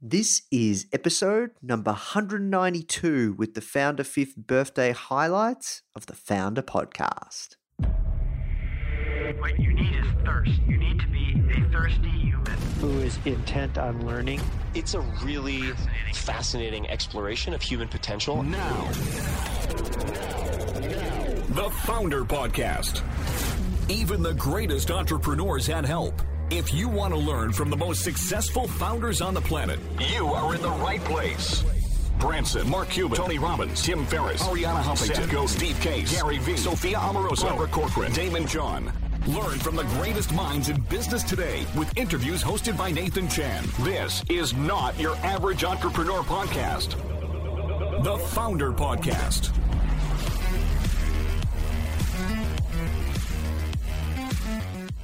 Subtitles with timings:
[0.00, 7.56] This is episode number 192 with the Founder 5th birthday highlights of the Founder podcast.
[9.40, 10.52] What you need is thirst.
[10.68, 12.44] You need to be a thirsty human.
[12.80, 14.40] who is intent on learning.
[14.72, 15.72] It's a really
[16.14, 18.44] fascinating exploration of human potential.
[18.44, 18.88] Now,
[21.48, 23.02] the Founder Podcast.
[23.90, 26.22] Even the greatest entrepreneurs had help.
[26.50, 30.54] If you want to learn from the most successful founders on the planet, you are
[30.54, 31.62] in the right place.
[32.18, 36.56] Branson, Mark Cuban, Tony Robbins, Tim Ferriss, Arianna Huffington, Seth Godin, Steve Case, Gary Vee,
[36.56, 38.90] Sophia Amoruso, Barbara Corcoran, Daymond John.
[39.26, 43.64] Learn from the greatest minds in business today with interviews hosted by Nathan Chan.
[43.80, 46.96] This is not your average entrepreneur podcast.
[48.04, 49.50] The Founder Podcast.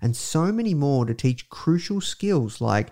[0.00, 2.90] and so many more to teach crucial skills like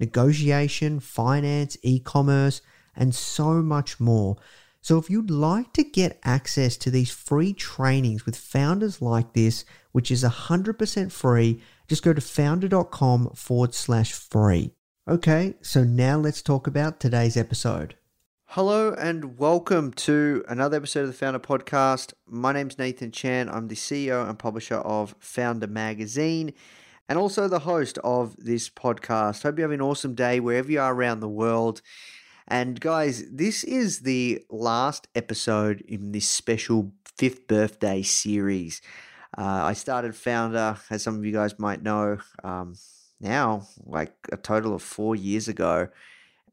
[0.00, 2.60] negotiation, finance, e commerce,
[2.96, 4.36] and so much more.
[4.80, 9.64] So, if you'd like to get access to these free trainings with founders like this,
[9.92, 14.72] which is 100% free, just go to founder.com forward slash free.
[15.08, 17.97] Okay, so now let's talk about today's episode.
[18.52, 22.14] Hello and welcome to another episode of the Founder Podcast.
[22.26, 23.50] My name's Nathan Chan.
[23.50, 26.54] I'm the CEO and publisher of Founder Magazine
[27.10, 29.42] and also the host of this podcast.
[29.42, 31.82] Hope you have an awesome day wherever you are around the world.
[32.46, 38.80] And guys, this is the last episode in this special fifth birthday series.
[39.36, 42.76] Uh, I started Founder, as some of you guys might know, um,
[43.20, 45.88] now like a total of four years ago.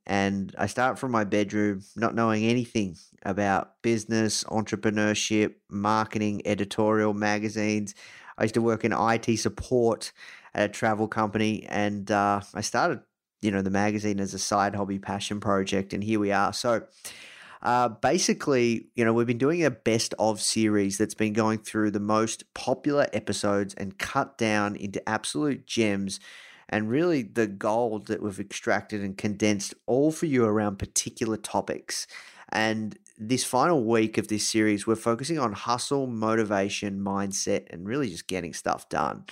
[0.07, 7.95] And I start from my bedroom, not knowing anything about business, entrepreneurship, marketing, editorial, magazines.
[8.37, 10.11] I used to work in IT support
[10.53, 13.01] at a travel company, and uh, I started,
[13.41, 16.53] you know, the magazine as a side hobby passion project, and here we are.
[16.53, 16.83] So,
[17.63, 21.89] uh, basically, you know, we've been doing a best of series that's been going through
[21.89, 26.19] the most popular episodes and cut down into absolute gems
[26.69, 32.07] and really the gold that we've extracted and condensed all for you around particular topics.
[32.49, 38.09] And this final week of this series, we're focusing on hustle, motivation, mindset, and really
[38.09, 39.25] just getting stuff done.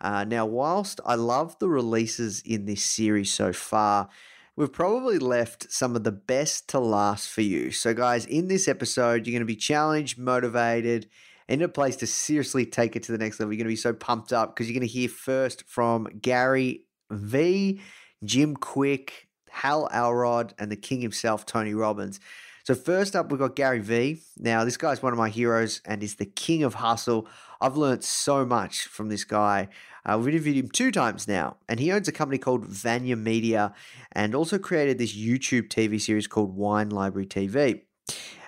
[0.00, 4.08] Uh, now, whilst I love the releases in this series so far,
[4.54, 7.70] we've probably left some of the best to last for you.
[7.70, 11.08] So, guys, in this episode, you're going to be challenged, motivated,
[11.48, 13.52] in a place to seriously take it to the next level.
[13.52, 16.84] You're going to be so pumped up because you're going to hear first from Gary
[17.10, 17.80] V,
[18.24, 22.20] Jim Kwik, Hal Elrod, and the king himself, Tony Robbins.
[22.64, 24.20] So first up, we've got Gary V.
[24.38, 27.28] Now, this guy's one of my heroes and is the king of hustle.
[27.60, 29.68] I've learned so much from this guy.
[30.04, 33.72] Uh, we've interviewed him two times now, and he owns a company called VaynerMedia
[34.12, 37.82] and also created this YouTube TV series called Wine Library TV.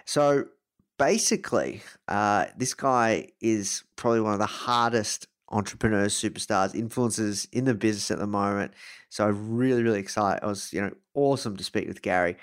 [0.04, 0.47] So
[0.98, 7.75] basically, uh, this guy is probably one of the hardest entrepreneurs, superstars, influencers in the
[7.75, 8.72] business at the moment.
[9.09, 10.44] So I'm really, really excited.
[10.44, 12.36] It was, you know, awesome to speak with Gary.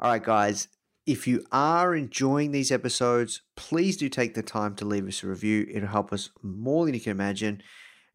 [0.00, 0.68] All right, guys.
[1.04, 5.28] If you are enjoying these episodes, please do take the time to leave us a
[5.28, 5.66] review.
[5.70, 7.62] It'll help us more than you can imagine.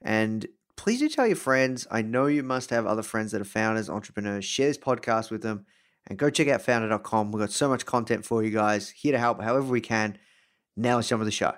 [0.01, 0.45] And
[0.75, 1.87] please do tell your friends.
[1.89, 4.43] I know you must have other friends that are founders, entrepreneurs.
[4.43, 5.65] Share this podcast with them
[6.07, 7.31] and go check out founder.com.
[7.31, 10.17] We've got so much content for you guys, here to help however we can.
[10.75, 11.53] Now let's jump with the show.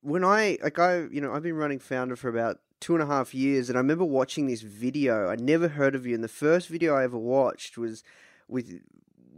[0.00, 3.06] When I, like, I, you know, I've been running Founder for about two and a
[3.06, 5.28] half years, and I remember watching this video.
[5.28, 8.04] I never heard of you, and the first video I ever watched was
[8.48, 8.80] with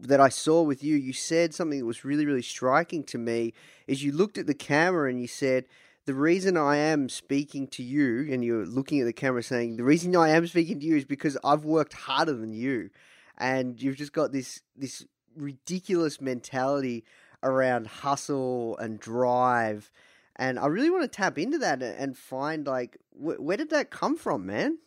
[0.02, 0.96] that I saw with you.
[0.96, 3.52] You said something that was really, really striking to me.
[3.86, 5.66] Is you looked at the camera and you said,
[6.10, 9.84] the reason I am speaking to you, and you're looking at the camera saying, the
[9.84, 12.90] reason I am speaking to you is because I've worked harder than you.
[13.38, 17.04] and you've just got this this ridiculous mentality
[17.44, 19.92] around hustle and drive.
[20.34, 23.90] And I really want to tap into that and find like wh- where did that
[23.90, 24.78] come from, man?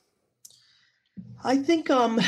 [1.42, 2.20] I think um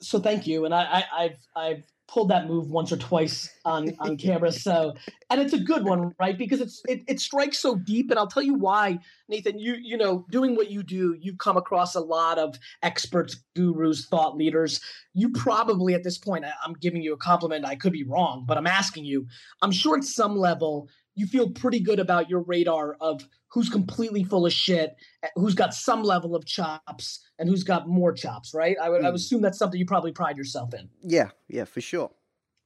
[0.00, 0.64] so thank you.
[0.64, 4.52] And I, I I've I've pulled that move once or twice on on camera.
[4.52, 4.94] So,
[5.30, 6.36] and it's a good one, right?
[6.36, 8.98] Because it's it, it strikes so deep, and I'll tell you why,
[9.28, 9.58] Nathan.
[9.58, 14.06] You you know, doing what you do, you've come across a lot of experts, gurus,
[14.06, 14.80] thought leaders.
[15.14, 17.64] You probably at this point, I'm giving you a compliment.
[17.64, 19.26] I could be wrong, but I'm asking you.
[19.62, 24.24] I'm sure at some level you feel pretty good about your radar of who's completely
[24.24, 24.96] full of shit,
[25.36, 28.76] who's got some level of chops, and who's got more chops, right?
[28.82, 29.04] I would, mm.
[29.04, 29.16] I would hmm.
[29.16, 30.88] assume that's something you probably pride yourself in.
[31.02, 32.10] Yeah, yeah, for sure.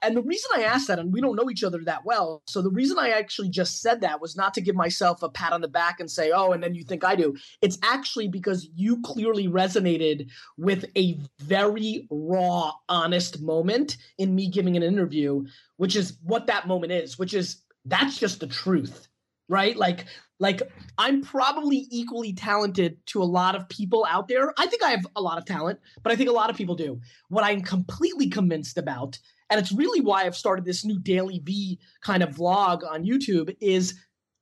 [0.02, 2.60] And the reason I asked that, and we don't know each other that well, so
[2.60, 5.62] the reason I actually just said that was not to give myself a pat on
[5.62, 7.34] the back and say, oh, and then you think I do.
[7.62, 14.76] It's actually because you clearly resonated with a very raw, honest moment in me giving
[14.76, 15.44] an interview,
[15.78, 19.08] which is what that moment is, which is that's just the truth
[19.48, 19.76] right?
[19.76, 20.06] Like
[20.38, 20.60] like
[20.98, 24.52] i'm probably equally talented to a lot of people out there.
[24.58, 26.74] I think i have a lot of talent but i think a lot of people
[26.74, 27.00] do.
[27.28, 29.18] What i'm completely convinced about
[29.48, 33.94] and it's really why i've started this new DailyVee kind of vlog on youtube is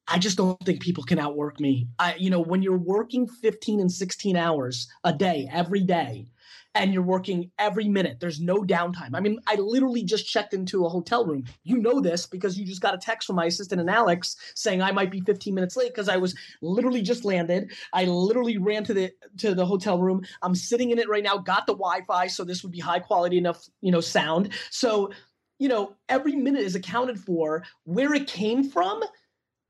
[0.09, 1.87] i just don't think people can outwork me.
[2.01, 6.27] I you know when you're working 15 and 16 hours a day every day
[6.75, 8.19] and you're working every minute.
[8.21, 9.11] There's no downtime.
[9.15, 11.45] I mean, I literally just checked into a hotel room.
[11.63, 14.83] You know this because you just got a text from my assistant and Alex saying
[14.83, 17.73] I might be 15 minutes late because I was literally just landed.
[17.93, 20.25] I literally ran to the to the hotel room.
[20.43, 21.39] I'm sitting in it right now.
[21.39, 24.51] Got the Wi-Fi, so this would be high quality enough, you know, sound.
[24.71, 25.11] So,
[25.59, 27.63] you know, every minute is accounted for.
[27.85, 29.03] Where it came from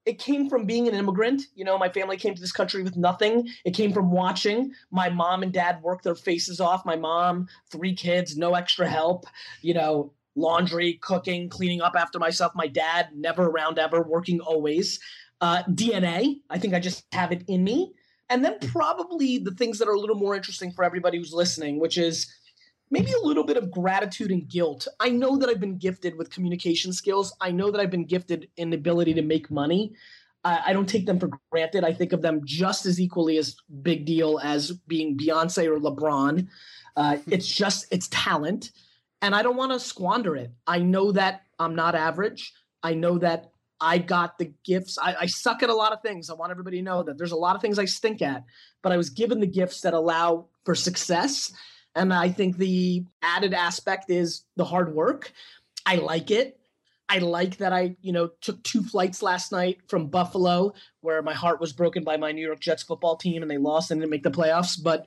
[0.06, 1.42] it came from being an immigrant.
[1.54, 3.48] You know, my family came to this country with nothing.
[3.64, 6.84] It came from watching my mom and dad work their faces off.
[6.84, 9.26] My mom, three kids, no extra help,
[9.62, 12.52] you know, laundry, cooking, cleaning up after myself.
[12.54, 15.00] My dad, never around ever, working always.
[15.40, 17.92] Uh, DNA, I think I just have it in me.
[18.30, 21.78] And then probably the things that are a little more interesting for everybody who's listening,
[21.78, 22.26] which is
[22.94, 24.86] maybe a little bit of gratitude and guilt.
[25.00, 27.34] I know that I've been gifted with communication skills.
[27.40, 29.92] I know that I've been gifted in the ability to make money.
[30.44, 31.84] I don't take them for granted.
[31.84, 36.46] I think of them just as equally as big deal as being Beyonce or LeBron.
[36.96, 37.32] Uh, hmm.
[37.32, 38.70] it's just it's talent,
[39.22, 40.52] and I don't want to squander it.
[40.66, 42.52] I know that I'm not average.
[42.82, 44.98] I know that I got the gifts.
[44.98, 46.30] I, I, suck at a lot of things.
[46.30, 48.44] I want everybody to know that there's a lot of things I stink at,
[48.82, 51.52] but I was given the gifts that allow for success.
[51.94, 55.32] And I think the added aspect is the hard work.
[55.86, 56.58] I like it.
[57.08, 61.34] I like that I, you know, took two flights last night from Buffalo, where my
[61.34, 64.10] heart was broken by my New York Jets football team and they lost and didn't
[64.10, 64.82] make the playoffs.
[64.82, 65.06] But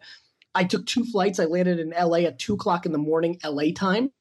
[0.54, 1.40] I took two flights.
[1.40, 4.12] I landed in LA at two o'clock in the morning, LA time.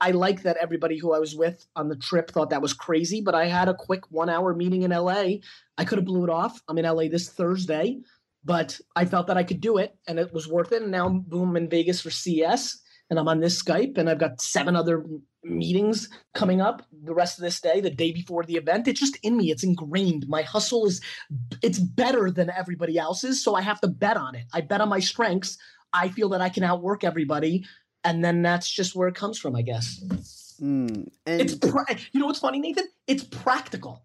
[0.00, 3.22] I like that everybody who I was with on the trip thought that was crazy,
[3.22, 5.36] but I had a quick one hour meeting in LA.
[5.78, 6.60] I could have blew it off.
[6.68, 8.00] I'm in LA this Thursday
[8.44, 10.82] but I felt that I could do it and it was worth it.
[10.82, 12.80] And now, boom, I'm in Vegas for CES
[13.10, 15.04] and I'm on this Skype and I've got seven other
[15.42, 18.88] meetings coming up the rest of this day, the day before the event.
[18.88, 20.26] It's just in me, it's ingrained.
[20.28, 21.00] My hustle is,
[21.62, 23.42] it's better than everybody else's.
[23.42, 24.44] So I have to bet on it.
[24.52, 25.56] I bet on my strengths.
[25.92, 27.64] I feel that I can outwork everybody.
[28.04, 30.56] And then that's just where it comes from, I guess.
[30.60, 32.86] Mm, and- it's, pra- you know what's funny, Nathan?
[33.06, 34.04] It's practical.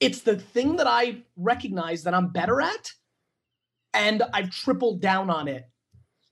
[0.00, 2.92] It's the thing that I recognize that I'm better at
[3.94, 5.68] and I've tripled down on it.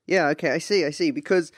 [0.07, 1.11] Yeah, okay, I see, I see.
[1.11, 1.53] Because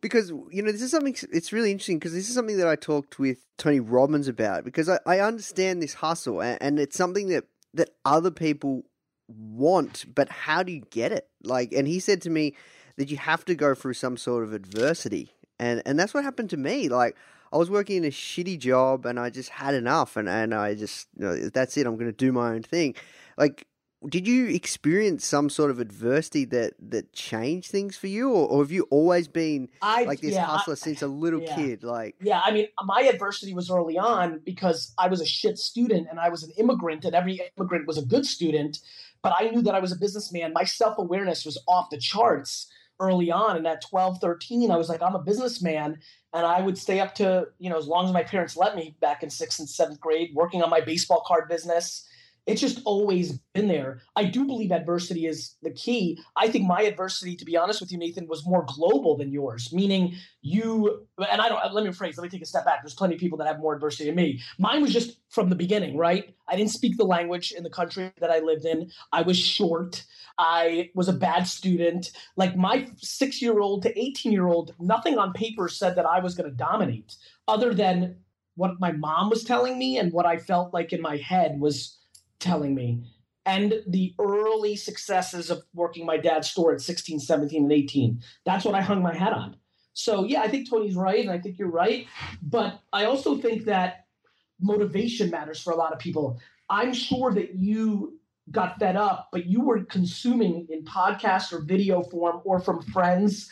[0.00, 2.76] because you know this is something it's really interesting because this is something that I
[2.76, 7.28] talked with Tony Robbins about because I, I understand this hustle and, and it's something
[7.28, 7.44] that
[7.74, 8.84] that other people
[9.28, 11.28] want, but how do you get it?
[11.42, 12.54] Like, and he said to me
[12.96, 16.50] that you have to go through some sort of adversity, and and that's what happened
[16.50, 16.88] to me.
[16.88, 17.16] Like,
[17.52, 20.74] I was working in a shitty job, and I just had enough, and and I
[20.74, 21.86] just you know, that's it.
[21.86, 22.94] I'm going to do my own thing.
[23.36, 23.66] Like,
[24.08, 28.30] did you experience some sort of adversity that that changed things for you?
[28.30, 31.42] Or, or have you always been I, like this yeah, hustler I, since a little
[31.42, 31.54] yeah.
[31.54, 32.16] kid like?
[32.20, 36.18] Yeah i mean my adversity was early on because i was a shit student and
[36.18, 38.78] i was an immigrant and every immigrant was a good student
[39.22, 40.52] but i knew that i was a businessman.
[40.52, 45.02] My self-awareness was off the charts early on and at 12 13 i was like
[45.02, 45.98] i'm a businessman
[46.34, 48.94] and i would stay up to you know as long as my parents let me
[49.00, 52.06] back in sixth and seventh grade working on my baseball card business
[52.46, 54.00] It's just always been there.
[54.16, 56.18] I do believe adversity is the key.
[56.36, 59.72] I think my adversity, to be honest with you, Nathan, was more global than yours,
[59.72, 62.82] meaning you, and I don't, let me rephrase, let me take a step back.
[62.82, 64.40] There's plenty of people that have more adversity than me.
[64.58, 66.34] Mine was just from the beginning, right?
[66.48, 68.90] I didn't speak the language in the country that I lived in.
[69.12, 70.04] I was short.
[70.38, 72.10] I was a bad student.
[72.36, 76.20] Like my six year old to 18 year old, nothing on paper said that I
[76.20, 77.16] was going to dominate
[77.46, 78.16] other than
[78.56, 81.99] what my mom was telling me and what I felt like in my head was
[82.40, 83.04] telling me.
[83.46, 88.64] And the early successes of working my dad's store at 16 17 and 18 that's
[88.64, 89.56] what i hung my hat on.
[89.92, 92.06] So yeah i think tony's right and i think you're right.
[92.42, 94.06] But i also think that
[94.60, 96.38] motivation matters for a lot of people.
[96.68, 98.18] I'm sure that you
[98.50, 103.50] got fed up but you were consuming in podcast or video form or from friends.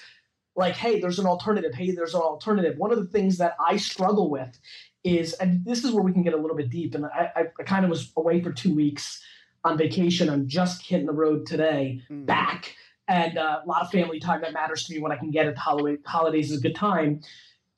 [0.54, 1.74] Like hey there's an alternative.
[1.74, 2.76] Hey there's an alternative.
[2.76, 4.58] One of the things that i struggle with
[5.04, 6.94] is, and this is where we can get a little bit deep.
[6.94, 9.22] And I, I, I kind of was away for two weeks
[9.64, 10.28] on vacation.
[10.28, 12.26] I'm just hitting the road today, mm.
[12.26, 12.74] back,
[13.06, 15.46] and uh, a lot of family time that matters to me when I can get
[15.46, 15.56] it.
[15.56, 17.20] Holiday, holidays is a good time.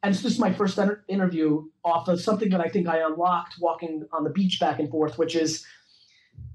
[0.03, 3.01] And so this is my first inter- interview off of something that I think I
[3.01, 5.65] unlocked walking on the beach back and forth, which is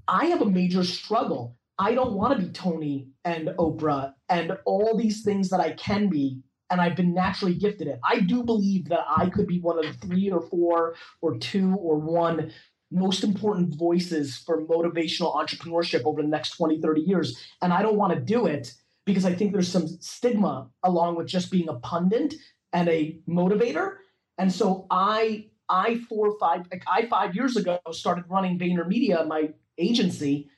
[0.08, 1.56] I have a major struggle.
[1.78, 6.08] I don't want to be Tony and Oprah and all these things that I can
[6.08, 8.00] be and I've been naturally gifted it.
[8.04, 11.74] I do believe that I could be one of the three or four or two
[11.76, 12.52] or one
[12.90, 17.40] most important voices for motivational entrepreneurship over the next 20, 30 years.
[17.62, 18.72] And I don't want to do it
[19.04, 22.34] because I think there's some stigma along with just being a pundit
[22.72, 23.96] and a motivator.
[24.38, 29.26] And so I I four or five like I five years ago started running VaynerMedia,
[29.26, 30.48] my agency,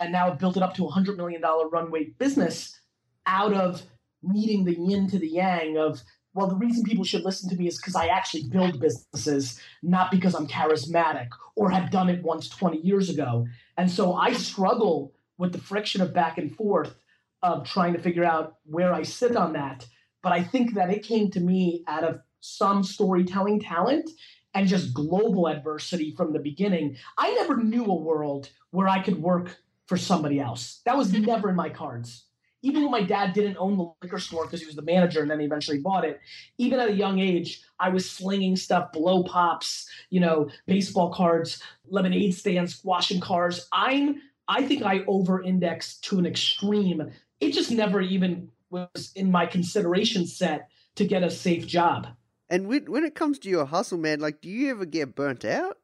[0.00, 2.78] and now built it up to a hundred million dollar runway business
[3.26, 3.82] out of
[4.26, 6.02] meeting the yin to the yang of
[6.34, 10.10] well the reason people should listen to me is because i actually build businesses not
[10.10, 13.46] because i'm charismatic or have done it once 20 years ago.
[13.76, 16.94] And so i struggle with the friction of back and forth
[17.42, 19.86] of trying to figure out where i sit on that.
[20.22, 24.10] But i think that it came to me out of some storytelling talent
[24.54, 26.96] and just global adversity from the beginning.
[27.18, 30.80] I never knew a world where i could work for somebody else.
[30.86, 32.24] That was never in my cards
[32.64, 35.30] even when my dad didn't own the liquor store because he was the manager and
[35.30, 36.18] then he eventually bought it,
[36.56, 41.62] even at a young age, I was slinging stuff, blow pops, you know, baseball cards,
[41.86, 43.68] lemonade stands, washing cars.
[43.70, 47.10] I'm I think I over indexed to an extreme.
[47.38, 52.06] It just never even was in my consideration set to get a safe job.
[52.48, 55.76] And when it comes to your hustle, man, like, do you ever get burnt out?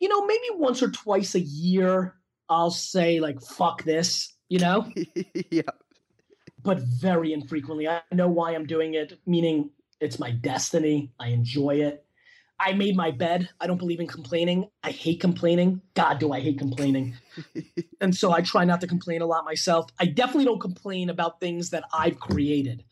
[0.00, 2.14] You know, maybe once or twice a year,
[2.48, 4.90] I'll say, like, fuck this, you know?
[5.50, 5.62] yeah
[6.66, 7.88] but very infrequently.
[7.88, 9.70] I know why I'm doing it, meaning
[10.00, 11.12] it's my destiny.
[11.18, 12.04] I enjoy it.
[12.58, 13.48] I made my bed.
[13.60, 14.68] I don't believe in complaining.
[14.82, 15.80] I hate complaining.
[15.94, 17.14] God, do I hate complaining.
[18.00, 19.90] and so I try not to complain a lot myself.
[20.00, 22.82] I definitely don't complain about things that I've created.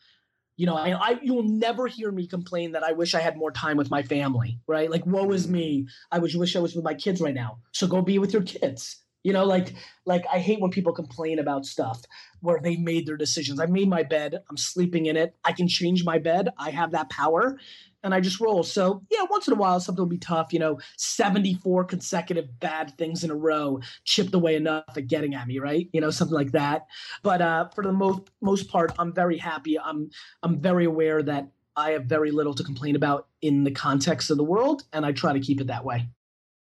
[0.55, 3.51] You know, I, I you'll never hear me complain that I wish I had more
[3.51, 4.89] time with my family, right?
[4.89, 5.51] Like, woe is mm.
[5.51, 5.87] me.
[6.13, 7.57] I wish wish I was with my kids right now.
[7.73, 9.03] So go be with your kids.
[9.25, 9.73] You know, like
[10.05, 12.03] like I hate when people complain about stuff
[12.41, 13.59] where they made their decisions.
[13.59, 15.35] I made my bed, I'm sleeping in it.
[15.43, 16.49] I can change my bed.
[16.59, 17.57] I have that power
[18.03, 18.61] and I just roll.
[18.61, 22.95] So, yeah, once in a while something will be tough, you know, 74 consecutive bad
[22.99, 25.89] things in a row chipped away enough at getting at me, right?
[25.91, 26.85] You know, something like that.
[27.23, 29.79] But uh for the most most part, I'm very happy.
[29.79, 30.11] I'm
[30.43, 34.37] I'm very aware that I have very little to complain about in the context of
[34.37, 36.09] the world and I try to keep it that way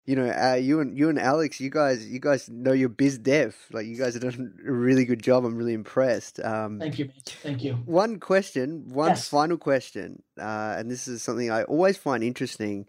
[0.07, 3.17] you know, uh, you and you and Alex, you guys, you guys know your biz
[3.17, 3.57] dev.
[3.73, 5.43] Like you guys have done a really good job.
[5.43, 6.39] I'm really impressed.
[6.39, 7.73] Um, Thank you, Thank you.
[7.85, 9.27] One question, one yes.
[9.27, 12.87] final question, uh, and this is something I always find interesting,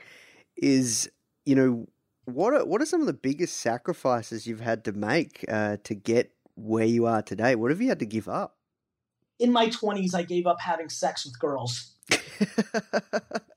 [0.56, 1.10] is
[1.44, 1.88] you know
[2.24, 5.96] what are what are some of the biggest sacrifices you've had to make uh, to
[5.96, 7.56] get where you are today?
[7.56, 8.56] What have you had to give up?
[9.40, 11.94] In my 20s, I gave up having sex with girls.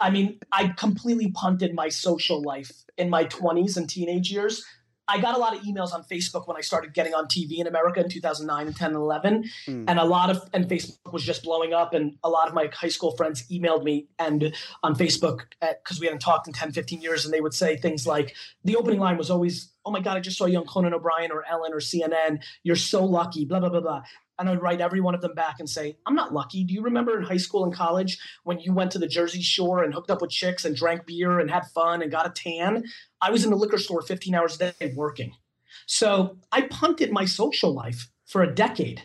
[0.00, 4.64] I mean, I completely punted my social life in my 20s and teenage years.
[5.08, 7.68] I got a lot of emails on Facebook when I started getting on TV in
[7.68, 9.44] America in 2009 and 10 and 11.
[9.68, 9.84] Mm.
[9.86, 11.94] And a lot of, and Facebook was just blowing up.
[11.94, 16.06] And a lot of my high school friends emailed me and on Facebook because we
[16.06, 17.24] hadn't talked in 10, 15 years.
[17.24, 18.34] And they would say things like,
[18.64, 21.30] the opening line was always, oh my God, I just saw you on Conan O'Brien
[21.30, 22.42] or Ellen or CNN.
[22.64, 24.02] You're so lucky, blah, blah, blah, blah
[24.38, 26.64] and I'd write every one of them back and say, I'm not lucky.
[26.64, 29.82] Do you remember in high school and college when you went to the Jersey Shore
[29.82, 32.84] and hooked up with chicks and drank beer and had fun and got a tan?
[33.20, 35.32] I was in the liquor store 15 hours a day working.
[35.86, 39.02] So I punted my social life for a decade,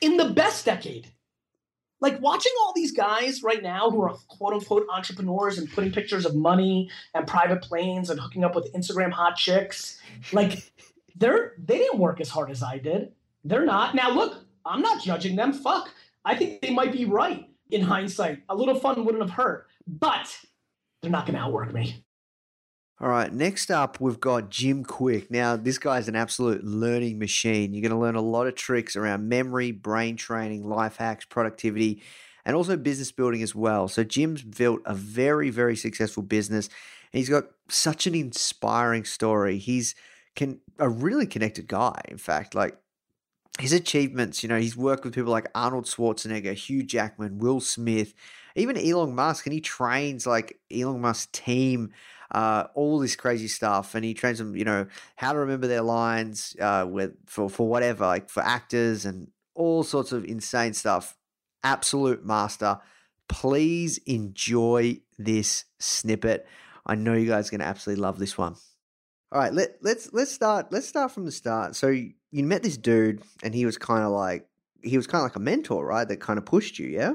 [0.00, 1.12] in the best decade.
[2.00, 6.26] like watching all these guys right now who are quote unquote entrepreneurs and putting pictures
[6.26, 10.00] of money and private planes and hooking up with Instagram hot chicks,
[10.32, 10.70] like
[11.16, 13.12] they're they didn't work as hard as I did.
[13.44, 13.94] They're not.
[13.94, 15.52] Now look, I'm not judging them.
[15.52, 15.90] Fuck.
[16.24, 18.42] I think they might be right in hindsight.
[18.48, 20.36] A little fun wouldn't have hurt, but
[21.00, 22.04] they're not going to outwork me.
[22.98, 25.30] All right, next up, we've got Jim Kwik.
[25.30, 27.74] Now, this guy's an absolute learning machine.
[27.74, 32.02] You're going to learn a lot of tricks around memory, brain training, life hacks, productivity,
[32.46, 33.86] and also business building as well.
[33.88, 36.70] So, Jim's built a very, very successful business.
[37.12, 39.58] And he's got such an inspiring story.
[39.58, 39.94] He's
[40.34, 42.54] can, a really connected guy, in fact.
[42.54, 42.78] Like,
[43.58, 48.14] his achievements, you know, he's worked with people like Arnold Schwarzenegger, Hugh Jackman, Will Smith,
[48.54, 51.92] even Elon Musk, and he trains like Elon Musk's team
[52.30, 54.86] uh, all this crazy stuff, and he trains them, you know,
[55.16, 59.82] how to remember their lines uh, with for for whatever, like for actors and all
[59.82, 61.16] sorts of insane stuff.
[61.62, 62.78] Absolute master.
[63.28, 66.46] Please enjoy this snippet.
[66.84, 68.56] I know you guys are going to absolutely love this one.
[69.36, 71.76] All right, let let's let's start let's start from the start.
[71.76, 74.46] So you met this dude, and he was kind of like
[74.82, 76.08] he was kind of like a mentor, right?
[76.08, 77.12] That kind of pushed you, yeah.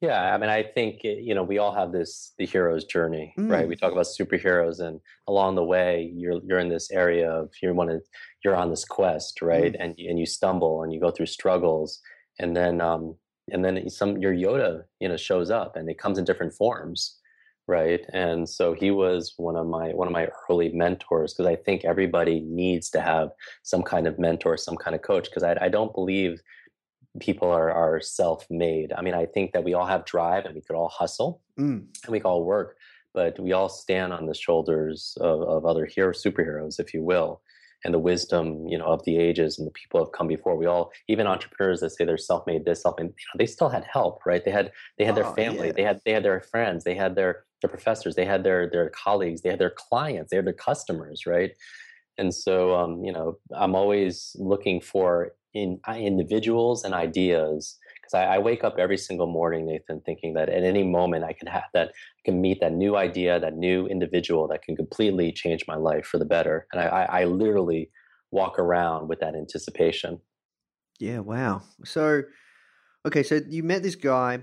[0.00, 3.34] Yeah, I mean, I think eh, you know we all have this the hero's journey,
[3.36, 3.50] mm.
[3.50, 3.66] right?
[3.66, 7.74] We talk about superheroes, and along the way, you're you're in this area of you
[7.74, 7.98] want to
[8.44, 9.72] you're on this quest, right?
[9.72, 9.76] Mm.
[9.80, 12.00] And and you stumble and you go through struggles,
[12.38, 13.16] and then um
[13.50, 17.18] and then some your Yoda, you know, shows up, and it comes in different forms,
[17.68, 18.04] right?
[18.12, 21.84] And so he was one of my one of my early mentors because I think
[21.84, 23.30] everybody needs to have
[23.62, 26.40] some kind of mentor, some kind of coach, because I I don't believe
[27.20, 28.92] people are, are self-made.
[28.96, 31.84] I mean, I think that we all have drive and we could all hustle mm.
[32.04, 32.76] and we could all work,
[33.12, 37.42] but we all stand on the shoulders of, of other hero superheroes, if you will,
[37.84, 40.56] and the wisdom, you know, of the ages and the people have come before.
[40.56, 43.84] We all, even entrepreneurs that say they're self-made, this self-made, you know, they still had
[43.84, 44.42] help, right?
[44.42, 45.72] They had they had oh, their family, yeah.
[45.76, 48.90] they had they had their friends, they had their their professors, they had their their
[48.90, 51.52] colleagues, they had their clients, they had their customers, right?
[52.18, 58.14] And so, um, you know, I'm always looking for in uh, individuals and ideas because
[58.14, 61.46] I, I, wake up every single morning nathan thinking that at any moment i can
[61.46, 65.64] have that i can meet that new idea that new individual that can completely change
[65.68, 66.66] my life for the better.
[66.72, 67.90] And i, I, I literally
[68.30, 70.20] walk around with that anticipation.
[70.98, 71.62] Yeah wow.
[71.84, 72.22] So
[73.06, 74.40] okay so you met this guy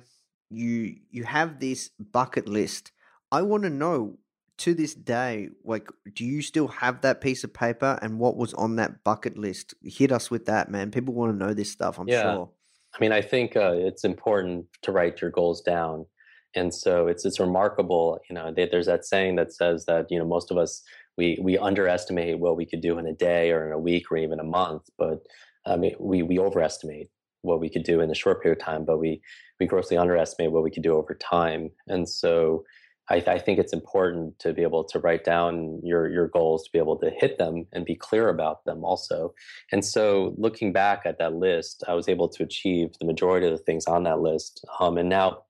[0.50, 2.92] you you have this bucket list
[3.32, 4.18] i want to know
[4.60, 8.54] to this day, like, do you still have that piece of paper and what was
[8.54, 9.74] on that bucket list?
[9.82, 10.92] Hit us with that, man.
[10.92, 12.34] People want to know this stuff, I'm yeah.
[12.34, 12.50] sure.
[12.94, 16.06] I mean, I think uh, it's important to write your goals down.
[16.56, 18.52] And so it's it's remarkable, you know.
[18.52, 20.82] There's that saying that says that you know most of us
[21.16, 24.18] we we underestimate what we could do in a day or in a week or
[24.18, 25.20] even a month, but
[25.68, 27.12] I mean we we overestimate
[27.44, 29.22] what we could do in a short period of time, but we
[29.60, 31.70] we grossly underestimate what we could do over time.
[31.88, 32.64] And so
[33.10, 36.72] I, I, think it's important to be able to write down your your goals to
[36.72, 39.34] be able to hit them and be clear about them also.
[39.72, 43.52] And so looking back at that list i was able to achieve the majority of
[43.52, 44.66] the things on that list.
[44.80, 45.44] Um, and now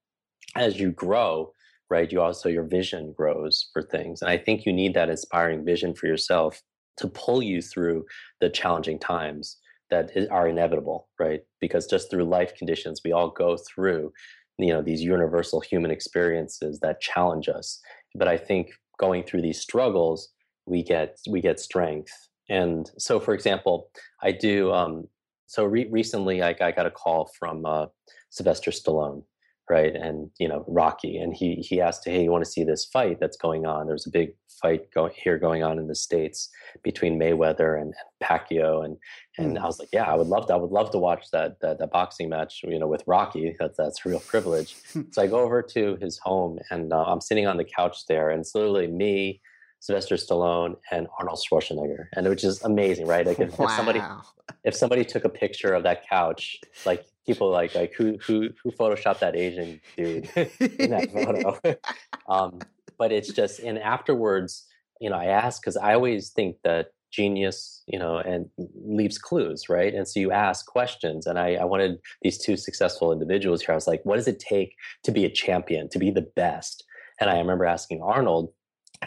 [0.56, 1.54] as you grow
[1.90, 4.22] right you also your vision grows for things.
[4.22, 6.62] And i think you need that inspiring vision for yourself
[6.98, 8.06] to pull you through
[8.42, 9.58] the challenging times
[9.90, 11.42] that are inevitable right?
[11.60, 14.14] Because just through life conditions we all go through
[14.60, 17.80] you know these universal human experiences that challenge us.
[18.16, 20.30] But i think going through these struggles
[20.66, 22.12] we get we get strength.
[22.50, 23.90] And so for example
[24.24, 25.08] i do um,
[25.48, 27.88] so re- recently I, I, got a call from uh,
[28.30, 29.24] sylvester stallone
[29.70, 29.96] right?
[29.96, 33.20] And you know, Rocky, and he he asked, "Hey, you want to see this fight
[33.20, 33.88] that's going on?
[33.88, 34.30] There's a big
[34.62, 36.50] fight going here going on in the states
[36.84, 38.98] between Mayweather and, and Pacquiao." And
[39.38, 39.62] and mm.
[39.62, 40.54] I was like, "Yeah, I would love to.
[40.54, 42.62] I would love to watch that that, that boxing match.
[42.64, 43.56] You know, with Rocky.
[43.60, 44.76] That's that's a real privilege."
[45.12, 48.30] so I go over to his home, and uh, I'm sitting on the couch there,
[48.30, 49.42] and it's literally me.
[49.82, 53.26] Sylvester Stallone and Arnold Schwarzenegger, and it was just amazing, right?
[53.26, 53.68] Like if, wow.
[53.68, 54.02] if somebody
[54.66, 58.72] if somebody took a picture of that couch, like people like like who who who
[58.72, 61.78] photoshopped that Asian dude in that photo.
[62.30, 62.60] um,
[62.98, 64.66] but it's just and afterwards,
[65.00, 69.70] you know, I ask because I always think that genius, you know, and leaves clues,
[69.70, 69.94] right?
[69.94, 71.26] And so you ask questions.
[71.26, 73.74] And I, I wanted these two successful individuals here.
[73.74, 76.84] I was like, what does it take to be a champion, to be the best?
[77.20, 78.54] And I remember asking Arnold,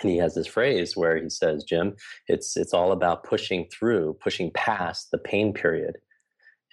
[0.00, 1.94] and he has this phrase where he says, Jim,
[2.26, 5.98] it's it's all about pushing through, pushing past the pain period.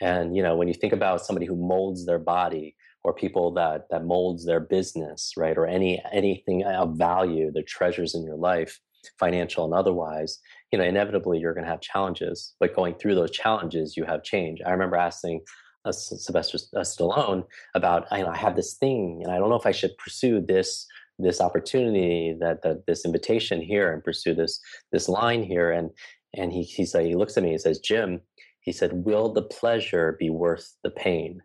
[0.02, 3.84] And you know, when you think about somebody who molds their body or people that
[3.90, 8.80] that molds their business, right, or any anything of value, the treasures in your life,
[9.20, 10.40] financial and otherwise,
[10.72, 12.56] you know, inevitably you're going to have challenges.
[12.60, 14.60] But going through those challenges, you have change.
[14.66, 15.42] I remember asking
[15.86, 19.56] uh, Sylvester uh, Stallone about you know I have this thing and I don't know
[19.56, 20.86] if I should pursue this
[21.18, 24.60] this opportunity that, that this invitation here and pursue this
[24.92, 25.90] this line here and
[26.36, 28.22] and he he said he looks at me and says Jim
[28.62, 31.42] he said will the pleasure be worth the pain?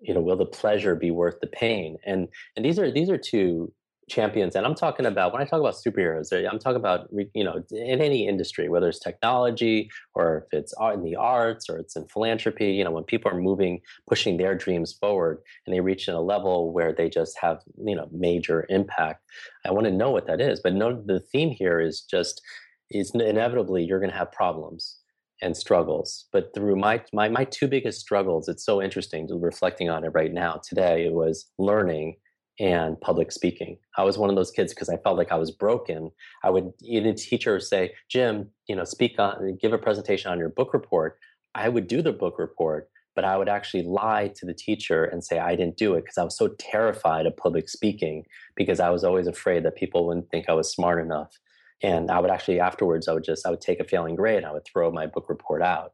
[0.00, 1.96] You know will the pleasure be worth the pain?
[2.06, 3.72] And and these are these are two
[4.08, 7.42] champions and i'm talking about when i talk about superheroes eh, i'm talking about you
[7.42, 11.96] know in any industry whether it's technology or if it's in the arts or it's
[11.96, 16.06] in philanthropy you know when people are moving pushing their dreams forward and they reach
[16.08, 19.22] in a level where they just have you know major impact
[19.64, 22.42] i want to know what that is but no the theme here is just
[22.90, 24.98] it's inevitably you're going to have problems
[25.44, 29.88] and struggles but through my, my my two biggest struggles it's so interesting to reflecting
[29.88, 32.16] on it right now today it was learning
[32.60, 33.76] and public speaking.
[33.98, 36.10] I was one of those kids because I felt like I was broken.
[36.42, 40.50] I would the teacher say, "Jim, you know, speak on, give a presentation on your
[40.50, 41.18] book report."
[41.54, 45.22] I would do the book report, but I would actually lie to the teacher and
[45.22, 48.24] say I didn't do it because I was so terrified of public speaking
[48.56, 51.38] because I was always afraid that people wouldn't think I was smart enough.
[51.84, 54.46] And I would actually afterwards, I would just I would take a failing grade, and
[54.46, 55.92] I would throw my book report out,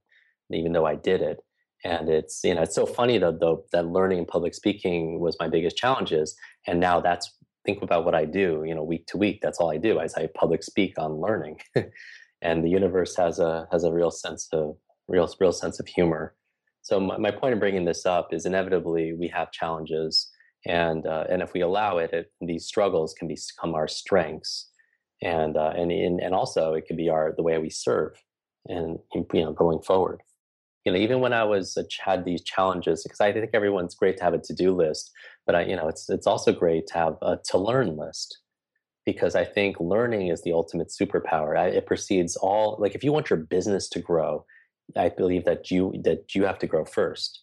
[0.50, 1.38] even though I did it.
[1.84, 5.48] And it's you know it's so funny though, though that learning public speaking was my
[5.48, 9.40] biggest challenges and now that's think about what i do you know week to week
[9.42, 11.58] that's all i do is i public speak on learning.
[12.42, 14.76] And the universe has a has a real sense of
[15.08, 16.34] real real sense of humor.
[16.82, 20.30] So my, my point in bringing this up is inevitably we have challenges
[20.66, 24.69] and uh, and if we allow it, it, these struggles can become our strengths
[25.22, 28.12] and uh, and in, and also it could be our the way we serve
[28.66, 30.20] and you know going forward
[30.84, 34.16] you know, even when I was uh, had these challenges, because I think everyone's great
[34.18, 35.10] to have a to-do list,
[35.44, 38.38] but I, you know, it's it's also great to have a to-learn list
[39.04, 41.58] because I think learning is the ultimate superpower.
[41.58, 42.76] I, it precedes all.
[42.78, 44.44] Like, if you want your business to grow,
[44.96, 47.42] I believe that you that you have to grow first,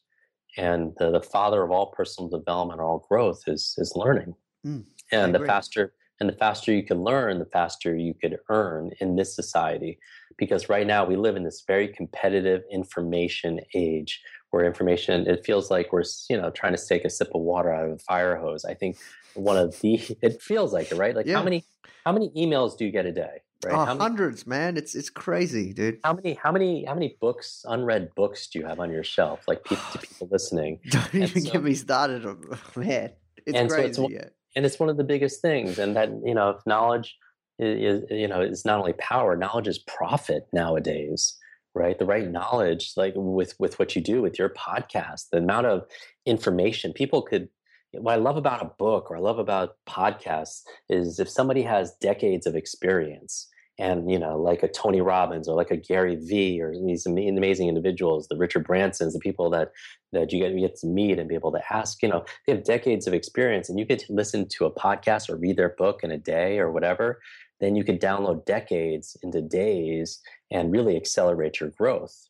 [0.58, 4.34] and the, the father of all personal development, or all growth is is learning.
[4.66, 8.92] Mm, and the faster and the faster you can learn, the faster you could earn
[9.00, 10.00] in this society.
[10.38, 15.70] Because right now we live in this very competitive information age where information, it feels
[15.70, 18.36] like we're, you know, trying to take a sip of water out of a fire
[18.36, 18.66] hose.
[18.66, 18.98] I think
[19.34, 21.16] one of the, it feels like it, right?
[21.16, 21.38] Like yeah.
[21.38, 21.66] how many,
[22.06, 23.42] how many emails do you get a day?
[23.66, 23.74] Right?
[23.74, 24.78] Oh, many, hundreds, man.
[24.78, 26.00] It's it's crazy, dude.
[26.04, 29.48] How many how many how many books, unread books, do you have on your shelf?
[29.48, 30.80] Like people, to people listening.
[30.90, 32.24] Don't even so, get me started,
[32.76, 33.14] man.
[33.48, 33.94] It's crazy.
[33.94, 36.66] So it's, yeah and it's one of the biggest things and that you know if
[36.66, 37.16] knowledge
[37.60, 41.38] is, you know is not only power knowledge is profit nowadays
[41.76, 42.00] right?
[42.00, 45.86] The right knowledge like with with what you do with your podcast the amount of
[46.26, 47.50] information people could
[47.94, 51.96] what i love about a book or i love about podcasts is if somebody has
[52.02, 53.48] decades of experience
[53.80, 57.68] and you know like a tony robbins or like a gary vee or these amazing
[57.68, 59.72] individuals the richard bransons the people that
[60.14, 62.54] that you get, you get to meet and be able to ask you know they
[62.54, 66.04] have decades of experience and you to listen to a podcast or read their book
[66.04, 67.20] in a day or whatever
[67.60, 70.20] then you can download decades into days
[70.52, 72.28] and really accelerate your growth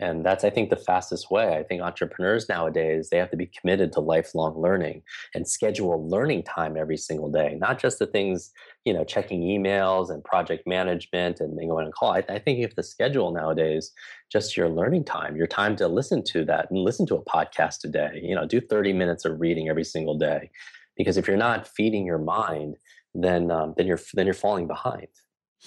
[0.00, 1.56] and that's i think the fastest way.
[1.56, 5.02] I think entrepreneurs nowadays they have to be committed to lifelong learning
[5.34, 8.52] and schedule learning time every single day not just the things
[8.84, 12.12] you know checking emails and project management and going on a call.
[12.12, 13.92] I, I think you have to schedule nowadays
[14.30, 17.80] just your learning time your time to listen to that and listen to a podcast
[17.80, 20.50] today you know do 30 minutes of reading every single day
[20.96, 22.76] because if you're not feeding your mind
[23.14, 25.08] then um, then you're then you're falling behind.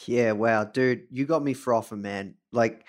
[0.05, 2.35] Yeah wow dude you got me frothing man.
[2.51, 2.85] Like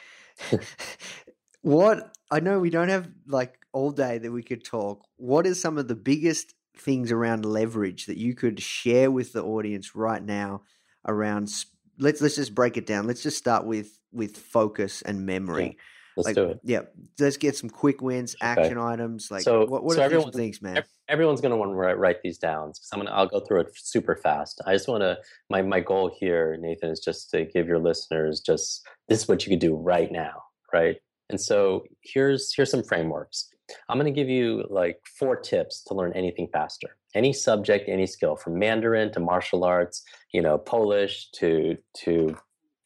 [1.66, 5.04] what I know we don't have like all day that we could talk.
[5.16, 9.42] What is some of the biggest things around leverage that you could share with the
[9.42, 10.62] audience right now
[11.08, 11.52] around
[11.98, 13.08] let's let's just break it down.
[13.08, 15.64] Let's just start with with focus and memory.
[15.64, 15.82] Yeah,
[16.16, 16.60] let's like, do it.
[16.62, 16.82] Yeah,
[17.18, 18.92] let's get some quick wins, action okay.
[18.92, 19.32] items.
[19.32, 20.84] Like, so, what, what so are some things, man?
[21.08, 22.74] Everyone's going to want to write, write these down.
[22.74, 24.60] So I'm gonna, I'll go through it super fast.
[24.68, 25.18] I just want to.
[25.50, 29.44] My my goal here, Nathan, is just to give your listeners just this is what
[29.44, 30.98] you could do right now, right?
[31.30, 33.48] And so here's here's some frameworks.
[33.88, 36.96] I'm going to give you like four tips to learn anything faster.
[37.14, 42.36] Any subject, any skill, from Mandarin to martial arts, you know, Polish to to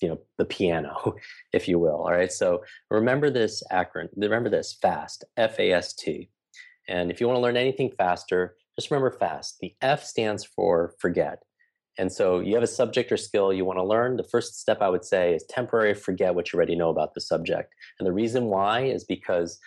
[0.01, 1.15] you know the piano,
[1.53, 1.97] if you will.
[1.97, 2.33] All right.
[2.33, 4.09] So remember this acronym.
[4.17, 5.25] Remember this fast.
[5.37, 6.31] F A S T.
[6.89, 9.59] And if you want to learn anything faster, just remember fast.
[9.61, 11.43] The F stands for forget.
[12.01, 14.17] And so you have a subject or skill you want to learn.
[14.17, 17.21] The first step I would say is temporarily forget what you already know about the
[17.21, 17.75] subject.
[17.99, 19.59] And the reason why is because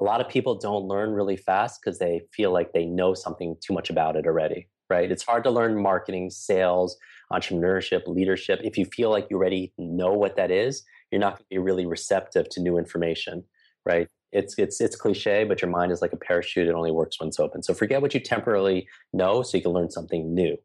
[0.00, 3.56] a lot of people don't learn really fast because they feel like they know something
[3.60, 5.12] too much about it already, right?
[5.12, 6.96] It's hard to learn marketing, sales,
[7.30, 8.60] entrepreneurship, leadership.
[8.64, 11.58] If you feel like you already know what that is, you're not going to be
[11.58, 13.44] really receptive to new information,
[13.84, 14.08] right?
[14.32, 16.66] it's it's it's cliche, but your mind is like a parachute.
[16.66, 17.62] It only works it's open.
[17.62, 20.56] So forget what you temporarily know, so you can learn something new.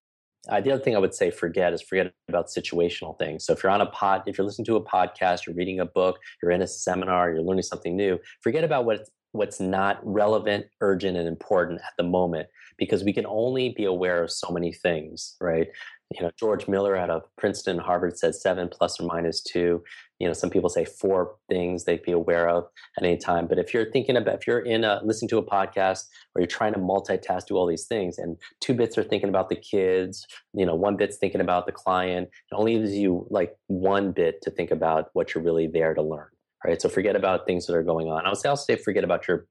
[0.50, 3.46] Uh, the other thing I would say forget is forget about situational things.
[3.46, 5.86] So if you're on a pod, if you're listening to a podcast, you're reading a
[5.86, 10.66] book, you're in a seminar, you're learning something new, forget about what what's not relevant,
[10.82, 14.72] urgent, and important at the moment because we can only be aware of so many
[14.72, 15.68] things, right?
[16.16, 19.84] you know george miller out of princeton harvard said seven plus or minus two.
[20.20, 22.66] You know some people say four things they'd be aware of
[22.98, 23.46] at any time.
[23.46, 26.48] But if you're thinking about if you're in a listening to a podcast or you're
[26.48, 30.26] trying to multitask do all these things and two bits are thinking about the kids
[30.54, 34.42] you know one bit's thinking about the client it only leaves you like one bit
[34.42, 36.28] to think about what you're really there to learn
[36.66, 39.04] right so forget about things that are going on i would say also say forget
[39.04, 39.48] about your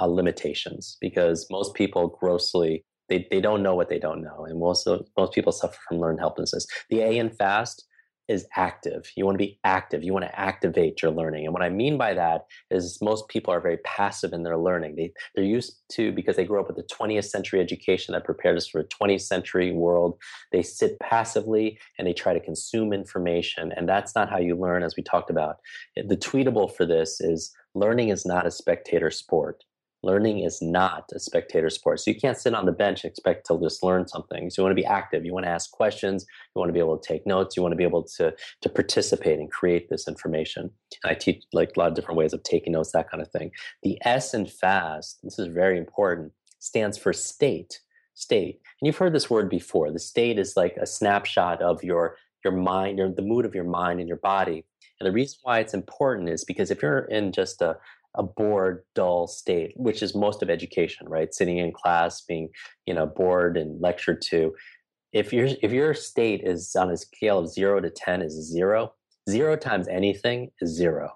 [0.00, 4.46] uh, limitations because most people grossly they, they don't know what they don't know.
[4.48, 4.88] And most,
[5.18, 6.66] most people suffer from learned helplessness.
[6.88, 7.84] The A in FAST
[8.32, 9.10] is active.
[9.14, 10.02] You want to be active.
[10.02, 11.44] You want to activate your learning.
[11.44, 14.96] And what I mean by that is most people are very passive in their learning.
[14.96, 18.56] They, they're used to, because they grew up with the 20th century education that prepared
[18.56, 20.18] us for a 20th century world,
[20.50, 23.72] they sit passively and they try to consume information.
[23.76, 25.56] And that's not how you learn, as we talked about.
[25.96, 29.62] The tweetable for this is learning is not a spectator sport
[30.02, 32.00] learning is not a spectator sport.
[32.00, 34.50] So you can't sit on the bench expect to just learn something.
[34.50, 35.24] So you want to be active.
[35.24, 36.26] You want to ask questions.
[36.54, 37.56] You want to be able to take notes.
[37.56, 40.70] You want to be able to to participate and create this information.
[41.02, 43.30] And I teach like a lot of different ways of taking notes, that kind of
[43.30, 43.52] thing.
[43.82, 47.80] The S in FAST, this is very important, stands for state.
[48.14, 48.60] State.
[48.80, 49.90] And you've heard this word before.
[49.90, 53.64] The state is like a snapshot of your your mind, your, the mood of your
[53.64, 54.64] mind and your body.
[54.98, 57.76] And the reason why it's important is because if you're in just a,
[58.14, 61.32] a bored, dull state, which is most of education, right?
[61.34, 62.48] Sitting in class, being,
[62.86, 64.54] you know, bored and lectured to.
[65.12, 68.94] If your if your state is on a scale of zero to ten is zero,
[69.28, 71.10] zero times anything is zero.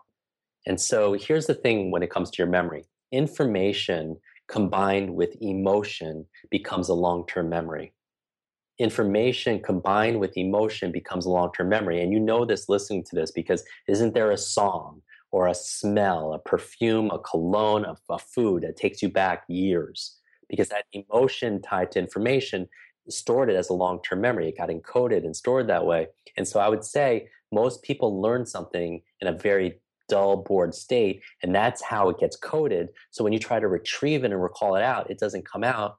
[0.67, 2.85] And so here's the thing when it comes to your memory.
[3.13, 4.17] Information
[4.49, 7.93] combined with emotion becomes a long-term memory.
[8.79, 12.03] Information combined with emotion becomes a long-term memory.
[12.03, 16.33] And you know this listening to this because isn't there a song or a smell,
[16.33, 21.61] a perfume, a cologne, a, a food that takes you back years because that emotion
[21.61, 22.69] tied to information
[23.09, 24.49] stored it as a long term memory.
[24.49, 26.09] It got encoded and stored that way.
[26.37, 31.23] And so I would say most people learn something in a very dull, bored state,
[31.43, 32.89] and that's how it gets coded.
[33.11, 35.99] So when you try to retrieve it and recall it out, it doesn't come out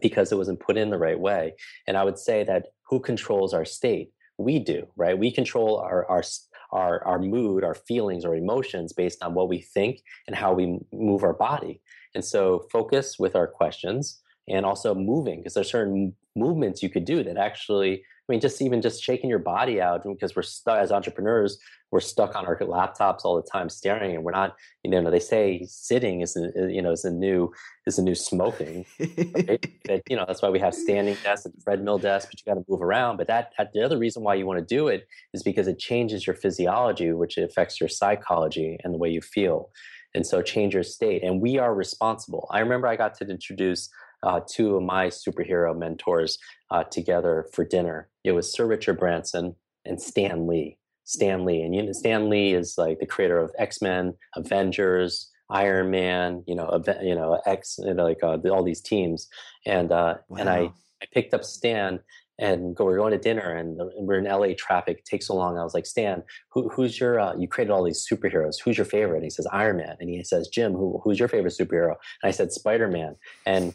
[0.00, 1.54] because it wasn't put in the right way.
[1.86, 4.12] And I would say that who controls our state?
[4.36, 5.18] We do, right?
[5.18, 6.22] We control our, our
[6.70, 10.78] our our mood, our feelings, our emotions based on what we think and how we
[10.92, 11.80] move our body.
[12.14, 17.04] And so focus with our questions and also moving because there's certain movements you could
[17.04, 20.78] do that actually I mean, just even just shaking your body out because we're stuck
[20.78, 21.58] as entrepreneurs,
[21.90, 24.54] we're stuck on our laptops all the time, staring, and we're not.
[24.84, 27.50] You know, they say sitting is uh, you know is a new
[27.86, 28.84] is a new smoking.
[29.00, 29.66] Right?
[29.86, 32.60] but, you know, that's why we have standing desks and treadmill desks, but you got
[32.60, 33.16] to move around.
[33.16, 35.78] But that, that the other reason why you want to do it is because it
[35.78, 39.70] changes your physiology, which affects your psychology and the way you feel.
[40.14, 41.22] And so change your state.
[41.22, 42.46] And we are responsible.
[42.50, 43.90] I remember I got to introduce
[44.22, 46.38] uh, two of my superhero mentors
[46.70, 48.08] uh, together for dinner.
[48.24, 49.54] It was Sir Richard Branson
[49.84, 50.78] and Stan Lee.
[51.04, 55.30] Stan Lee, and you know, Stan Lee is like the creator of X Men, Avengers,
[55.48, 59.26] Iron Man, you know, you know, X, you know, like uh, all these teams,
[59.64, 60.38] and uh, wow.
[60.38, 60.70] and I
[61.02, 62.00] I picked up Stan
[62.38, 64.98] and go, we're going to dinner and we're in LA traffic.
[64.98, 65.58] It takes so long.
[65.58, 68.56] I was like, Stan, who, who's your, uh, you created all these superheroes.
[68.62, 69.16] Who's your favorite?
[69.16, 69.96] And he says, Iron Man.
[69.98, 71.96] And he says, Jim, who, who's your favorite superhero?
[72.22, 73.16] And I said, Spider-Man.
[73.44, 73.74] And,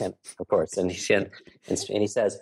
[0.00, 1.30] and of course, and he, and,
[1.68, 2.38] and he says,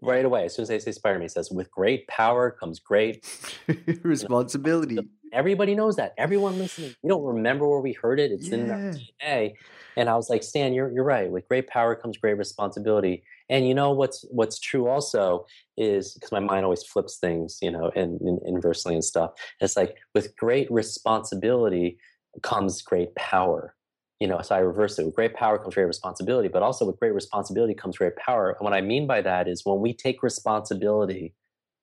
[0.00, 3.26] right away, as soon as I say Spider-Man, he says, with great power comes great
[4.04, 4.94] responsibility.
[4.94, 6.14] You know, everybody knows that.
[6.16, 8.30] Everyone listening, we don't remember where we heard it.
[8.30, 8.54] It's yeah.
[8.54, 9.54] in our DNA.
[9.96, 11.30] And I was like, Stan, you're, you're right.
[11.30, 13.24] With great power comes great responsibility.
[13.48, 17.70] And you know what's what's true also is because my mind always flips things, you
[17.70, 19.32] know, and, and inversely and stuff.
[19.60, 21.98] it's like with great responsibility
[22.42, 23.74] comes great power.
[24.20, 25.04] You know, so I reverse it.
[25.04, 28.50] With great power comes great responsibility, but also with great responsibility comes great power.
[28.50, 31.34] And what I mean by that is when we take responsibility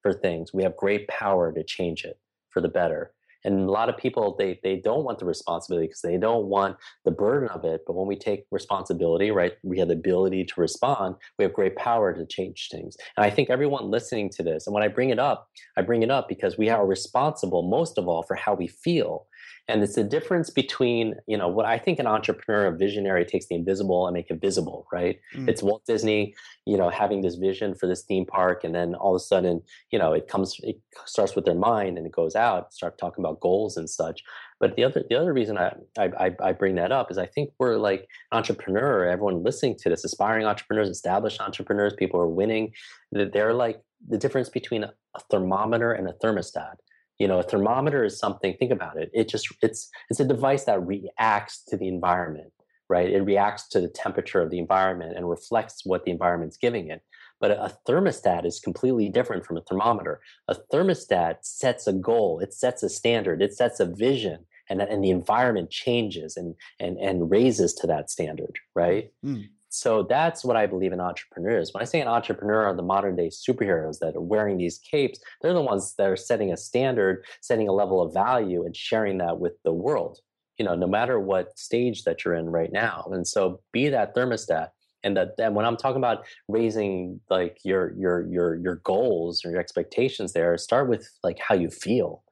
[0.02, 3.90] for things, we have great power to change it for the better and a lot
[3.90, 7.64] of people they they don't want the responsibility because they don't want the burden of
[7.66, 7.82] it.
[7.86, 11.76] But when we take responsibility right we have the ability to respond we have great
[11.76, 12.96] power to change things.
[13.18, 16.04] And i think everyone listening to this and when i bring it up i bring
[16.04, 19.28] it up because we are responsible most of all for how we feel
[19.70, 23.46] And it's the difference between, you know, what I think an entrepreneur, a visionary takes
[23.48, 25.22] the invisible and make it visible, right?
[25.34, 25.48] Mm.
[25.48, 28.66] It's Walt Disney, you know, having this vision for this theme park.
[28.66, 31.98] And then all of a sudden, you know, it comes, it starts with their mind
[31.98, 34.22] and it goes out, start talking about goals and such.
[34.60, 37.52] But the other, the other reason I, I, I bring that up is I think
[37.58, 42.74] we're like entrepreneur, everyone listening to this, aspiring entrepreneurs, established entrepreneurs, people are winning,
[43.14, 44.94] that they're like the difference between a
[45.32, 46.76] thermometer and a thermostat
[47.24, 49.10] you know a thermometer is something think about it.
[49.14, 52.52] It just it's it's a device that reacts to the environment
[52.90, 53.10] right?
[53.10, 57.02] It reacts to the temperature of the environment and reflects what the environment's giving it.
[57.40, 60.22] But a thermostat is completely different from a thermometer.
[60.48, 65.04] A thermostat sets a goal it sets a standard it sets a vision and, and
[65.04, 69.12] the environment changes and, and, and raises to that standard right?
[69.26, 69.50] Mm.
[69.74, 71.74] So that's what I believe in entrepreneurs.
[71.74, 75.20] When I say an entrepreneur are the modern day superheroes that are wearing these capes,
[75.42, 79.18] they're the ones that are setting a standard, setting a level of value, and sharing
[79.18, 80.20] that with the world.
[80.60, 83.10] You know, no matter what stage that you're in right now.
[83.12, 84.70] And so be that thermostat.
[85.04, 89.50] And that and when I'm talking about raising like your your your your goals or
[89.50, 92.24] your expectations there, start with like how you feel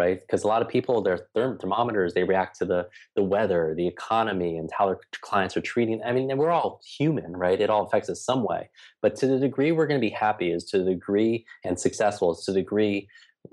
[0.00, 0.18] right?
[0.18, 3.86] Because a lot of people, their therm- thermometers, they react to the the weather, the
[3.86, 6.02] economy, and how their clients are treating.
[6.02, 7.60] I mean, we're all human, right?
[7.60, 8.70] It all affects us some way.
[9.02, 12.32] But to the degree we're going to be happy is to the degree and successful
[12.32, 13.08] is to the degree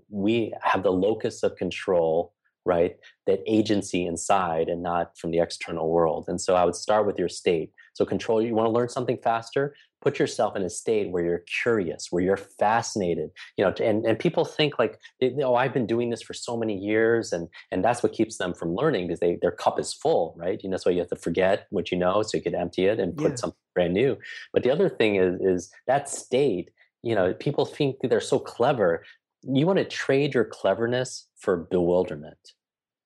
[0.09, 2.33] we have the locus of control
[2.67, 2.97] right?
[3.27, 6.25] That agency inside and not from the external world.
[6.27, 7.71] And so I would start with your state.
[7.93, 9.73] So control, you want to learn something faster?
[10.01, 14.17] Put yourself in a state where you're curious, where you're fascinated, you know, and, and
[14.17, 14.99] people think like,
[15.43, 17.33] oh, I've been doing this for so many years.
[17.33, 20.61] And, and that's what keeps them from learning because they, their cup is full, right?
[20.63, 22.99] You know, so you have to forget what you know so you can empty it
[22.99, 23.35] and put yeah.
[23.35, 24.17] something brand new.
[24.53, 26.69] But the other thing is, is that state,
[27.03, 29.03] you know, people think they're so clever.
[29.43, 32.53] You want to trade your cleverness for bewilderment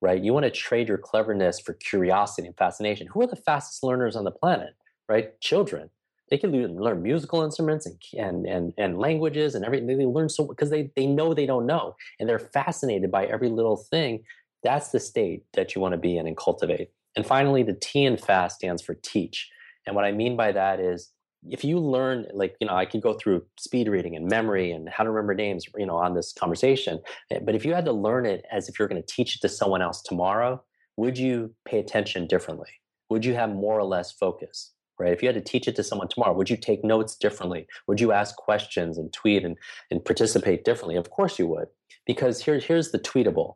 [0.01, 0.21] right?
[0.21, 3.07] You want to trade your cleverness for curiosity and fascination.
[3.07, 4.73] Who are the fastest learners on the planet,
[5.07, 5.39] right?
[5.39, 5.89] Children.
[6.31, 9.97] They can learn musical instruments and, and, and, and languages and everything.
[9.97, 13.49] They learn so because they, they know they don't know and they're fascinated by every
[13.49, 14.23] little thing.
[14.63, 16.89] That's the state that you want to be in and cultivate.
[17.15, 19.49] And finally, the T in FAST stands for teach.
[19.85, 21.11] And what I mean by that is
[21.49, 24.87] if you learn like you know i could go through speed reading and memory and
[24.89, 26.99] how to remember names you know on this conversation
[27.31, 29.41] eh, but if you had to learn it as if you're going to teach it
[29.41, 30.61] to someone else tomorrow
[30.97, 32.69] would you pay attention differently
[33.09, 35.83] would you have more or less focus right if you had to teach it to
[35.83, 39.57] someone tomorrow would you take notes differently would you ask questions and tweet and,
[39.89, 41.67] and participate differently of course you would
[42.05, 43.55] because here, here's the tweetable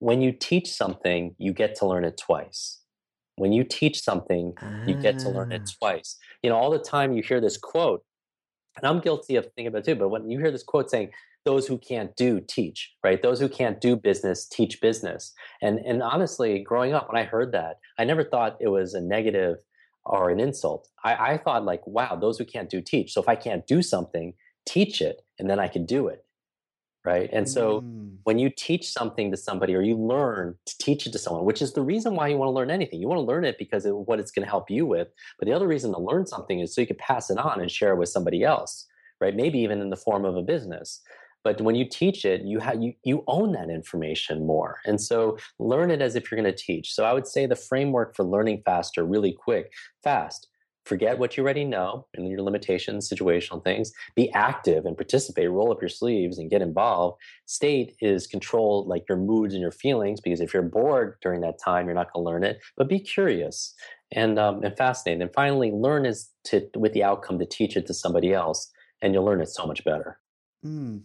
[0.00, 2.78] when you teach something you get to learn it twice
[3.38, 4.54] when you teach something,
[4.86, 5.72] you get to learn it ah.
[5.78, 6.16] twice.
[6.42, 8.04] You know, all the time you hear this quote,
[8.76, 11.10] and I'm guilty of thinking about it too, but when you hear this quote saying,
[11.44, 13.22] those who can't do teach, right?
[13.22, 15.32] Those who can't do business teach business.
[15.62, 19.00] And and honestly, growing up, when I heard that, I never thought it was a
[19.00, 19.56] negative
[20.08, 20.88] or an insult.
[21.04, 23.12] I, I thought like, wow, those who can't do teach.
[23.12, 24.34] So if I can't do something,
[24.66, 26.24] teach it, and then I can do it
[27.04, 28.16] right and so mm.
[28.24, 31.62] when you teach something to somebody or you learn to teach it to someone which
[31.62, 33.86] is the reason why you want to learn anything you want to learn it because
[33.86, 36.60] of what it's going to help you with but the other reason to learn something
[36.60, 38.86] is so you can pass it on and share it with somebody else
[39.20, 41.00] right maybe even in the form of a business
[41.48, 45.38] but when you teach it you have you, you own that information more and so
[45.58, 48.24] learn it as if you're going to teach so i would say the framework for
[48.24, 50.48] learning faster really quick fast
[50.88, 53.92] forget what you already know and your limitations, situational things.
[54.16, 55.50] Be active and participate.
[55.50, 57.20] Roll up your sleeves and get involved.
[57.44, 61.60] State is control like your moods and your feelings because if you're bored during that
[61.62, 62.58] time, you're not going to learn it.
[62.76, 63.74] But be curious
[64.12, 65.20] and um, and fascinated.
[65.20, 68.70] And finally, learn is to with the outcome to teach it to somebody else,
[69.02, 70.18] and you'll learn it so much better.
[70.64, 71.02] Mm.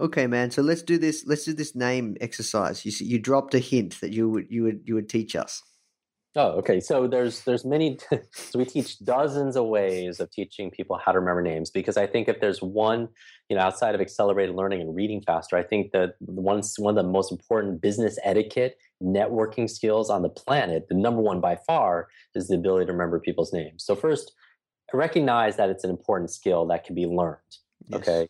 [0.00, 0.50] Okay, man.
[0.50, 1.24] So let's do this.
[1.26, 2.84] Let's do this name exercise.
[2.84, 5.62] You you dropped a hint that you would you would you would teach us.
[6.36, 6.78] Oh, okay.
[6.78, 7.98] So there's there's many.
[8.32, 12.06] so we teach dozens of ways of teaching people how to remember names because I
[12.06, 13.08] think if there's one,
[13.48, 17.04] you know, outside of accelerated learning and reading faster, I think that one one of
[17.04, 22.06] the most important business etiquette networking skills on the planet, the number one by far,
[22.36, 23.84] is the ability to remember people's names.
[23.84, 24.32] So first,
[24.92, 27.38] recognize that it's an important skill that can be learned.
[27.88, 28.08] Yes.
[28.08, 28.28] Okay.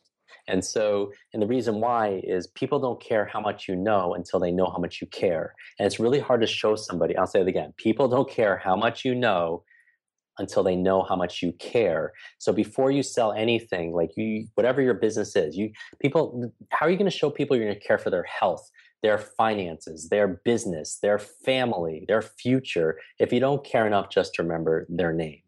[0.49, 4.41] And so, and the reason why is people don't care how much you know until
[4.41, 5.55] they know how much you care.
[5.79, 8.77] And it's really hard to show somebody, I'll say it again people don't care how
[8.77, 9.63] much you know
[10.39, 12.13] until they know how much you care.
[12.39, 16.91] So before you sell anything, like you, whatever your business is, you people, how are
[16.91, 18.71] you going to show people you're going to care for their health,
[19.03, 24.43] their finances, their business, their family, their future, if you don't care enough just to
[24.43, 25.41] remember their name?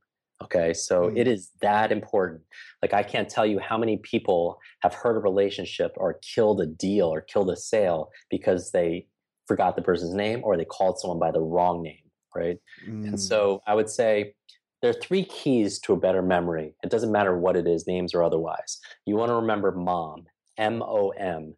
[0.42, 1.18] Okay, so mm.
[1.18, 2.40] it is that important.
[2.80, 6.66] Like, I can't tell you how many people have hurt a relationship or killed a
[6.66, 9.06] deal or killed a sale because they
[9.46, 12.58] forgot the person's name or they called someone by the wrong name, right?
[12.88, 13.08] Mm.
[13.08, 14.34] And so I would say
[14.80, 16.74] there are three keys to a better memory.
[16.82, 18.78] It doesn't matter what it is, names or otherwise.
[19.04, 20.24] You want to remember mom,
[20.56, 21.54] M O M.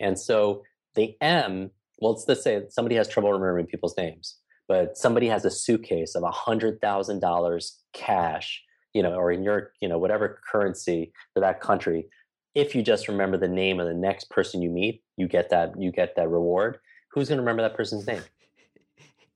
[0.00, 0.62] And so
[0.96, 1.70] the M,
[2.00, 4.38] well, let's say somebody has trouble remembering people's names,
[4.68, 8.62] but somebody has a suitcase of $100,000 cash,
[8.92, 12.08] you know, or in your, you know, whatever currency for that country.
[12.54, 15.72] If you just remember the name of the next person you meet, you get that
[15.78, 16.78] you get that reward.
[17.12, 18.22] Who's going to remember that person's name?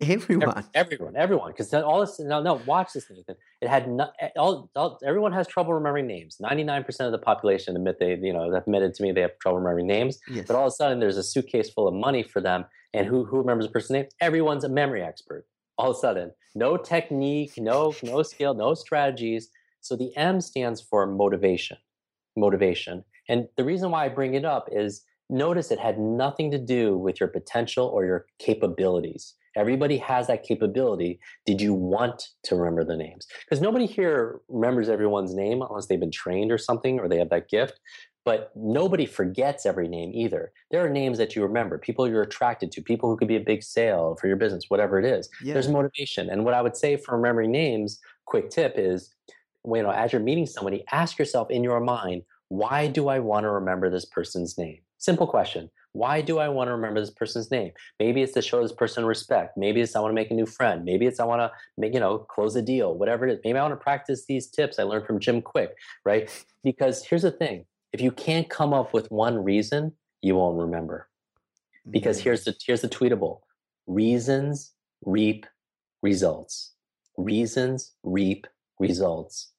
[0.01, 0.65] Everyone.
[0.75, 2.21] everyone, everyone, because all this.
[2.21, 3.35] No, no, watch this, Nathan.
[3.61, 4.13] It had not.
[4.37, 6.37] All, all, everyone has trouble remembering names.
[6.39, 9.59] Ninety-nine percent of the population admit they, you know, admitted to me they have trouble
[9.59, 10.21] remembering names.
[10.31, 10.47] Yes.
[10.47, 13.25] But all of a sudden, there's a suitcase full of money for them, and who
[13.25, 14.07] who remembers a person's name?
[14.21, 15.47] Everyone's a memory expert.
[15.79, 19.49] All of a sudden, no technique, no no skill, no strategies.
[19.81, 21.79] So the M stands for motivation,
[22.37, 23.05] motivation.
[23.29, 26.97] And the reason why I bring it up is notice it had nothing to do
[26.97, 29.35] with your potential or your capabilities.
[29.59, 31.19] Everybody has that capability.
[31.45, 33.27] Did you want to remember the names?
[33.45, 37.31] Because nobody here remembers everyone's name unless they've been trained or something or they have
[37.31, 37.81] that gift.
[38.25, 40.53] But nobody forgets every name either.
[40.71, 43.41] There are names that you remember, people you're attracted to, people who could be a
[43.41, 45.29] big sale for your business, whatever it is.
[45.43, 45.55] Yeah.
[45.55, 46.31] There's motivation.
[46.31, 49.13] And what I would say for remembering names, quick tip is,
[49.65, 53.45] you know, as you're meeting somebody, ask yourself in your mind, why do I want
[53.45, 54.79] to remember this person's name?
[54.99, 55.71] Simple question.
[55.99, 57.73] Why do I want to remember this person's name?
[57.99, 59.57] Maybe it's to show this person respect.
[59.57, 60.85] Maybe it's I want to make a new friend.
[60.85, 63.41] Maybe it's I want to make, you know, close a deal, whatever it is.
[63.45, 65.71] Maybe I want to practice these tips I learned from Jim Kwik,
[66.05, 66.31] right?
[66.63, 67.65] Because here's the thing.
[67.93, 69.93] If you can't come up with one reason,
[70.23, 71.09] you won't remember.
[71.91, 72.25] Because mm.
[72.25, 73.41] here's the here's the tweetable.
[73.89, 74.75] Reasons
[75.05, 75.47] reap
[76.01, 76.75] results.
[77.17, 78.47] Reasons reap
[78.79, 79.51] results.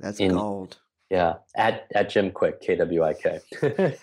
[0.00, 0.78] That's in- gold.
[1.12, 1.34] Yeah.
[1.54, 3.38] At at Jim Kwik, K W I K.
[3.62, 3.94] All right,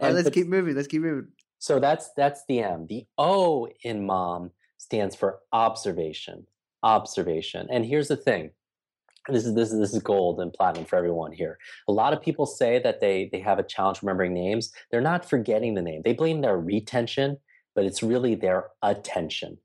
[0.00, 0.74] And let's keep moving.
[0.74, 1.28] Let's keep moving.
[1.58, 2.86] So that's that's the M.
[2.88, 6.46] The O in mom stands for observation.
[6.82, 7.68] Observation.
[7.70, 8.52] And here's the thing.
[9.28, 11.58] This is this is this is gold and platinum for everyone here.
[11.88, 14.72] A lot of people say that they they have a challenge remembering names.
[14.90, 16.00] They're not forgetting the name.
[16.06, 17.36] They blame their retention,
[17.74, 19.58] but it's really their attention.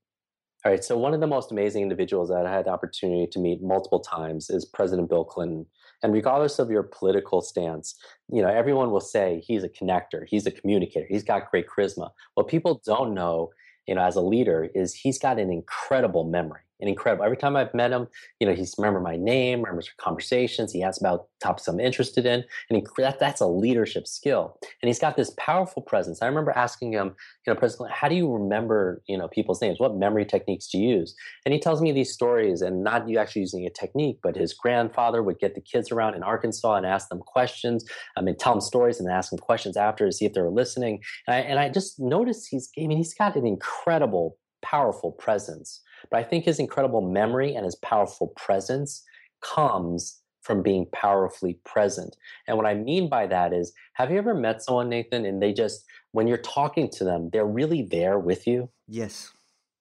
[0.66, 0.84] All right.
[0.84, 3.99] So one of the most amazing individuals that I had the opportunity to meet multiple
[3.99, 5.66] times is President Bill Clinton.
[6.01, 7.95] And regardless of your political stance,
[8.32, 12.11] you know, everyone will say he's a connector, he's a communicator, he's got great charisma.
[12.36, 13.49] What people don't know,
[13.88, 16.61] you know, as a leader is he's got an incredible memory.
[16.84, 17.23] An incredible.
[17.23, 18.09] Every time I've met him,
[18.41, 20.73] you know, he's remember my name, remembers conversations.
[20.73, 24.59] He asks about topics I'm interested in, and he, that, that's a leadership skill.
[24.81, 26.21] And he's got this powerful presence.
[26.21, 27.15] I remember asking him,
[27.47, 29.79] you know, President, how do you remember, you know, people's names?
[29.79, 31.15] What memory techniques do you use?
[31.45, 34.53] And he tells me these stories, and not you actually using a technique, but his
[34.53, 37.86] grandfather would get the kids around in Arkansas and ask them questions.
[38.17, 40.49] I mean, tell them stories and ask them questions after to see if they were
[40.49, 40.99] listening.
[41.27, 45.79] And I, and I just noticed he's, I mean, he's got an incredible, powerful presence.
[46.10, 49.04] But I think his incredible memory and his powerful presence
[49.41, 52.18] comes from being powerfully present.
[52.47, 55.54] And what I mean by that is, have you ever met someone, Nathan, and they
[55.54, 58.70] just, when you're talking to them, they're really there with you?
[58.88, 59.32] Yes.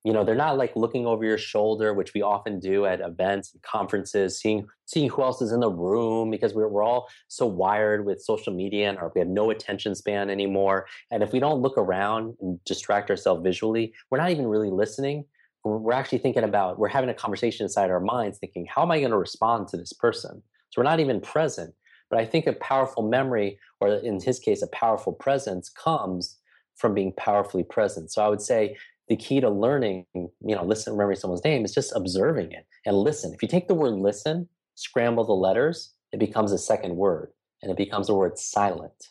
[0.04, 3.52] you know they're not like looking over your shoulder which we often do at events
[3.52, 7.46] and conferences seeing seeing who else is in the room because we're, we're all so
[7.46, 11.38] wired with social media and our, we have no attention span anymore and if we
[11.38, 15.24] don't look around and distract ourselves visually we're not even really listening
[15.64, 18.98] we're actually thinking about we're having a conversation inside our minds thinking how am i
[18.98, 21.74] going to respond to this person so we're not even present
[22.10, 26.38] but i think a powerful memory or in his case a powerful presence comes
[26.76, 28.76] from being powerfully present so i would say
[29.08, 32.96] the key to learning, you know, listen, remembering someone's name is just observing it and
[32.96, 33.34] listen.
[33.34, 37.32] If you take the word listen, scramble the letters, it becomes a second word
[37.62, 39.08] and it becomes the word silent.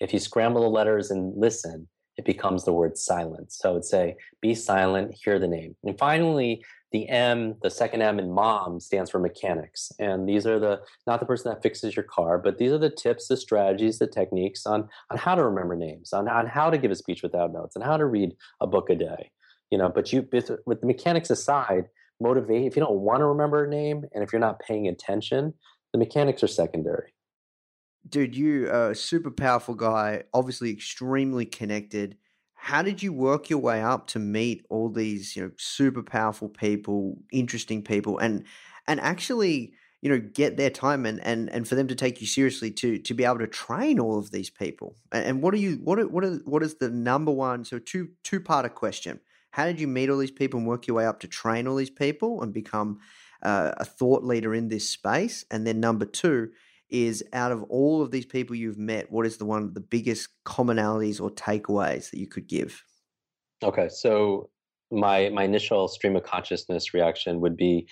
[0.00, 3.52] If you scramble the letters and listen, it becomes the word silent.
[3.52, 5.76] So I would say, be silent, hear the name.
[5.84, 9.92] And finally, the M, the second M in mom stands for mechanics.
[9.98, 12.90] And these are the, not the person that fixes your car, but these are the
[12.90, 16.78] tips, the strategies, the techniques on, on how to remember names, on, on how to
[16.78, 19.30] give a speech without notes, and how to read a book a day.
[19.70, 21.86] You know, but you, with, with the mechanics aside,
[22.20, 25.52] motivate, if you don't want to remember a name and if you're not paying attention,
[25.92, 27.12] the mechanics are secondary.
[28.08, 32.16] Dude, you are a super powerful guy, obviously extremely connected.
[32.54, 36.48] How did you work your way up to meet all these, you know, super powerful
[36.48, 38.44] people, interesting people, and
[38.86, 42.26] and actually, you know, get their time and and and for them to take you
[42.26, 44.96] seriously to to be able to train all of these people?
[45.10, 47.64] And, and what are you what are, what are, what is the number one?
[47.64, 49.20] So two two part question.
[49.50, 51.76] How did you meet all these people and work your way up to train all
[51.76, 52.98] these people and become
[53.42, 55.44] uh, a thought leader in this space?
[55.50, 56.50] And then number two
[56.90, 59.80] is out of all of these people you've met, what is the one of the
[59.80, 62.82] biggest commonalities or takeaways that you could give?
[63.62, 64.50] Okay, so
[64.90, 67.88] my my initial stream of consciousness reaction would be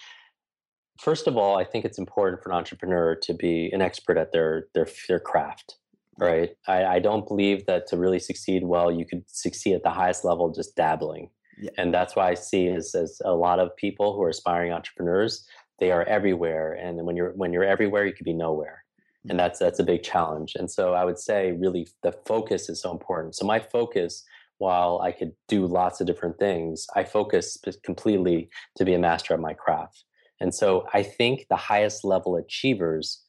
[0.98, 4.32] first of all, I think it's important for an entrepreneur to be an expert at
[4.32, 5.76] their their their craft.
[6.16, 6.50] Right.
[6.68, 10.24] I, I don't believe that to really succeed well, you could succeed at the highest
[10.24, 11.28] level just dabbling.
[11.58, 11.70] Yeah.
[11.76, 15.44] And that's why I see is as a lot of people who are aspiring entrepreneurs,
[15.80, 16.74] they are everywhere.
[16.74, 18.83] And when you're when you're everywhere, you could be nowhere.
[19.28, 20.54] And that's that's a big challenge.
[20.54, 23.34] And so I would say really the focus is so important.
[23.34, 24.24] So my focus
[24.58, 29.34] while I could do lots of different things, I focus completely to be a master
[29.34, 30.04] of my craft.
[30.40, 33.22] And so I think the highest level achievers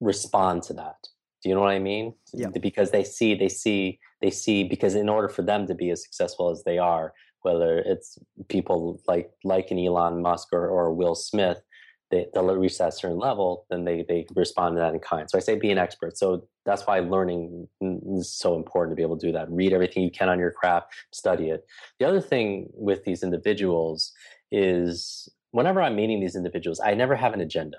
[0.00, 0.96] respond to that.
[1.42, 2.14] Do you know what I mean?
[2.32, 2.48] Yeah.
[2.60, 6.02] Because they see, they see, they see, because in order for them to be as
[6.02, 8.18] successful as they are, whether it's
[8.48, 11.62] people like like an Elon Musk or, or Will Smith,
[12.10, 15.28] they, they'll reach that certain level, then they, they respond to that in kind.
[15.28, 16.16] So I say be an expert.
[16.16, 19.50] So that's why learning is so important to be able to do that.
[19.50, 21.66] Read everything you can on your craft, study it.
[21.98, 24.12] The other thing with these individuals
[24.50, 27.78] is whenever I'm meeting these individuals, I never have an agenda.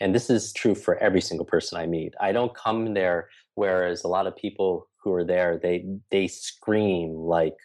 [0.00, 2.14] And this is true for every single person I meet.
[2.20, 3.28] I don't come there
[3.60, 7.56] whereas a lot of people who are there, they they scream like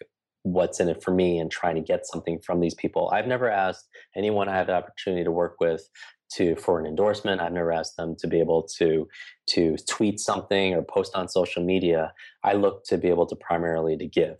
[0.46, 3.10] what's in it for me and trying to get something from these people.
[3.12, 5.88] I've never asked anyone I have the opportunity to work with
[6.34, 7.40] to for an endorsement.
[7.40, 9.08] I've never asked them to be able to
[9.50, 12.12] to tweet something or post on social media.
[12.44, 14.38] I look to be able to primarily to give.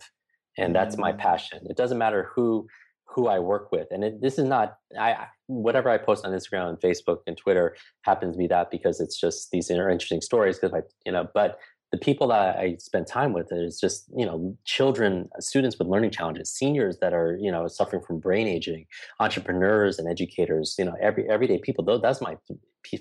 [0.57, 1.17] And that's my mm.
[1.17, 1.59] passion.
[1.69, 2.67] It doesn't matter who
[3.03, 3.87] who I work with.
[3.91, 7.75] And it, this is not I whatever I post on Instagram and Facebook and Twitter
[8.03, 11.27] happens to be that because it's just these are interesting stories because I you know
[11.33, 11.59] but
[11.91, 16.11] the people that I spend time with is just you know children, students with learning
[16.11, 18.85] challenges, seniors that are you know suffering from brain aging,
[19.19, 20.75] entrepreneurs and educators.
[20.77, 21.85] You know, every everyday people.
[21.85, 22.37] Though that's my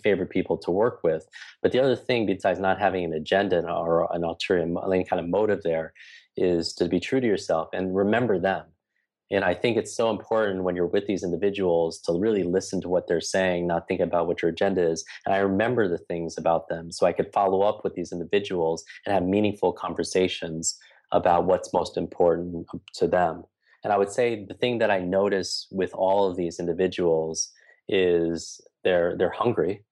[0.02, 1.26] favorite people to work with.
[1.62, 5.28] But the other thing, besides not having an agenda or an ulterior any kind of
[5.28, 5.92] motive, there
[6.36, 8.64] is to be true to yourself and remember them
[9.30, 12.88] and I think it's so important when you're with these individuals to really listen to
[12.88, 15.04] what they're saying, not think about what your agenda is.
[15.24, 18.84] And I remember the things about them so I could follow up with these individuals
[19.04, 20.78] and have meaningful conversations
[21.12, 23.44] about what's most important to them.
[23.82, 27.50] And I would say the thing that I notice with all of these individuals
[27.88, 29.84] is they're they're hungry,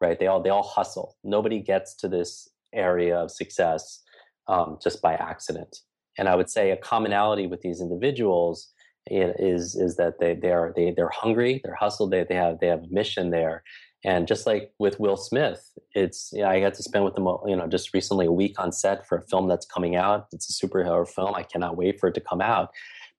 [0.00, 0.18] right?
[0.18, 1.16] They all they all hustle.
[1.24, 4.02] Nobody gets to this area of success
[4.48, 5.78] um, just by accident.
[6.18, 8.72] And I would say a commonality with these individuals
[9.10, 12.68] is is that they they are they they're hungry, they're hustled, they they have they
[12.68, 13.62] have a mission there.
[14.04, 17.54] And just like with Will Smith, it's yeah, I got to spend with him, you
[17.54, 20.26] know, just recently a week on set for a film that's coming out.
[20.32, 21.34] It's a superhero film.
[21.36, 22.70] I cannot wait for it to come out.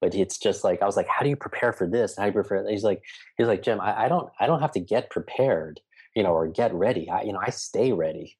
[0.02, 2.18] But it's just like I was like, how do you prepare for this?
[2.18, 2.70] How do you prepare?
[2.70, 3.02] He's like,
[3.38, 5.80] he's like, Jim, I, I don't I don't have to get prepared,
[6.16, 7.10] you know, or get ready.
[7.10, 8.38] I you know I stay ready.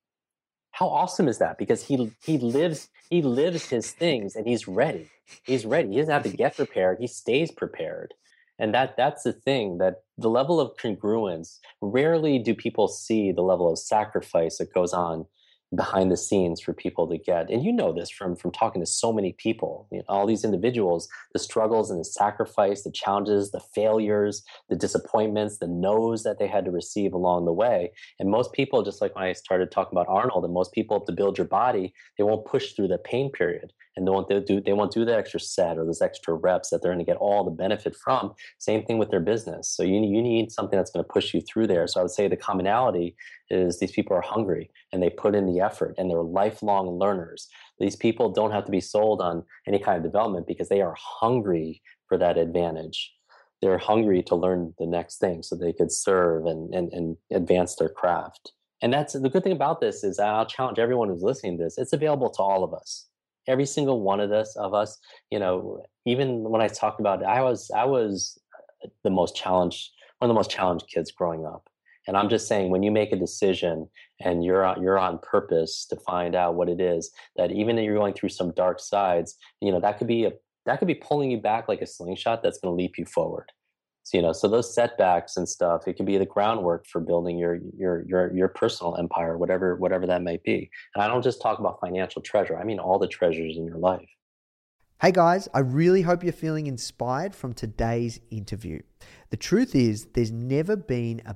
[0.74, 1.58] How awesome is that?
[1.58, 5.10] Because he he lives he lives his things and he's ready
[5.44, 5.90] he's ready.
[5.90, 7.00] He doesn't have to get prepared.
[7.00, 8.14] He stays prepared.
[8.60, 13.42] And that that's the thing that the level of congruence, rarely do people see the
[13.42, 15.26] level of sacrifice that goes on
[15.76, 17.50] behind the scenes for people to get.
[17.50, 19.88] And you know this from from talking to so many people.
[19.92, 24.76] You know, all these individuals the struggles and the sacrifice the challenges the failures the
[24.76, 27.92] disappointments the no's that they had to receive along the way.
[28.20, 31.12] And most people just like when i started talking about arnold and most people to
[31.12, 34.74] build your body they won't push through the pain period and they won't do they
[34.74, 37.44] won't do the extra set or those extra reps that they're going to get all
[37.44, 38.34] the benefit from.
[38.58, 39.70] Same thing with their business.
[39.70, 41.88] So you you need something that's going to push you through there.
[41.88, 43.16] So I would say the commonality
[43.50, 47.48] is these people are hungry and they put in the effort and they're lifelong learners.
[47.80, 50.96] These people don't have to be sold on any kind of development because they are
[50.98, 53.14] hungry for that advantage.
[53.62, 57.76] They're hungry to learn the next thing so they could serve and, and, and advance
[57.76, 58.52] their craft.
[58.82, 61.78] And that's the good thing about this is I'll challenge everyone who's listening to this.
[61.78, 63.08] It's available to all of us
[63.48, 67.26] every single one of us of us you know even when i talk about it,
[67.26, 68.40] i was i was
[68.84, 71.68] uh, the most challenged one of the most challenged kids growing up.
[72.08, 73.90] And i'm just saying when you make a decision
[74.22, 77.86] and you're on, you're on purpose to find out what it is that even if
[77.86, 80.32] you're going through some dark sides you know that could be a
[80.66, 83.52] that could be pulling you back like a slingshot that's going to leap you forward
[84.04, 87.38] so, you know, so those setbacks and stuff, it can be the groundwork for building
[87.38, 90.70] your your your your personal empire, whatever whatever that may be.
[90.94, 93.78] And I don't just talk about financial treasure; I mean all the treasures in your
[93.78, 94.10] life.
[95.02, 98.82] Hey guys, I really hope you're feeling inspired from today's interview.
[99.32, 101.36] The truth is, there's never been a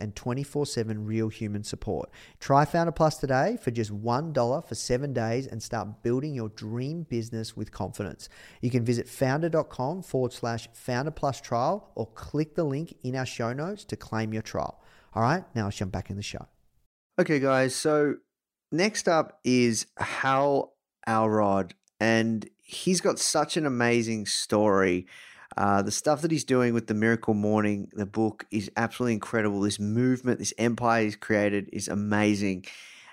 [0.00, 2.10] and 24 7 real human support.
[2.40, 7.02] Try Foundr Plus today for just $1 for seven days and start building your dream
[7.02, 8.28] business with confidence.
[8.60, 13.26] You can visit foundr.com forward slash founder plus trial or click the link in our
[13.26, 14.80] show notes to claim your trial.
[15.14, 16.46] All right, now let's jump back in the show.
[17.18, 18.16] Okay, guys, so
[18.72, 20.74] next up is Hal
[21.06, 25.06] Elrod, and he's got such an amazing story.
[25.56, 29.60] Uh, the stuff that he's doing with the Miracle Morning, the book, is absolutely incredible.
[29.60, 32.64] This movement, this empire he's created is amazing.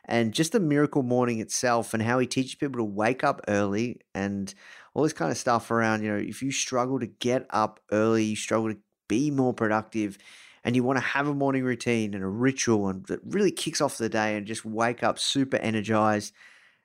[0.06, 4.02] And just the Miracle Morning itself and how he teaches people to wake up early
[4.16, 4.54] and
[4.94, 8.24] all this kind of stuff around, you know, if you struggle to get up early,
[8.24, 8.78] you struggle to
[9.08, 10.18] be more productive,
[10.64, 13.82] and you want to have a morning routine and a ritual and that really kicks
[13.82, 16.34] off the day and just wake up super energized,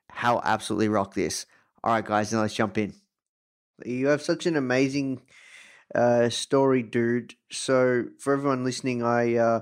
[0.09, 1.45] how absolutely rock this.
[1.83, 2.93] All right, guys, now let's jump in.
[3.85, 5.21] You have such an amazing
[5.97, 7.33] uh, story, dude.
[7.51, 9.61] So for everyone listening, I uh,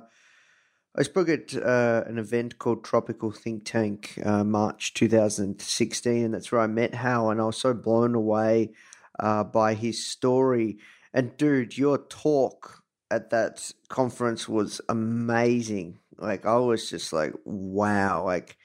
[0.98, 6.52] I spoke at uh, an event called Tropical Think Tank, uh, March 2016, and that's
[6.52, 8.72] where I met Hal, and I was so blown away
[9.20, 10.78] uh, by his story.
[11.14, 16.00] And dude, your talk at that conference was amazing.
[16.18, 18.58] Like I was just like, wow, like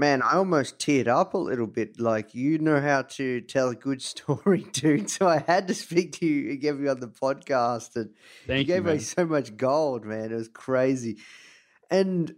[0.00, 2.00] man, I almost teared up a little bit.
[2.00, 5.08] Like you know how to tell a good story, dude.
[5.10, 8.10] So I had to speak to you and get you on the podcast, and
[8.46, 10.32] Thank you you, gave me so much gold, man.
[10.32, 11.18] It was crazy.
[11.90, 12.34] And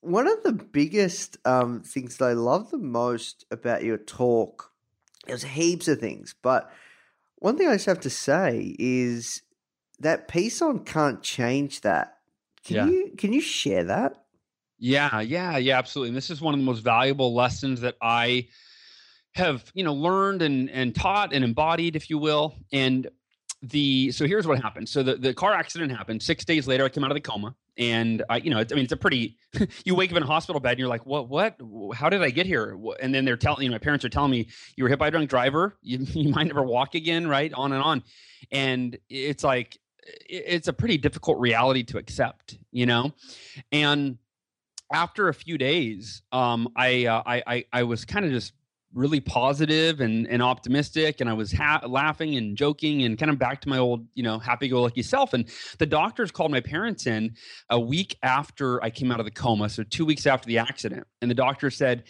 [0.00, 4.70] one of the biggest um, things that I love the most about your talk,
[5.26, 6.70] there's heaps of things, but
[7.36, 9.42] one thing I just have to say is
[9.98, 12.18] that piece on can't change that.
[12.64, 12.86] Can Yeah.
[12.86, 14.22] you can you share that?
[14.80, 16.08] Yeah, yeah, yeah, absolutely.
[16.08, 18.48] And this is one of the most valuable lessons that I
[19.34, 22.56] have, you know, learned and and taught and embodied, if you will.
[22.72, 23.06] And
[23.62, 24.88] the so here's what happened.
[24.88, 26.22] So the, the car accident happened.
[26.22, 28.84] Six days later, I came out of the coma, and I, you know, I mean,
[28.84, 29.36] it's a pretty.
[29.84, 31.56] you wake up in a hospital bed, and you're like, what, what?
[31.94, 32.78] How did I get here?
[33.02, 35.08] And then they're telling, you know, my parents are telling me you were hit by
[35.08, 35.76] a drunk driver.
[35.82, 37.52] You you might never walk again, right?
[37.52, 38.02] On and on,
[38.50, 39.78] and it's like
[40.26, 43.12] it's a pretty difficult reality to accept, you know,
[43.70, 44.16] and
[44.92, 48.52] after a few days, um, I, uh, I I I was kind of just
[48.92, 53.38] really positive and and optimistic, and I was ha- laughing and joking and kind of
[53.38, 55.32] back to my old you know happy-go-lucky self.
[55.32, 57.34] And the doctors called my parents in
[57.68, 61.06] a week after I came out of the coma, so two weeks after the accident,
[61.22, 62.04] and the doctor said.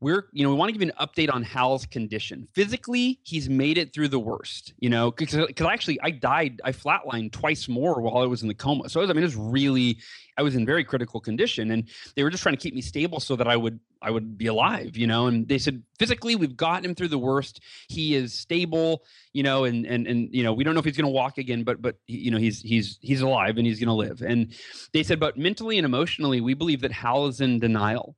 [0.00, 2.46] We're, you know, we want to give you an update on Hal's condition.
[2.54, 7.32] Physically, he's made it through the worst, you know, because actually I died, I flatlined
[7.32, 8.88] twice more while I was in the coma.
[8.88, 9.98] So, I, was, I mean, it was really,
[10.36, 13.18] I was in very critical condition and they were just trying to keep me stable
[13.18, 15.26] so that I would I would be alive, you know.
[15.26, 17.60] And they said physically we've gotten him through the worst.
[17.88, 20.96] He is stable, you know, and and and you know we don't know if he's
[20.96, 23.88] going to walk again, but but you know he's he's he's alive and he's going
[23.88, 24.22] to live.
[24.22, 24.54] And
[24.92, 28.16] they said, but mentally and emotionally, we believe that Hal is in denial.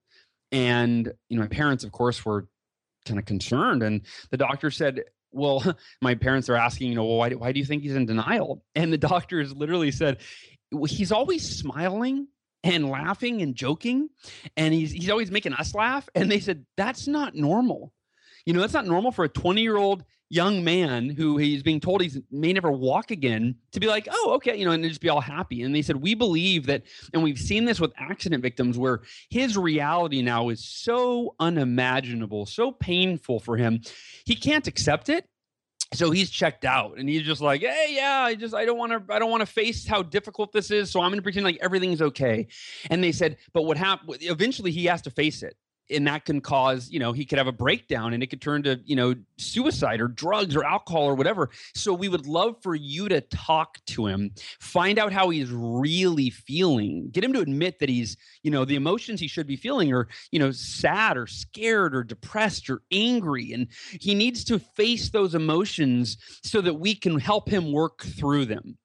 [0.52, 2.48] And you know, my parents, of course, were
[3.06, 5.04] kind of concerned, and the doctor said.
[5.32, 5.62] Well,
[6.02, 8.04] my parents are asking, you know, well, why do, why do you think he's in
[8.04, 8.64] denial?
[8.74, 10.18] And the doctors literally said,
[10.88, 12.26] he's always smiling
[12.62, 14.08] and laughing and joking
[14.56, 17.92] and he's he's always making us laugh and they said that's not normal
[18.44, 21.80] you know that's not normal for a 20 year old young man who he's being
[21.80, 25.00] told he may never walk again to be like oh okay you know and just
[25.00, 25.62] be all happy.
[25.62, 29.58] And they said we believe that and we've seen this with accident victims where his
[29.58, 33.80] reality now is so unimaginable so painful for him
[34.24, 35.26] he can't accept it.
[35.92, 38.92] So he's checked out and he's just like hey yeah i just i don't want
[38.92, 41.44] to i don't want to face how difficult this is so i'm going to pretend
[41.44, 42.46] like everything's okay.
[42.88, 45.56] And they said but what happened eventually he has to face it
[45.90, 48.62] and that can cause you know he could have a breakdown and it could turn
[48.62, 51.50] to you know suicide or drugs or alcohol or whatever.
[51.74, 56.30] So we would love for you to talk to him find out how he's really
[56.30, 59.92] feeling get him to admit that he's you know the emotions he should be feeling
[59.92, 63.52] are you know sad or scared or depressed or angry.
[63.52, 63.68] And
[64.00, 68.78] he needs to face those emotions so that we can help him work through them.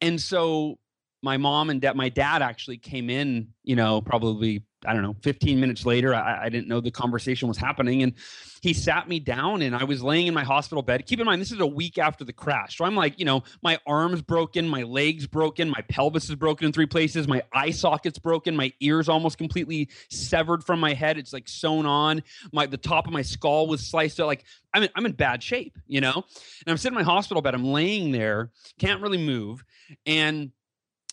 [0.00, 0.78] And so
[1.22, 5.16] my mom and dad my dad actually came in you know probably I don't know,
[5.22, 8.04] 15 minutes later, I, I, didn't know the conversation was happening.
[8.04, 8.12] And
[8.60, 11.04] he sat me down and I was laying in my hospital bed.
[11.04, 12.78] Keep in mind, this is a week after the crash.
[12.78, 16.66] So I'm like, you know, my arm's broken, my legs broken, my pelvis is broken
[16.66, 21.18] in three places, my eye socket's broken, my ears almost completely severed from my head.
[21.18, 22.22] It's like sewn on.
[22.52, 24.28] My the top of my skull was sliced out.
[24.28, 26.14] Like I'm in, I'm in bad shape, you know?
[26.14, 29.64] And I'm sitting in my hospital bed, I'm laying there, can't really move.
[30.06, 30.52] And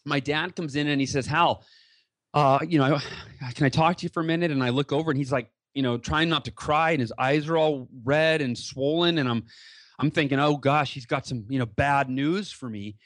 [0.06, 1.64] my dad comes in and he says, Hal,
[2.36, 3.00] uh, you know,
[3.56, 4.52] can I talk to you for a minute?
[4.52, 7.14] And I look over and he's like, you know, trying not to cry and his
[7.18, 9.18] eyes are all red and swollen.
[9.18, 9.46] And I'm,
[9.98, 12.98] I'm thinking, oh gosh, he's got some, you know, bad news for me.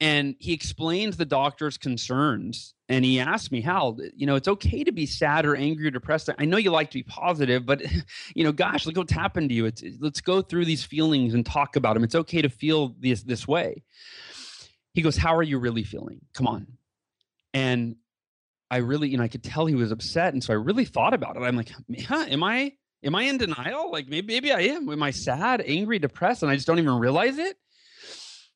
[0.00, 2.74] And he explains the doctor's concerns.
[2.88, 5.90] And he asked me, Hal, you know, it's okay to be sad or angry or
[5.90, 6.30] depressed.
[6.38, 7.82] I know you like to be positive, but,
[8.34, 9.66] you know, gosh, look what's happened to you.
[9.66, 12.04] It's, let's go through these feelings and talk about them.
[12.04, 13.82] It's okay to feel this, this way.
[14.94, 16.20] He goes, How are you really feeling?
[16.34, 16.66] Come on.
[17.54, 17.96] And
[18.70, 21.14] I really, you know, I could tell he was upset, and so I really thought
[21.14, 21.40] about it.
[21.40, 21.72] I'm like,
[22.06, 23.90] huh, am I, am I in denial?
[23.90, 24.88] Like maybe, maybe I am.
[24.88, 27.56] Am I sad, angry, depressed, and I just don't even realize it?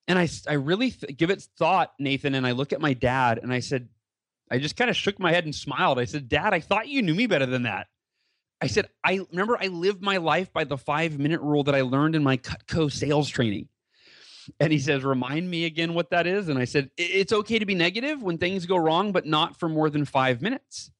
[0.08, 2.34] And I, I really th- give it thought, Nathan.
[2.34, 3.88] And I look at my dad, and I said,
[4.50, 5.98] I just kind of shook my head and smiled.
[5.98, 7.86] I said, Dad, I thought you knew me better than that.
[8.60, 11.80] I said, I remember I lived my life by the five minute rule that I
[11.80, 13.68] learned in my Cutco sales training.
[14.60, 16.48] And he says, Remind me again what that is.
[16.48, 19.68] And I said, It's okay to be negative when things go wrong, but not for
[19.68, 20.90] more than five minutes.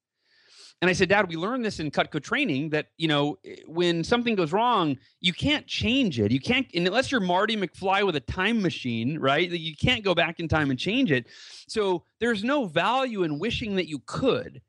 [0.83, 3.39] And I said, Dad, we learned this in Cutco training that, you know,
[3.69, 6.33] when something goes wrong, you can't change it.
[6.33, 9.49] You can't, unless you're Marty McFly with a time machine, right?
[9.49, 11.29] You can't go back in time and change it.
[11.69, 14.61] So there's no value in wishing that you could.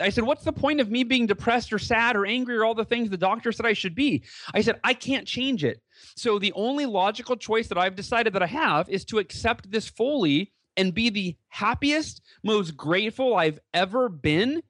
[0.00, 2.74] I said, What's the point of me being depressed or sad or angry or all
[2.74, 4.22] the things the doctor said I should be?
[4.54, 5.82] I said, I can't change it.
[6.16, 9.88] So the only logical choice that I've decided that I have is to accept this
[9.88, 14.62] fully and be the happiest, most grateful I've ever been,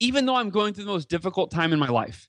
[0.00, 2.28] even though I'm going through the most difficult time in my life.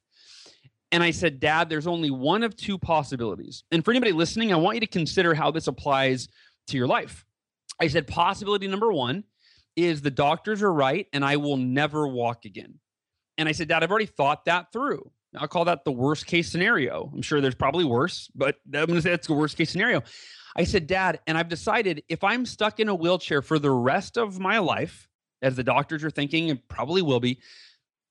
[0.92, 3.64] And I said, Dad, there's only one of two possibilities.
[3.72, 6.28] And for anybody listening, I want you to consider how this applies
[6.68, 7.26] to your life.
[7.80, 9.24] I said, possibility number one
[9.76, 12.76] is the doctors are right and I will never walk again.
[13.40, 15.10] And I said, Dad, I've already thought that through.
[15.38, 17.12] I'll call that the worst case scenario.
[17.14, 20.04] I'm sure there's probably worse, but I'm going to say that's the worst case scenario.
[20.56, 24.18] I said, Dad, and I've decided if I'm stuck in a wheelchair for the rest
[24.18, 25.08] of my life,
[25.42, 27.40] as the doctors are thinking and probably will be,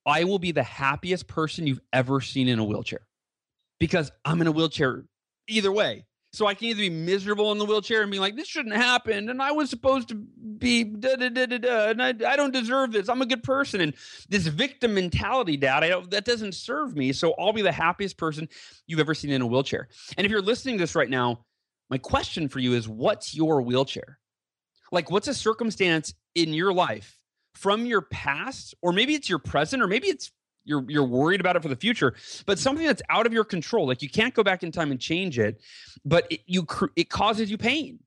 [0.05, 3.07] I will be the happiest person you've ever seen in a wheelchair
[3.79, 5.05] because I'm in a wheelchair
[5.49, 6.07] either way.
[6.33, 9.28] So I can either be miserable in the wheelchair and be like, this shouldn't happen.
[9.28, 11.89] And I was supposed to be da da da da da.
[11.91, 13.11] And I, I don't deserve this.
[13.11, 13.83] I'm a good person.
[13.83, 13.93] And
[14.30, 17.12] this victim mentality, dad, I don't, that doesn't serve me.
[17.12, 18.49] So I'll be the happiest person
[18.87, 19.89] you've ever seen in a wheelchair.
[20.16, 21.45] And if you're listening to this right now,
[21.91, 24.18] my question for you is what's your wheelchair?
[24.91, 27.18] Like, what's a circumstance in your life
[27.55, 30.33] from your past, or maybe it's your present, or maybe it's
[30.65, 32.15] you're you're worried about it for the future
[32.47, 35.01] but something that's out of your control like you can't go back in time and
[35.01, 35.61] change it
[36.05, 38.01] but it, you it causes you pain.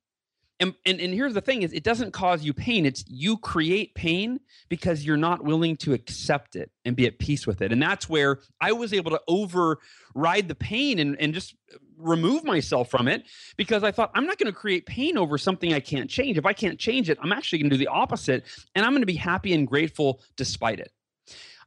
[0.61, 3.93] And, and and here's the thing is it doesn't cause you pain it's you create
[3.93, 4.39] pain
[4.69, 7.73] because you're not willing to accept it and be at peace with it.
[7.73, 11.55] And that's where i was able to override the pain and, and just
[11.97, 13.25] remove myself from it
[13.57, 16.37] because i thought i'm not going to create pain over something i can't change.
[16.37, 18.45] If i can't change it i'm actually going to do the opposite
[18.75, 20.93] and i'm going to be happy and grateful despite it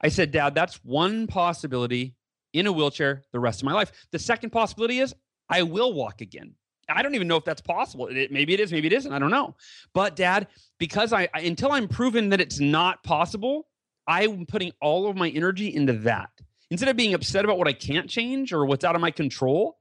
[0.00, 2.14] I said, Dad, that's one possibility
[2.52, 3.92] in a wheelchair the rest of my life.
[4.10, 5.14] The second possibility is
[5.48, 6.54] I will walk again.
[6.88, 8.06] I don't even know if that's possible.
[8.06, 9.12] It, maybe it is, maybe it isn't.
[9.12, 9.54] I don't know.
[9.92, 13.66] But dad, because I, I until I'm proven that it's not possible,
[14.06, 16.30] I'm putting all of my energy into that.
[16.70, 19.78] Instead of being upset about what I can't change or what's out of my control,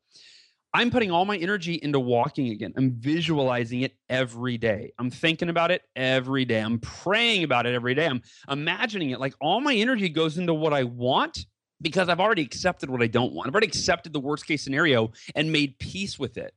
[0.74, 2.74] I'm putting all my energy into walking again.
[2.78, 4.92] I'm visualizing it every day.
[5.00, 6.60] I'm thinking about it every day.
[6.60, 8.06] I'm praying about it every day.
[8.06, 9.20] I'm imagining it.
[9.20, 11.46] Like all my energy goes into what I want
[11.82, 13.48] because I've already accepted what I don't want.
[13.48, 16.54] I've already accepted the worst case scenario and made peace with it.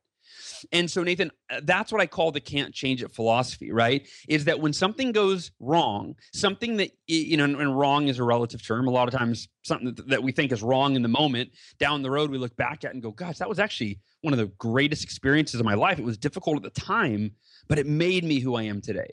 [0.72, 4.08] And so, Nathan, uh, that's what I call the can't change it philosophy, right?
[4.28, 8.64] Is that when something goes wrong, something that, you know, and wrong is a relative
[8.64, 8.88] term.
[8.88, 12.10] A lot of times, something that we think is wrong in the moment, down the
[12.10, 15.04] road, we look back at and go, gosh, that was actually one of the greatest
[15.04, 15.98] experiences of my life.
[15.98, 17.32] It was difficult at the time,
[17.68, 19.10] but it made me who I am today.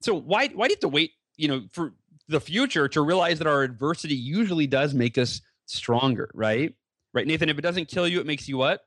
[0.00, 1.94] So, why, why do you have to wait, you know, for
[2.28, 6.74] the future to realize that our adversity usually does make us stronger, right?
[7.14, 8.80] Right, Nathan, if it doesn't kill you, it makes you what?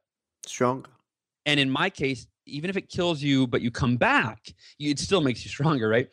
[0.47, 0.89] Stronger.
[1.46, 5.22] And in my case, even if it kills you, but you come back, it still
[5.22, 6.10] makes you stronger, right?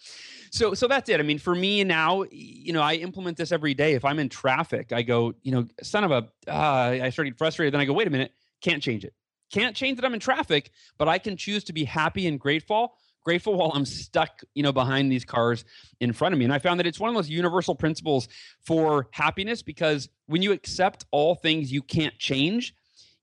[0.51, 1.20] So, so that's it.
[1.20, 3.95] I mean, for me now, you know, I implement this every day.
[3.95, 7.37] If I'm in traffic, I go, you know, son of a, uh, I start getting
[7.37, 7.72] frustrated.
[7.72, 9.14] Then I go, wait a minute, can't change it.
[9.53, 12.95] Can't change that I'm in traffic, but I can choose to be happy and grateful,
[13.22, 15.64] grateful while I'm stuck, you know, behind these cars
[16.01, 16.45] in front of me.
[16.45, 18.28] And I found that it's one of those universal principles
[18.61, 22.74] for happiness because when you accept all things you can't change,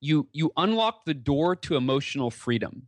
[0.02, 2.88] you you unlock the door to emotional freedom.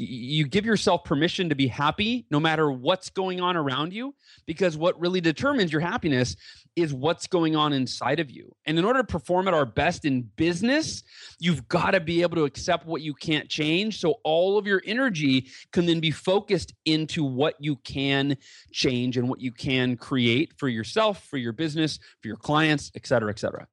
[0.00, 4.14] You give yourself permission to be happy no matter what's going on around you
[4.46, 6.36] because what really determines your happiness
[6.76, 8.54] is what's going on inside of you.
[8.64, 11.02] And in order to perform at our best in business
[11.40, 13.98] you've got to be able to accept what you can't change.
[13.98, 18.36] So all of your energy can then be focused into what you can
[18.70, 23.04] change and what you can create for yourself for your business for your clients et
[23.04, 23.66] cetera et cetera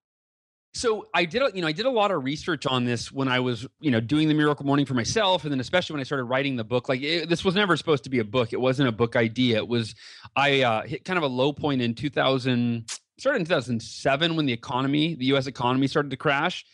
[0.75, 3.39] so I did, you know, I did a lot of research on this when I
[3.39, 6.25] was, you know, doing the Miracle Morning for myself, and then especially when I started
[6.25, 6.89] writing the book.
[6.89, 9.55] Like it, this was never supposed to be a book; it wasn't a book idea.
[9.55, 9.95] It was
[10.35, 14.51] I uh, hit kind of a low point in 2000, started in 2007 when the
[14.51, 15.47] economy, the U.S.
[15.47, 16.65] economy, started to crash.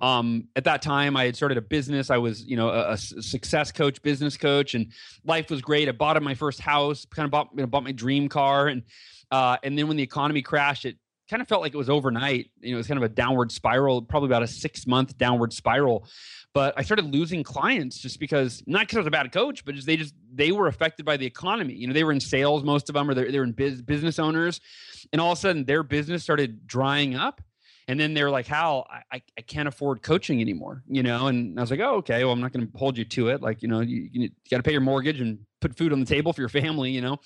[0.00, 2.08] Um, at that time, I had started a business.
[2.08, 4.90] I was, you know, a, a, success coach, business coach, and
[5.24, 5.90] life was great.
[5.90, 8.82] I bought my first house, kind of bought, you know, bought my dream car, and
[9.30, 10.96] uh, and then when the economy crashed, it
[11.32, 12.50] kind of felt like it was overnight.
[12.60, 15.54] You know, it was kind of a downward spiral, probably about a six month downward
[15.54, 16.06] spiral.
[16.52, 19.74] But I started losing clients just because, not because I was a bad coach, but
[19.74, 21.72] just they just they were affected by the economy.
[21.72, 24.18] You know, they were in sales, most of them, or they're, they're in biz, business
[24.18, 24.60] owners,
[25.10, 27.40] and all of a sudden their business started drying up.
[27.88, 31.26] And then they're like, Hal, I, I can't afford coaching anymore, you know?
[31.26, 33.42] And I was like, oh, okay, well, I'm not going to hold you to it.
[33.42, 36.06] Like, you know, you, you got to pay your mortgage and put food on the
[36.06, 37.18] table for your family, you know?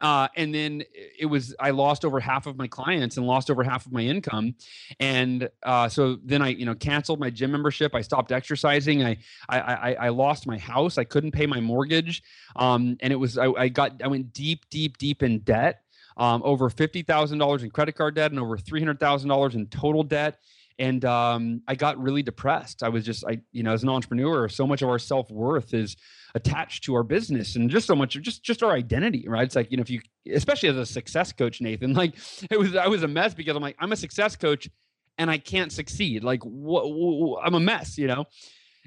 [0.00, 0.82] Uh, and then
[1.18, 4.02] it was I lost over half of my clients and lost over half of my
[4.02, 4.54] income,
[4.98, 7.94] and uh, so then I you know canceled my gym membership.
[7.94, 9.04] I stopped exercising.
[9.04, 9.18] I
[9.48, 10.98] I I, I lost my house.
[10.98, 12.22] I couldn't pay my mortgage,
[12.56, 15.82] um, and it was I, I got I went deep deep deep in debt.
[16.16, 19.54] Um, over fifty thousand dollars in credit card debt and over three hundred thousand dollars
[19.54, 20.38] in total debt
[20.80, 22.82] and um, I got really depressed.
[22.82, 25.74] I was just, I, you know, as an entrepreneur, so much of our self worth
[25.74, 25.94] is
[26.34, 29.44] attached to our business, and just so much just just our identity, right?
[29.44, 30.00] It's like you know, if you,
[30.32, 32.14] especially as a success coach, Nathan, like
[32.50, 34.70] it was, I was a mess because I'm like, I'm a success coach,
[35.18, 36.24] and I can't succeed.
[36.24, 36.84] Like, what?
[36.86, 38.24] Wh- I'm a mess, you know.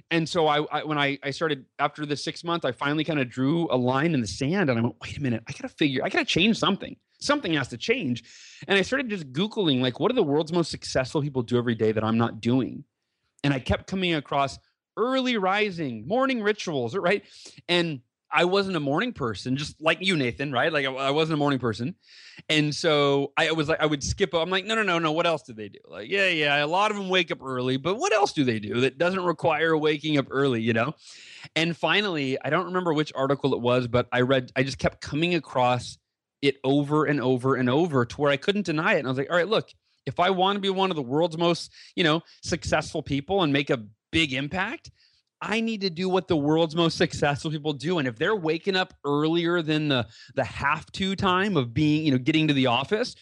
[0.09, 3.19] And so I, I when I, I started after the six months, I finally kind
[3.19, 5.69] of drew a line in the sand, and I went, wait a minute, I gotta
[5.69, 8.23] figure, I gotta change something something has to change.
[8.67, 11.75] And I started just Googling, like, what do the world's most successful people do every
[11.75, 12.83] day that I'm not doing?
[13.43, 14.57] And I kept coming across
[14.97, 17.23] early rising, morning rituals, right?
[17.67, 18.01] And
[18.33, 20.73] I wasn't a morning person, just like you, Nathan, right?
[20.73, 21.93] Like I, I, wasn't a morning person,
[22.49, 24.33] and so I was like, I would skip.
[24.33, 25.11] I'm like, no, no, no, no.
[25.11, 25.77] What else do they do?
[25.87, 26.63] Like, yeah, yeah.
[26.63, 29.23] A lot of them wake up early, but what else do they do that doesn't
[29.23, 30.61] require waking up early?
[30.61, 30.95] You know.
[31.55, 34.51] And finally, I don't remember which article it was, but I read.
[34.55, 35.99] I just kept coming across
[36.43, 38.99] it over and over and over to where I couldn't deny it.
[38.99, 39.69] And I was like, all right, look,
[40.05, 43.53] if I want to be one of the world's most, you know, successful people and
[43.53, 43.81] make a
[44.11, 44.91] big impact,
[45.41, 47.97] I need to do what the world's most successful people do.
[47.97, 52.11] And if they're waking up earlier than the the have to time of being, you
[52.11, 53.15] know, getting to the office,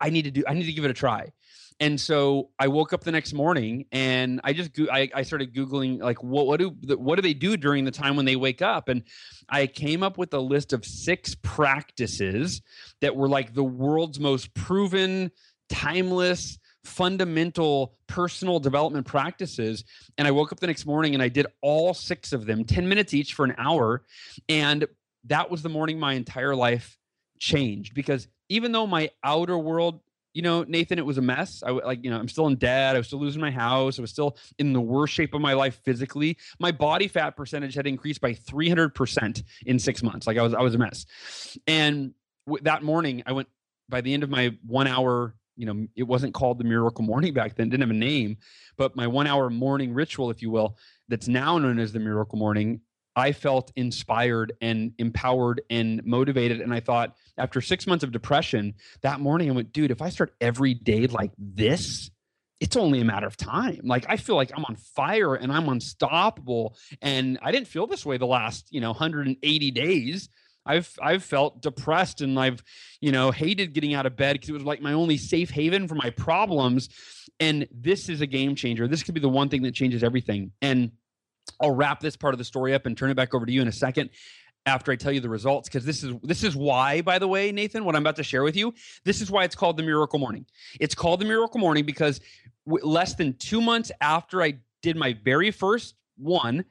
[0.00, 1.32] I need to do I need to give it a try.
[1.80, 6.00] And so I woke up the next morning and I just I, I started googling
[6.00, 8.88] like what what do what do they do during the time when they wake up?
[8.88, 9.04] And
[9.48, 12.62] I came up with a list of six practices
[13.00, 15.30] that were like the world's most proven
[15.68, 19.84] timeless fundamental personal development practices.
[20.16, 22.88] And I woke up the next morning and I did all six of them 10
[22.88, 24.02] minutes each for an hour.
[24.48, 24.86] And
[25.24, 26.98] that was the morning my entire life
[27.38, 30.00] changed because even though my outer world
[30.34, 31.62] you know, Nathan, it was a mess.
[31.66, 32.94] I like, you know, I'm still in debt.
[32.94, 33.98] I was still losing my house.
[33.98, 36.36] I was still in the worst shape of my life physically.
[36.60, 40.26] My body fat percentage had increased by 300% in six months.
[40.26, 41.06] Like I was, I was a mess.
[41.66, 42.12] And
[42.46, 43.48] w- that morning, I went
[43.88, 45.34] by the end of my one hour.
[45.56, 48.36] You know, it wasn't called the Miracle Morning back then; didn't have a name,
[48.76, 50.76] but my one hour morning ritual, if you will,
[51.08, 52.80] that's now known as the Miracle Morning.
[53.16, 56.60] I felt inspired and empowered and motivated.
[56.60, 60.10] And I thought, after six months of depression, that morning I went, dude, if I
[60.10, 62.10] start every day like this,
[62.60, 63.80] it's only a matter of time.
[63.84, 66.76] Like I feel like I'm on fire and I'm unstoppable.
[67.00, 70.28] And I didn't feel this way the last, you know, 180 days.
[70.66, 72.62] I've I've felt depressed and I've,
[73.00, 75.88] you know, hated getting out of bed because it was like my only safe haven
[75.88, 76.88] for my problems.
[77.40, 78.88] And this is a game changer.
[78.88, 80.52] This could be the one thing that changes everything.
[80.60, 80.92] And
[81.60, 83.62] I'll wrap this part of the story up and turn it back over to you
[83.62, 84.10] in a second
[84.66, 87.52] after I tell you the results because this is this is why by the way
[87.52, 90.18] Nathan what I'm about to share with you this is why it's called the miracle
[90.18, 90.44] morning.
[90.80, 92.20] It's called the miracle morning because
[92.66, 96.64] w- less than 2 months after I did my very first one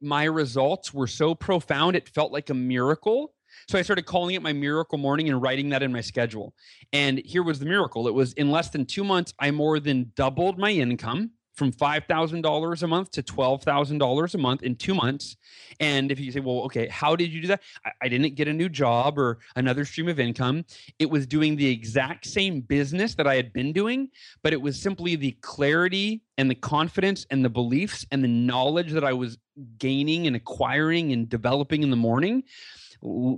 [0.00, 3.32] my results were so profound it felt like a miracle.
[3.68, 6.54] So I started calling it my miracle morning and writing that in my schedule.
[6.92, 8.06] And here was the miracle.
[8.06, 12.82] It was in less than 2 months I more than doubled my income from $5,000
[12.82, 15.36] a month to $12,000 a month in two months.
[15.80, 17.62] And if you say, well, okay, how did you do that?
[17.84, 20.64] I, I, didn't get a new job or another stream of income.
[20.98, 24.08] It was doing the exact same business that I had been doing,
[24.42, 28.92] but it was simply the clarity and the confidence and the beliefs and the knowledge
[28.92, 29.38] that I was
[29.78, 32.42] gaining and acquiring and developing in the morning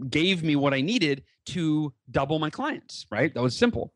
[0.08, 3.32] gave me what I needed to double my clients, right?
[3.32, 3.92] That was simple.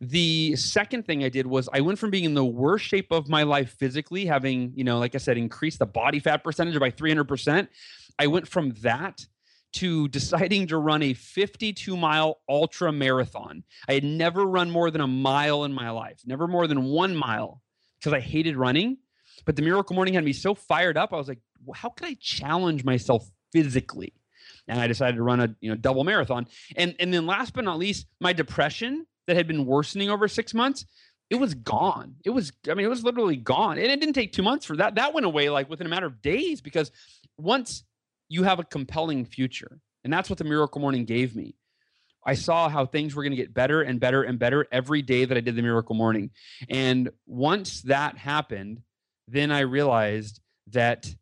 [0.00, 3.28] The second thing I did was I went from being in the worst shape of
[3.28, 6.90] my life physically, having, you know, like I said, increased the body fat percentage by
[6.90, 7.68] 300%.
[8.18, 9.26] I went from that
[9.74, 13.64] to deciding to run a 52 mile ultra marathon.
[13.88, 17.16] I had never run more than a mile in my life, never more than one
[17.16, 17.60] mile
[17.98, 18.98] because I hated running.
[19.44, 21.12] But the Miracle Morning had me so fired up.
[21.12, 24.14] I was like, well, how could I challenge myself physically?
[24.68, 26.46] And I decided to run a you know double marathon.
[26.76, 30.54] And and then last but not least, my depression that had been worsening over six
[30.54, 30.86] months,
[31.30, 32.16] it was gone.
[32.24, 34.76] It was I mean it was literally gone, and it didn't take two months for
[34.76, 34.96] that.
[34.96, 36.90] That went away like within a matter of days because
[37.36, 37.84] once
[38.28, 41.54] you have a compelling future, and that's what the Miracle Morning gave me.
[42.26, 45.26] I saw how things were going to get better and better and better every day
[45.26, 46.30] that I did the Miracle Morning.
[46.70, 48.80] And once that happened,
[49.28, 51.14] then I realized that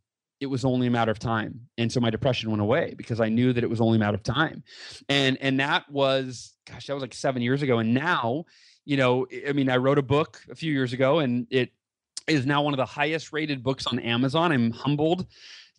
[0.42, 1.60] it was only a matter of time.
[1.78, 4.16] And so my depression went away because i knew that it was only a matter
[4.16, 4.64] of time.
[5.08, 7.78] And and that was gosh that was like seven years ago.
[7.78, 8.44] And now
[8.84, 11.70] you know i mean i wrote a book a few years ago and it
[12.26, 14.50] is now one of the highest rated books on amazon.
[14.50, 15.26] I'm humbled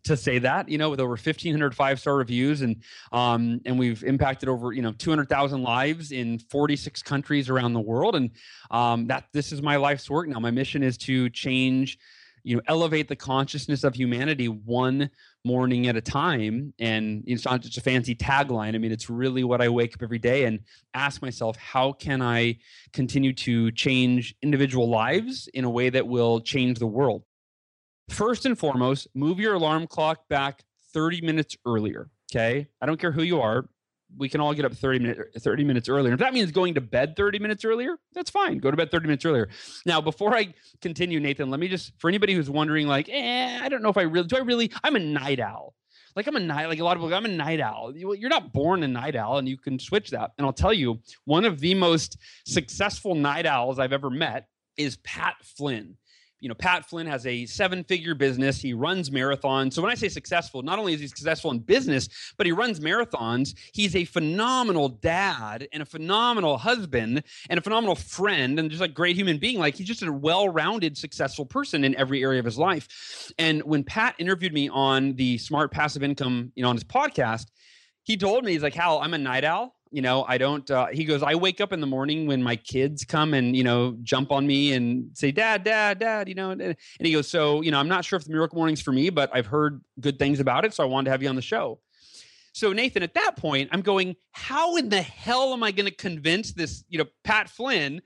[0.06, 4.04] to say that you know with over 1500 five star reviews and um and we've
[4.06, 8.16] impacted over you know 200,000 lives in 46 countries around the world.
[8.16, 8.32] And
[8.72, 10.40] um that this is my life's work now.
[10.40, 12.00] My mission is to change
[12.44, 15.10] you know elevate the consciousness of humanity one
[15.46, 16.74] morning at a time.
[16.80, 18.76] And it's not just a fancy tagline.
[18.76, 20.60] I mean it's really what i wake up every day and
[20.94, 22.58] ask myself how can i
[22.92, 27.24] continue to change individual lives in a way that will change the world?
[28.10, 30.64] First and foremost move your alarm clock back
[30.94, 32.68] 30 minutes earlier okay?
[32.82, 33.66] I don't care who you are
[34.18, 36.14] we can all get up 30 minutes 30 minutes earlier.
[36.14, 38.60] If that means going to bed 30 minutes earlier, that's fine.
[38.60, 39.50] Go to bed 30 minutes earlier.
[39.86, 43.70] Now, before I continue, Nathan, let me just for anybody who's wondering, like, eh, I
[43.70, 45.74] don't know if I really do I really I'm a night owl.
[46.16, 47.92] Like I'm a night, like a lot of people, I'm a night owl.
[47.96, 50.32] You're not born a night owl, and you can switch that.
[50.38, 54.48] And I'll tell you, one of the most successful night owls I've ever met
[54.78, 55.98] is Pat Flynn
[56.44, 58.62] you know, Pat Flynn has a seven figure business.
[58.62, 59.72] He runs marathons.
[59.72, 62.82] So when I say successful, not only is he successful in business, but he runs
[62.82, 63.56] marathons.
[63.72, 68.94] He's a phenomenal dad and a phenomenal husband and a phenomenal friend and just like
[68.94, 69.58] great human being.
[69.58, 73.32] Like he's just a well rounded, successful person in every area of his life.
[73.38, 77.46] And when Pat interviewed me on the Smart Passive Income, you know, on his podcast,
[78.04, 80.88] he told me, he's like, Hal, I'm a night owl you know i don't uh,
[80.88, 83.96] he goes i wake up in the morning when my kids come and you know
[84.02, 87.72] jump on me and say dad dad dad you know and he goes so you
[87.72, 90.40] know i'm not sure if the miracle morning's for me but i've heard good things
[90.40, 91.80] about it so i wanted to have you on the show.
[92.56, 95.96] So nathan at that point i'm going how in the hell am i going to
[95.96, 98.02] convince this you know pat flynn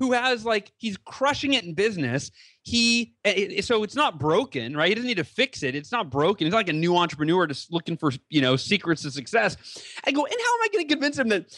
[0.00, 2.32] who has like he's crushing it in business.
[2.62, 4.88] He eh, it, so it's not broken right?
[4.88, 5.76] He doesn't need to fix it.
[5.76, 6.46] It's not broken.
[6.46, 9.56] He's not like a new entrepreneur just looking for you know secrets to success.
[10.04, 11.54] I go and how am i going to convince him that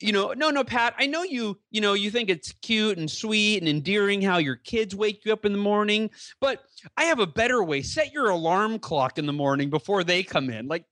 [0.00, 3.08] you know no no pat i know you you know you think it's cute and
[3.08, 6.64] sweet and endearing how your kids wake you up in the morning but
[6.96, 7.80] i have a better way.
[7.80, 10.66] Set your alarm clock in the morning before they come in.
[10.66, 10.84] Like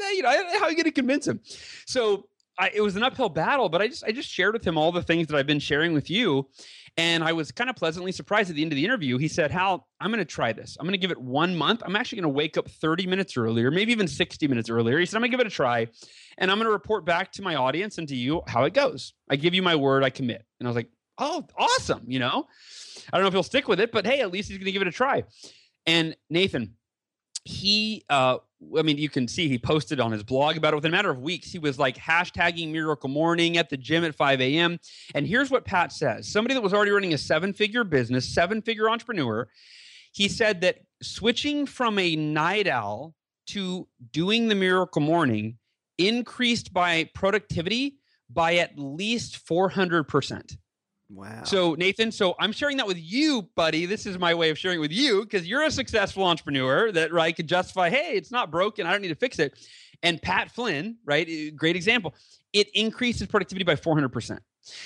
[0.00, 1.40] eh, you know how are you going to convince him?
[1.86, 2.28] So
[2.58, 4.90] I, it was an uphill battle, but I just I just shared with him all
[4.92, 6.48] the things that I've been sharing with you,
[6.96, 9.18] and I was kind of pleasantly surprised at the end of the interview.
[9.18, 10.76] He said, "Hal, I'm going to try this.
[10.78, 11.82] I'm going to give it one month.
[11.84, 15.04] I'm actually going to wake up 30 minutes earlier, maybe even 60 minutes earlier." He
[15.06, 15.88] said, "I'm going to give it a try,
[16.38, 19.12] and I'm going to report back to my audience and to you how it goes.
[19.28, 20.02] I give you my word.
[20.02, 22.46] I commit." And I was like, "Oh, awesome!" You know,
[23.12, 24.72] I don't know if he'll stick with it, but hey, at least he's going to
[24.72, 25.24] give it a try.
[25.84, 26.74] And Nathan,
[27.46, 28.38] he uh
[28.76, 30.76] I mean, you can see he posted on his blog about it.
[30.76, 34.14] Within a matter of weeks, he was like hashtagging Miracle Morning at the gym at
[34.14, 34.78] 5 a.m.
[35.14, 38.62] And here's what Pat says somebody that was already running a seven figure business, seven
[38.62, 39.48] figure entrepreneur,
[40.12, 43.14] he said that switching from a night owl
[43.48, 45.58] to doing the Miracle Morning
[45.98, 50.56] increased by productivity by at least 400%.
[51.08, 51.44] Wow.
[51.44, 53.86] So, Nathan, so I'm sharing that with you, buddy.
[53.86, 57.34] This is my way of sharing with you because you're a successful entrepreneur that, right,
[57.34, 58.86] could justify, hey, it's not broken.
[58.86, 59.56] I don't need to fix it.
[60.02, 62.14] And Pat Flynn, right, eh, great example.
[62.52, 64.38] It increases productivity by 400%.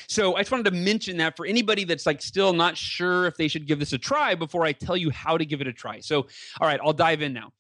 [0.09, 3.39] So I just wanted to mention that for anybody that's like still not sure if
[3.39, 5.73] they should give this a try before I tell you how to give it a
[5.73, 6.01] try.
[6.01, 6.27] So,
[6.61, 7.53] all right, I'll dive in now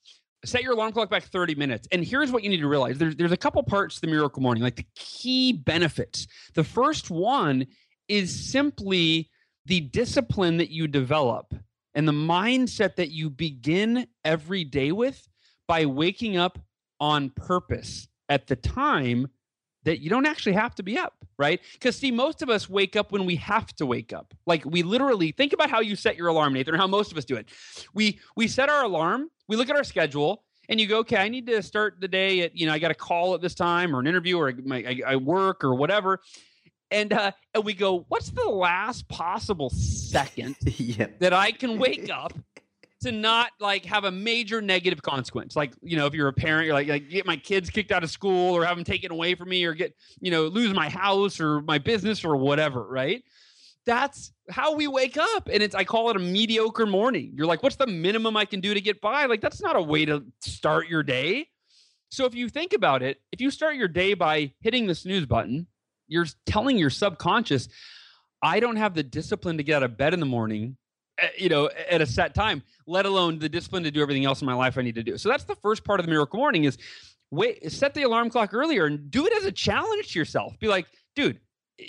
[0.44, 1.86] set your alarm clock back 30 minutes.
[1.92, 4.42] And here's what you need to realize there's, there's a couple parts to the miracle
[4.42, 6.26] morning, like the key benefits.
[6.54, 7.66] The first one
[8.10, 9.30] is simply
[9.66, 11.54] the discipline that you develop
[11.94, 15.28] and the mindset that you begin every day with
[15.68, 16.58] by waking up
[16.98, 19.28] on purpose at the time
[19.84, 21.60] that you don't actually have to be up, right?
[21.72, 24.34] Because see, most of us wake up when we have to wake up.
[24.46, 27.18] Like we literally think about how you set your alarm, Nathan, or how most of
[27.18, 27.48] us do it.
[27.94, 31.28] We we set our alarm, we look at our schedule, and you go, okay, I
[31.28, 33.94] need to start the day at, you know, I got a call at this time
[33.94, 36.20] or an interview or my, I, I work or whatever.
[36.90, 41.20] And uh, and we go, what's the last possible second yep.
[41.20, 42.32] that I can wake up
[43.02, 45.56] to not like have a major negative consequence.
[45.56, 48.04] Like, you know, if you're a parent, you're like, like get my kids kicked out
[48.04, 50.88] of school or have them taken away from me or get, you know, lose my
[50.88, 53.22] house or my business or whatever, right?
[53.86, 55.48] That's how we wake up.
[55.50, 57.32] And it's, I call it a mediocre morning.
[57.34, 59.24] You're like, what's the minimum I can do to get by?
[59.24, 61.48] Like, that's not a way to start your day.
[62.10, 65.24] So if you think about it, if you start your day by hitting the snooze
[65.24, 65.66] button,
[66.10, 67.68] you're telling your subconscious,
[68.42, 70.76] I don't have the discipline to get out of bed in the morning
[71.20, 74.40] Eh, you know, at a set time, let alone the discipline to do everything else
[74.40, 75.18] in my life I need to do.
[75.18, 76.78] So that's the first part of the miracle morning is
[77.30, 80.58] wait, set the alarm clock earlier and do it as a challenge to yourself.
[80.58, 81.38] Be like, dude,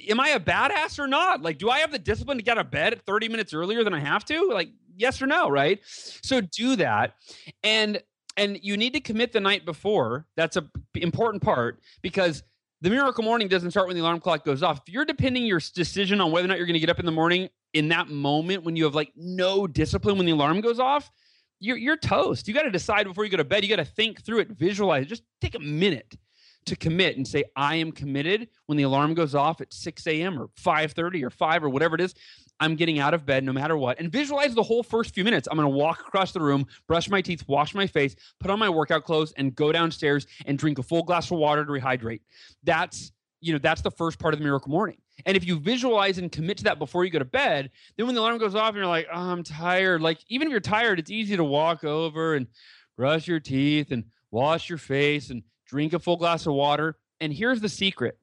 [0.10, 1.42] am I a badass or not?
[1.42, 3.94] Like, do I have the discipline to get out of bed 30 minutes earlier than
[3.94, 4.50] I have to?
[4.54, 5.80] Like, yes or no, right?
[5.86, 7.16] So do that.
[7.64, 8.02] And
[8.38, 10.26] and you need to commit the night before.
[10.38, 10.66] That's a
[10.96, 12.44] important part because
[12.82, 14.82] the miracle morning doesn't start when the alarm clock goes off.
[14.86, 17.06] If you're depending your decision on whether or not you're going to get up in
[17.06, 20.80] the morning in that moment when you have like no discipline when the alarm goes
[20.80, 21.12] off,
[21.60, 22.48] you're you're toast.
[22.48, 23.64] You got to decide before you go to bed.
[23.64, 25.06] You got to think through it, visualize.
[25.06, 25.10] it.
[25.10, 26.18] Just take a minute
[26.66, 30.40] to commit and say, I am committed when the alarm goes off at 6 a.m.
[30.40, 32.14] or 5:30 or 5 or whatever it is.
[32.60, 34.00] I'm getting out of bed no matter what.
[34.00, 35.48] And visualize the whole first few minutes.
[35.50, 38.60] I'm going to walk across the room, brush my teeth, wash my face, put on
[38.60, 42.22] my workout clothes, and go downstairs and drink a full glass of water to rehydrate.
[42.64, 44.98] That's you know that's the first part of the miracle morning.
[45.26, 48.16] And if you visualize and commit to that before you go to bed, then when
[48.16, 50.02] the alarm goes off and you're like, oh, I'm tired.
[50.02, 52.48] Like even if you're tired, it's easy to walk over and
[52.96, 56.98] brush your teeth and wash your face and drink a full glass of water.
[57.20, 58.20] And here's the secret: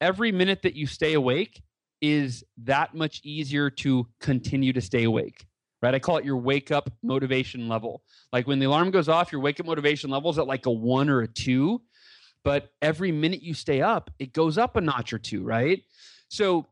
[0.00, 1.62] every minute that you stay awake
[2.00, 5.46] is that much easier to continue to stay awake
[5.82, 5.94] right?
[5.94, 8.02] I call it your wake up motivation level.
[8.32, 10.70] Like when the alarm goes off, your wake up motivation level is at like a
[10.70, 11.82] one or a two.
[12.44, 15.82] But every minute you stay up, it goes up a notch or two, right?
[16.28, 16.66] So,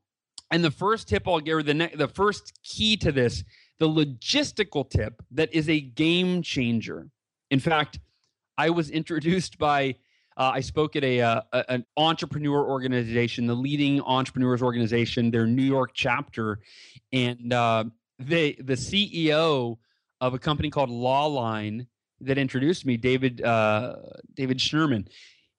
[0.51, 3.45] and the first tip I'll give, the ne- the first key to this,
[3.79, 7.09] the logistical tip that is a game changer.
[7.51, 8.01] In fact,
[8.59, 9.97] I was introduced by
[10.41, 15.63] uh, I spoke at a, uh, an entrepreneur organization, the leading entrepreneurs organization, their New
[15.63, 16.61] York chapter,
[17.13, 17.85] and uh,
[18.19, 19.77] they the CEO
[20.23, 21.87] of a company called Lawline
[22.23, 23.97] that introduced me, David uh,
[24.33, 25.09] David Schnurman.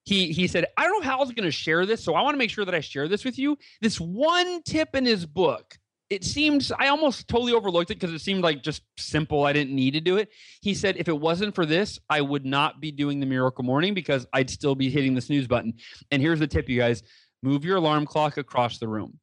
[0.03, 2.23] He he said, I don't know how I was going to share this, so I
[2.23, 3.59] want to make sure that I share this with you.
[3.81, 5.77] This one tip in his book
[6.11, 9.45] it seems I almost totally overlooked it because it seemed like just simple.
[9.45, 10.29] I didn't need to do it.
[10.61, 13.93] He said, if it wasn't for this, I would not be doing the miracle morning
[13.93, 15.73] because I'd still be hitting the snooze button.
[16.11, 17.01] And here's the tip, you guys
[17.41, 19.19] move your alarm clock across the room.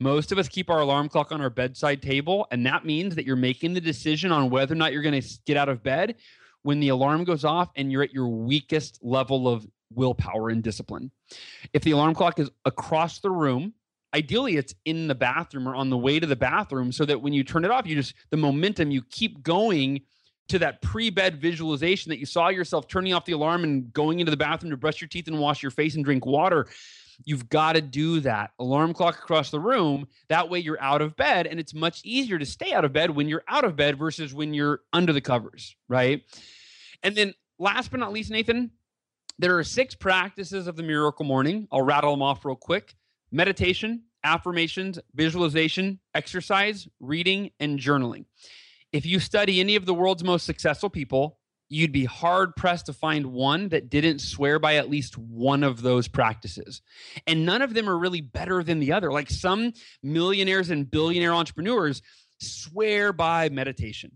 [0.00, 3.26] Most of us keep our alarm clock on our bedside table, and that means that
[3.26, 6.14] you're making the decision on whether or not you're going to get out of bed
[6.62, 11.10] when the alarm goes off and you're at your weakest level of willpower and discipline.
[11.74, 13.74] If the alarm clock is across the room,
[14.14, 17.32] ideally it's in the bathroom or on the way to the bathroom so that when
[17.32, 20.00] you turn it off you just the momentum you keep going
[20.50, 24.30] to that pre-bed visualization that you saw yourself turning off the alarm and going into
[24.30, 26.66] the bathroom to brush your teeth and wash your face and drink water.
[27.24, 28.50] You've got to do that.
[28.58, 32.36] Alarm clock across the room that way you're out of bed and it's much easier
[32.36, 35.20] to stay out of bed when you're out of bed versus when you're under the
[35.20, 36.22] covers right?
[37.04, 38.72] And then last but not least nathan
[39.38, 41.66] there are six practices of the miracle morning.
[41.72, 42.94] I'll rattle them off real quick
[43.32, 48.24] meditation, affirmations, visualization, exercise, reading, and journaling.
[48.92, 52.92] If you study any of the world's most successful people, you'd be hard pressed to
[52.92, 56.82] find one that didn't swear by at least one of those practices.
[57.26, 59.12] And none of them are really better than the other.
[59.12, 59.72] Like some
[60.02, 62.02] millionaires and billionaire entrepreneurs
[62.40, 64.10] swear by meditation,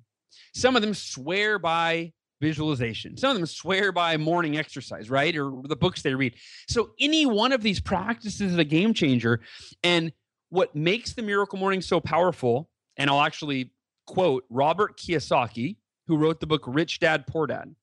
[0.52, 2.12] some of them swear by
[2.44, 3.16] visualization.
[3.16, 5.34] Some of them swear by morning exercise, right?
[5.34, 6.34] Or the books they read.
[6.68, 9.40] So any one of these practices is a game changer.
[9.82, 10.12] And
[10.50, 12.68] what makes the miracle morning so powerful,
[12.98, 13.72] and I'll actually
[14.06, 17.74] quote Robert Kiyosaki, who wrote the book Rich Dad Poor Dad.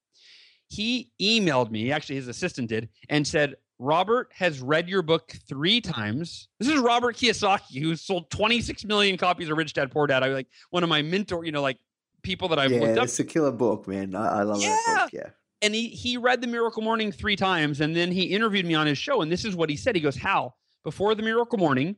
[0.67, 5.81] He emailed me, actually his assistant did, and said, Robert has read your book three
[5.81, 6.49] times.
[6.59, 10.21] This is Robert Kiyosaki, who sold 26 million copies of Rich Dad Poor Dad.
[10.21, 11.79] I was like one of my mentor, you know, like
[12.23, 13.03] people that I've yeah, looked up.
[13.05, 14.15] It's a killer book, man.
[14.15, 14.77] I, I love yeah.
[14.87, 15.13] that book.
[15.13, 15.29] Yeah.
[15.61, 18.87] And he he read the Miracle Morning three times, and then he interviewed me on
[18.87, 19.21] his show.
[19.21, 19.95] And this is what he said.
[19.95, 21.95] He goes, "Hal, before the Miracle Morning,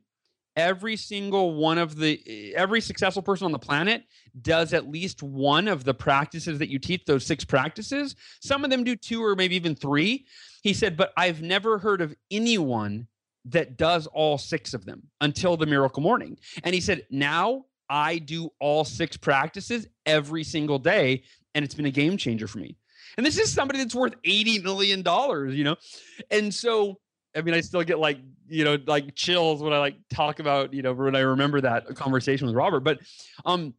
[0.55, 4.03] every single one of the eh, every successful person on the planet
[4.41, 8.69] does at least one of the practices that you teach those six practices some of
[8.69, 10.26] them do two or maybe even three
[10.61, 13.07] he said but i've never heard of anyone
[13.45, 18.18] that does all six of them until the miracle morning and he said now i
[18.19, 21.23] do all six practices every single day
[21.55, 22.77] and it's been a game changer for me
[23.17, 25.75] and this is somebody that's worth 80 million dollars you know
[26.31, 26.97] and so
[27.35, 30.73] I mean, I still get like, you know, like chills when I like talk about,
[30.73, 32.81] you know, when I remember that conversation with Robert.
[32.81, 32.99] But
[33.45, 33.73] um,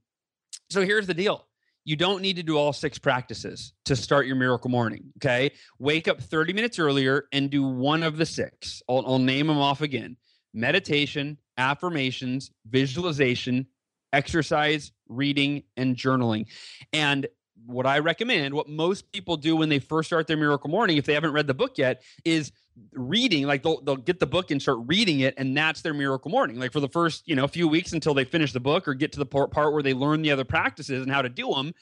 [0.71, 1.47] so here's the deal.
[1.85, 5.13] You don't need to do all six practices to start your miracle morning.
[5.19, 5.53] Okay.
[5.79, 8.83] Wake up 30 minutes earlier and do one of the six.
[8.89, 10.17] I'll, I'll name them off again
[10.57, 13.67] meditation, affirmations, visualization,
[14.15, 16.47] exercise, reading, and journaling.
[16.93, 17.27] And
[17.67, 21.07] what I recommend, what most people do when they first start their miracle morning, if
[21.07, 22.53] they haven't read the book yet, is
[22.93, 26.29] reading like they'll, they'll get the book and start reading it and that's their miracle
[26.29, 28.95] morning like for the first you know few weeks until they finish the book or
[28.95, 31.53] get to the part, part where they learn the other practices and how to do
[31.55, 31.73] them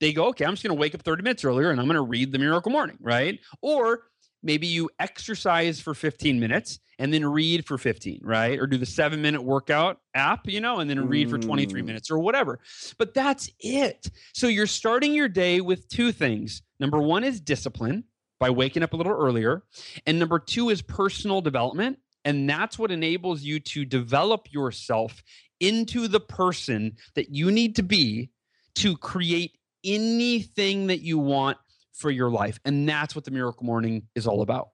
[0.00, 1.94] they go okay i'm just going to wake up 30 minutes earlier and i'm going
[1.94, 4.00] to read the miracle morning right or
[4.42, 8.86] maybe you exercise for 15 minutes and then read for 15 right or do the
[8.86, 11.86] seven minute workout app you know and then read for 23 Mm.
[11.86, 12.60] minutes or whatever
[12.98, 18.04] but that's it so you're starting your day with two things number one is discipline
[18.38, 19.64] by waking up a little earlier.
[20.06, 21.98] And number two is personal development.
[22.24, 25.22] And that's what enables you to develop yourself
[25.60, 28.30] into the person that you need to be
[28.76, 31.58] to create anything that you want
[31.92, 32.58] for your life.
[32.64, 34.70] And that's what the Miracle Morning is all about.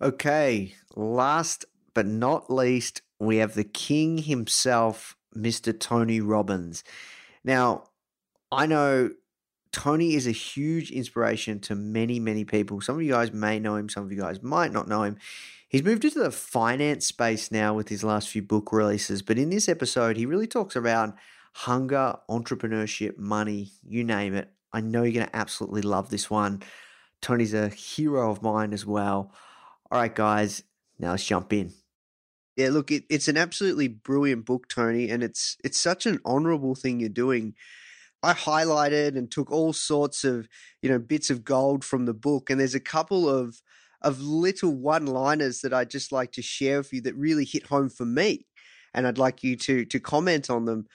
[0.00, 1.64] Okay, last
[1.94, 5.78] but not least, we have the king himself, Mr.
[5.78, 6.82] Tony Robbins.
[7.44, 7.84] Now,
[8.50, 9.10] I know
[9.72, 12.80] Tony is a huge inspiration to many, many people.
[12.80, 15.18] Some of you guys may know him, some of you guys might not know him.
[15.68, 19.50] He's moved into the finance space now with his last few book releases, but in
[19.50, 21.14] this episode, he really talks about
[21.52, 24.50] hunger, entrepreneurship, money, you name it.
[24.74, 26.62] I know you're going to absolutely love this one.
[27.22, 29.32] Tony's a hero of mine as well.
[29.90, 30.64] All right, guys,
[30.98, 31.72] now let's jump in.
[32.56, 36.74] Yeah, look, it, it's an absolutely brilliant book, Tony, and it's it's such an honourable
[36.74, 37.54] thing you're doing.
[38.22, 40.48] I highlighted and took all sorts of
[40.82, 43.60] you know bits of gold from the book, and there's a couple of
[44.02, 47.88] of little one-liners that I'd just like to share with you that really hit home
[47.88, 48.46] for me,
[48.92, 50.86] and I'd like you to to comment on them.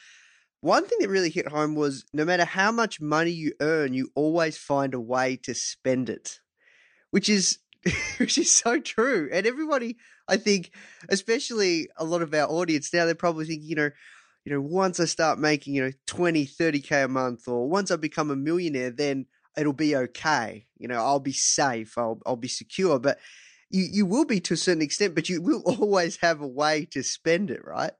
[0.61, 4.11] One thing that really hit home was no matter how much money you earn, you
[4.15, 6.39] always find a way to spend it,
[7.11, 7.59] which is
[8.17, 9.29] which is so true.
[9.31, 10.71] And everybody, I think,
[11.09, 13.89] especially a lot of our audience now, they're probably thinking, you know,
[14.45, 17.95] you know, once I start making, you know, 20, 30K a month, or once I
[17.95, 19.27] become a millionaire, then
[19.57, 20.67] it'll be okay.
[20.77, 22.99] You know, I'll be safe, I'll, I'll be secure.
[22.99, 23.19] But
[23.69, 26.85] you, you will be to a certain extent, but you will always have a way
[26.91, 27.91] to spend it, right?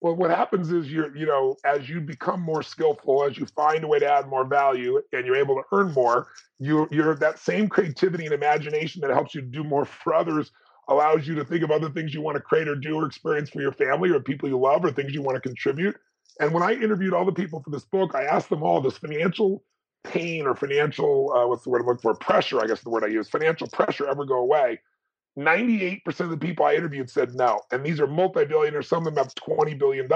[0.00, 3.84] Well, what happens is you're, you know, as you become more skillful, as you find
[3.84, 6.28] a way to add more value and you're able to earn more,
[6.58, 10.52] you you're that same creativity and imagination that helps you do more for others
[10.88, 13.50] allows you to think of other things you want to create or do or experience
[13.50, 15.96] for your family or people you love or things you want to contribute.
[16.40, 18.96] And when I interviewed all the people for this book, I asked them all, does
[18.96, 19.62] financial
[20.04, 22.14] pain or financial, uh, what's the word I'm looking for?
[22.14, 24.80] Pressure, I guess the word I use, financial pressure ever go away?
[25.38, 27.60] 98% of the people I interviewed said no.
[27.70, 30.08] And these are multi billionaires, some of them have $20 billion.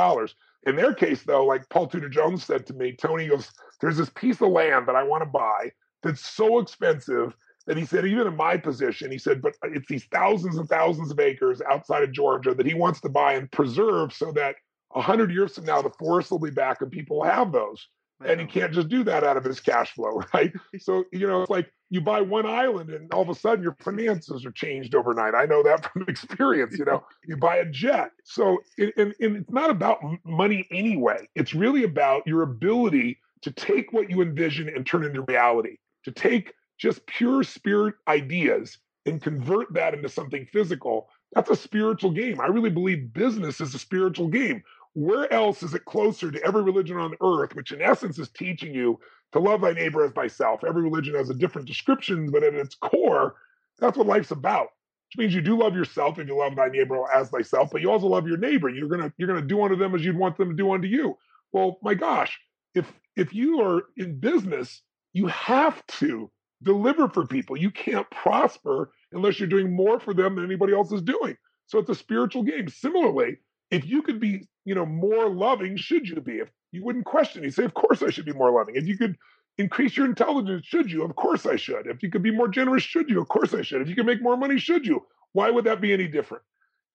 [0.67, 3.51] In their case, though, like Paul Tudor Jones said to me, Tony goes,
[3.81, 5.73] There's this piece of land that I want to buy
[6.03, 7.35] that's so expensive
[7.67, 11.11] that he said, even in my position, he said, but it's these thousands and thousands
[11.11, 14.57] of acres outside of Georgia that he wants to buy and preserve so that
[14.91, 17.89] 100 years from now, the forest will be back and people will have those.
[18.25, 20.53] And he can't just do that out of his cash flow, right?
[20.79, 23.77] So, you know, it's like you buy one island and all of a sudden your
[23.81, 25.35] finances are changed overnight.
[25.35, 28.11] I know that from experience, you know, you buy a jet.
[28.25, 31.29] So, and, and it's not about money anyway.
[31.35, 36.11] It's really about your ability to take what you envision and turn into reality, to
[36.11, 41.09] take just pure spirit ideas and convert that into something physical.
[41.35, 42.41] That's a spiritual game.
[42.41, 44.63] I really believe business is a spiritual game
[44.95, 48.73] where else is it closer to every religion on earth, which in essence is teaching
[48.73, 48.99] you
[49.33, 50.63] to love thy neighbor as thyself?
[50.65, 53.35] Every religion has a different description, but at its core,
[53.79, 54.69] that's what life's about.
[55.09, 57.91] Which means you do love yourself if you love thy neighbor as thyself, but you
[57.91, 58.69] also love your neighbor.
[58.69, 61.17] You're gonna you're gonna do unto them as you'd want them to do unto you.
[61.53, 62.39] Well, my gosh,
[62.75, 66.31] if if you are in business, you have to
[66.63, 67.57] deliver for people.
[67.57, 71.37] You can't prosper unless you're doing more for them than anybody else is doing.
[71.67, 72.69] So it's a spiritual game.
[72.69, 73.39] Similarly,
[73.75, 77.43] if you could be you know more loving should you be if you wouldn't question
[77.45, 79.17] you say of course i should be more loving if you could
[79.59, 82.83] increase your intelligence should you of course i should if you could be more generous
[82.85, 85.51] should you of course i should if you could make more money should you why
[85.51, 86.43] would that be any different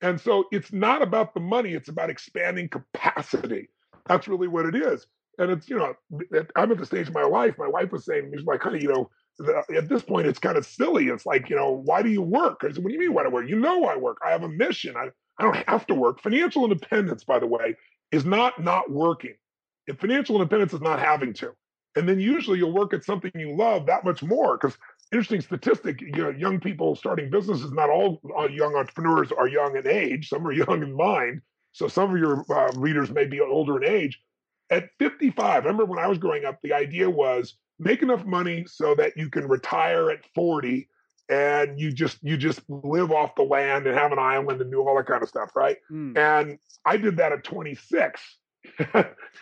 [0.01, 3.69] And so it's not about the money, it's about expanding capacity.
[4.07, 5.07] That's really what it is.
[5.39, 5.95] And it's, you know,
[6.56, 7.56] I'm at the stage of my life.
[7.60, 9.10] My wife was saying, she's like, of, you know,
[9.76, 11.07] at this point, it's kind of silly.
[11.07, 12.61] It's like, you know, why do you work?
[12.64, 13.49] I said, what do you mean, why do I work?
[13.49, 14.18] You know, I work.
[14.26, 14.95] I have a mission.
[14.97, 15.10] I,
[15.40, 16.22] I don't have to work.
[16.22, 17.76] Financial independence, by the way,
[18.11, 19.36] is not not working.
[19.88, 21.53] And financial independence is not having to.
[21.95, 24.57] And then usually you'll work at something you love that much more.
[24.57, 24.78] Because
[25.11, 28.22] interesting statistic, you know, young people starting businesses, not all
[28.52, 30.30] young entrepreneurs are young in age.
[30.30, 31.41] Some are young in mind.
[31.72, 34.20] So some of your uh, readers may be older in age.
[34.70, 38.66] At 55, I remember when I was growing up, the idea was make enough money
[38.68, 40.88] so that you can retire at 40
[41.30, 44.81] and you just you just live off the land and have an island and do
[44.81, 46.18] all that kind of stuff right mm.
[46.18, 48.22] and i did that at 26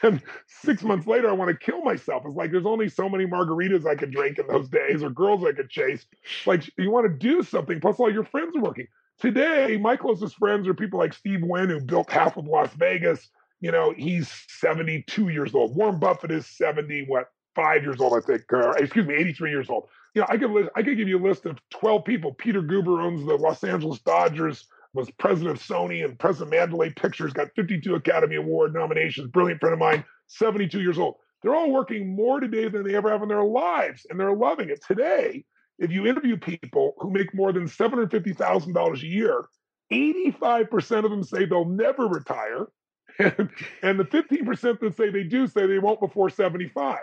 [0.04, 3.26] and six months later i want to kill myself it's like there's only so many
[3.26, 6.06] margaritas i could drink in those days or girls i could chase
[6.46, 8.88] like you want to do something plus all your friends are working
[9.20, 13.30] today my closest friends are people like steve wynn who built half of las vegas
[13.60, 18.22] you know he's 72 years old warren buffett is 70 what five years old, I
[18.22, 18.44] think.
[18.54, 19.90] Uh, excuse me, 83 years old.
[20.18, 22.34] You know, I could list, I could give you a list of 12 people.
[22.34, 24.66] Peter Guber owns the Los Angeles Dodgers,
[24.96, 29.30] was president of Sony and president of Mandalay Pictures, got 52 Academy Award nominations.
[29.30, 31.18] Brilliant friend of mine, 72 years old.
[31.44, 34.72] They're all working more today than they ever have in their lives, and they're loving
[34.72, 34.84] it.
[34.84, 35.46] Today,
[35.78, 39.46] if you interview people who make more than $750,000 a year,
[39.94, 42.66] 85% of them say they'll never retire.
[43.20, 43.50] And,
[43.82, 47.00] and the 15% that say they do say they won't before 75.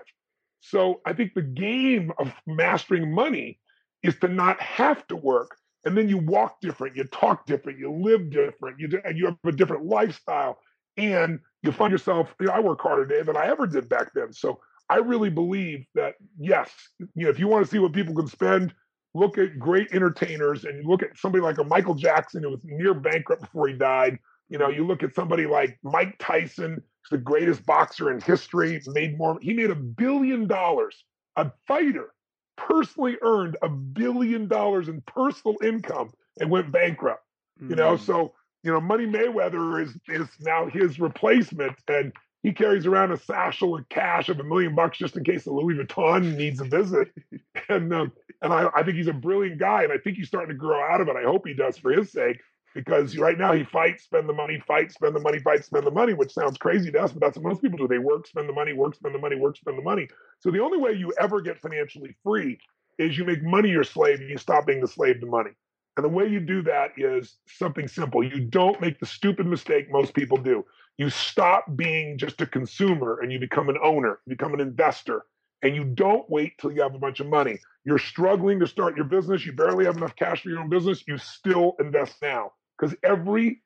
[0.66, 3.60] So I think the game of mastering money
[4.02, 5.56] is to not have to work.
[5.84, 9.36] And then you walk different, you talk different, you live different, you, and you have
[9.44, 10.58] a different lifestyle.
[10.96, 14.12] And you find yourself, you know, I work harder today than I ever did back
[14.14, 14.32] then.
[14.32, 14.58] So
[14.88, 18.28] I really believe that, yes, you know, if you want to see what people can
[18.28, 18.72] spend,
[19.12, 22.94] look at great entertainers and look at somebody like a Michael Jackson who was near
[22.94, 24.18] bankrupt before he died.
[24.48, 29.18] You know, you look at somebody like Mike Tyson, the greatest boxer in history, made
[29.18, 31.04] more, he made a billion dollars.
[31.36, 32.10] A fighter
[32.56, 37.24] personally earned a billion dollars in personal income and went bankrupt.
[37.60, 37.70] Mm-hmm.
[37.70, 38.00] You know, mm.
[38.00, 42.12] so you know, Money Mayweather is is now his replacement, and
[42.42, 45.52] he carries around a satchel of cash of a million bucks just in case the
[45.52, 47.08] Louis Vuitton needs a visit.
[47.68, 48.12] and um,
[48.42, 50.80] and I, I think he's a brilliant guy, and I think he's starting to grow
[50.80, 51.16] out of it.
[51.16, 52.40] I hope he does for his sake
[52.74, 55.92] because right now he fights, spend the money, fight, spend the money, fight, spend the
[55.92, 57.86] money, which sounds crazy to us, but that's what most people do.
[57.86, 60.08] They work, spend the money, work, spend the money, work, spend the money.
[60.40, 62.58] So the only way you ever get financially free
[62.98, 65.50] is you make money your slave and you stop being the slave to money.
[65.96, 68.24] And the way you do that is something simple.
[68.24, 70.64] You don't make the stupid mistake most people do.
[70.98, 75.22] You stop being just a consumer and you become an owner, you become an investor.
[75.62, 77.58] And you don't wait till you have a bunch of money.
[77.84, 79.46] You're struggling to start your business.
[79.46, 81.04] You barely have enough cash for your own business.
[81.06, 83.62] You still invest now because every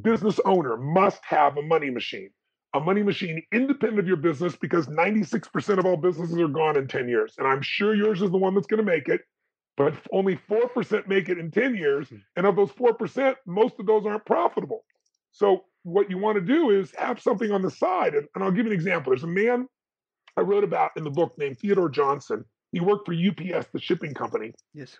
[0.00, 2.30] business owner must have a money machine,
[2.74, 6.86] a money machine independent of your business because 96% of all businesses are gone in
[6.86, 7.34] 10 years.
[7.38, 9.22] And I'm sure yours is the one that's going to make it,
[9.76, 12.08] but only 4% make it in 10 years.
[12.08, 12.16] Hmm.
[12.36, 14.84] And of those 4%, most of those aren't profitable.
[15.32, 18.14] So what you want to do is have something on the side.
[18.14, 19.12] And, and I'll give you an example.
[19.12, 19.66] There's a man
[20.36, 22.44] I wrote about in the book named Theodore Johnson.
[22.72, 24.52] He worked for UPS, the shipping company.
[24.74, 24.98] Yes.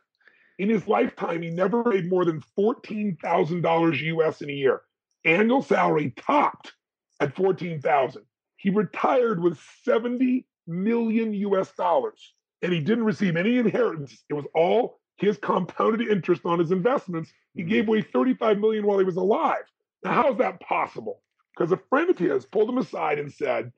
[0.58, 4.82] In his lifetime, he never made more than $14,000 US in a year.
[5.24, 6.72] Annual salary topped
[7.20, 8.22] at 14,000.
[8.56, 14.24] He retired with 70 million US dollars and he didn't receive any inheritance.
[14.28, 17.32] It was all his compounded interest on his investments.
[17.54, 17.70] He mm-hmm.
[17.70, 19.64] gave away 35 million while he was alive.
[20.04, 21.22] Now, how is that possible?
[21.56, 23.72] Because a friend of his pulled him aside and said,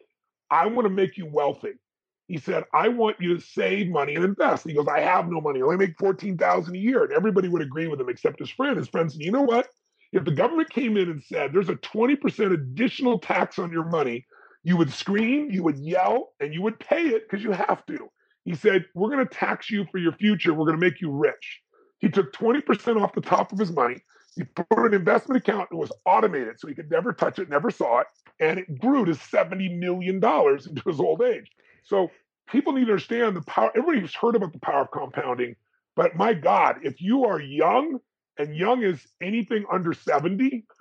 [0.51, 1.73] I want to make you wealthy.
[2.31, 4.65] He said, I want you to save money and invest.
[4.65, 5.59] He goes, I have no money.
[5.59, 7.03] I only make 14,000 a year.
[7.03, 8.77] And everybody would agree with him except his friend.
[8.77, 9.67] His friend said, you know what?
[10.13, 14.27] If the government came in and said, there's a 20% additional tax on your money,
[14.63, 18.09] you would scream, you would yell, and you would pay it because you have to.
[18.45, 20.55] He said, we're going to tax you for your future.
[20.55, 21.61] We're going to make you rich.
[21.99, 24.05] He took 20% off the top of his money.
[24.37, 27.73] He put an investment account that was automated so he could never touch it, never
[27.73, 28.07] saw it.
[28.39, 31.51] And it grew to $70 million into his old age.
[31.83, 32.11] So
[32.51, 33.71] people need to understand the power.
[33.77, 35.57] Everybody's heard about the power of compounding,
[35.97, 37.99] but my God, if you are young
[38.39, 40.65] and young is anything under 70,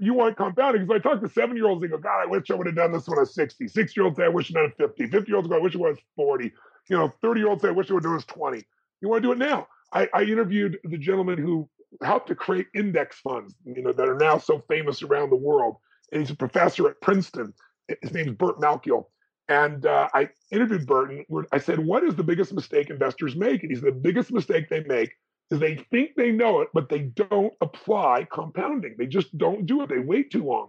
[0.00, 0.86] you want compounding.
[0.86, 2.76] Because I talk to seven year olds, they go, God, I wish I would have
[2.76, 3.68] done this when I was 60.
[3.68, 5.08] Six year olds say, I wish I had 50.
[5.08, 6.52] 50 year olds go, I wish I was 40.
[6.88, 8.62] You know, 30 year olds say, I wish I would have done this 20.
[9.00, 9.66] You want to do it now.
[9.92, 11.68] I, I interviewed the gentleman who
[12.02, 15.76] helped to create index funds, you know, that are now so famous around the world.
[16.12, 17.54] And he's a professor at Princeton.
[18.02, 19.06] His name is Burt Malkiel.
[19.48, 21.24] And uh, I interviewed Burton.
[21.52, 23.62] I said, What is the biggest mistake investors make?
[23.62, 25.12] And he said, The biggest mistake they make
[25.50, 28.96] is they think they know it, but they don't apply compounding.
[28.98, 29.88] They just don't do it.
[29.88, 30.68] They wait too long.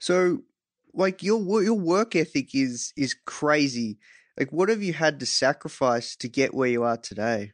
[0.00, 0.40] So,
[0.92, 3.98] like your your work ethic is is crazy.
[4.36, 7.52] Like, what have you had to sacrifice to get where you are today?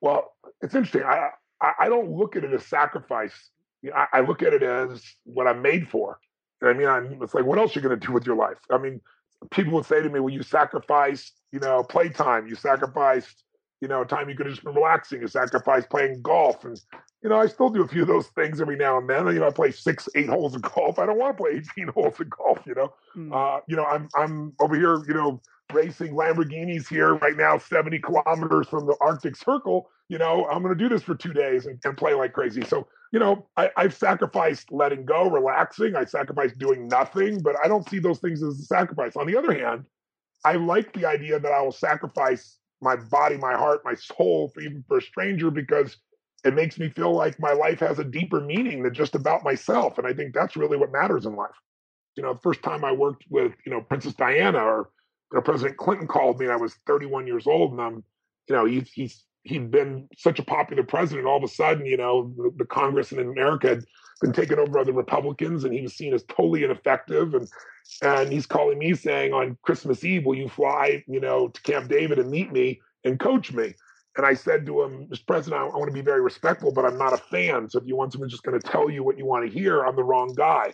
[0.00, 0.32] Well,
[0.62, 1.02] it's interesting.
[1.02, 1.30] I
[1.60, 3.50] I, I don't look at it as sacrifice.
[3.94, 6.18] I, I look at it as what I'm made for.
[6.62, 8.56] I mean, I'm, it's like, what else are you going to do with your life?
[8.70, 9.00] I mean,
[9.50, 13.44] people would say to me, well, you sacrificed, you know, playtime, you sacrificed,
[13.80, 16.64] you know, time you could have just been relaxing, you sacrificed playing golf.
[16.64, 16.80] And,
[17.22, 19.26] you know, I still do a few of those things every now and then.
[19.26, 20.98] You know, I play six, eight holes of golf.
[20.98, 22.92] I don't want to play 18 holes of golf, you know.
[23.16, 23.32] Mm.
[23.32, 25.40] Uh, you know, I'm I'm over here, you know,
[25.72, 29.90] racing Lamborghinis here right now, 70 kilometers from the Arctic Circle.
[30.08, 32.62] You know, I'm going to do this for two days and, and play like crazy.
[32.62, 35.96] So, you know, I, I've sacrificed letting go, relaxing.
[35.96, 39.16] I sacrificed doing nothing, but I don't see those things as a sacrifice.
[39.16, 39.84] On the other hand,
[40.44, 44.60] I like the idea that I will sacrifice my body, my heart, my soul, for
[44.60, 45.96] even for a stranger, because
[46.44, 49.98] it makes me feel like my life has a deeper meaning than just about myself.
[49.98, 51.50] And I think that's really what matters in life.
[52.14, 54.90] You know, the first time I worked with, you know, Princess Diana or
[55.32, 58.04] you know, President Clinton called me and I was 31 years old and I'm,
[58.48, 61.26] you know, he's, he's, he'd been such a popular president.
[61.26, 63.84] All of a sudden, you know, the, the Congress in America had
[64.20, 67.34] been taken over by the Republicans and he was seen as totally ineffective.
[67.34, 67.48] And,
[68.02, 71.88] and he's calling me saying on Christmas Eve, will you fly, you know, to Camp
[71.88, 73.74] David and meet me and coach me?
[74.16, 75.26] And I said to him, Mr.
[75.26, 77.68] President, I, I want to be very respectful, but I'm not a fan.
[77.68, 79.84] So if you want someone just going to tell you what you want to hear,
[79.84, 80.72] I'm the wrong guy.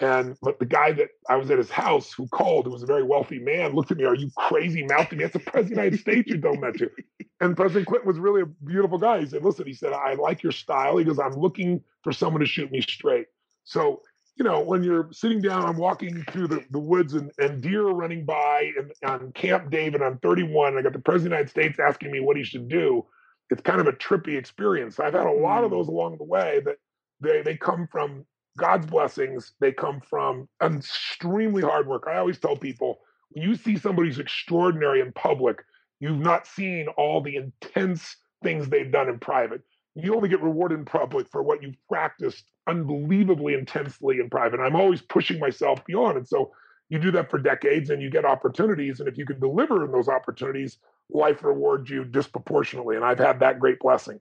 [0.00, 2.86] And but the guy that I was at his house who called, who was a
[2.86, 4.84] very wealthy man, looked at me, Are you crazy?
[4.84, 6.90] mouthing me, That's the president of the United States you don't mention.
[7.40, 9.20] And President Clinton was really a beautiful guy.
[9.20, 10.96] He said, Listen, he said, I like your style.
[10.96, 13.26] He goes, I'm looking for someone to shoot me straight.
[13.64, 14.02] So,
[14.36, 17.86] you know, when you're sitting down, I'm walking through the, the woods and, and deer
[17.86, 20.78] are running by and on Camp David, I'm 31.
[20.78, 23.04] I got the President of the United States asking me what he should do.
[23.50, 24.98] It's kind of a trippy experience.
[24.98, 25.74] I've had a lot of mm.
[25.74, 26.76] those along the way that
[27.20, 28.24] they they come from
[28.56, 32.04] God's blessings, they come from extremely hard work.
[32.08, 33.00] I always tell people
[33.30, 35.64] when you see somebody who's extraordinary in public,
[36.00, 39.62] you've not seen all the intense things they've done in private.
[39.96, 44.60] You only get rewarded in public for what you've practiced unbelievably intensely in private.
[44.60, 46.16] I'm always pushing myself beyond.
[46.18, 46.52] And so
[46.88, 49.00] you do that for decades and you get opportunities.
[49.00, 50.78] And if you can deliver in those opportunities,
[51.10, 52.96] life rewards you disproportionately.
[52.96, 54.20] And I've had that great blessing.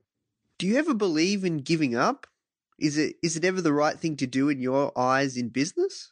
[0.57, 2.27] Do you ever believe in giving up?
[2.79, 6.11] Is it is it ever the right thing to do in your eyes in business?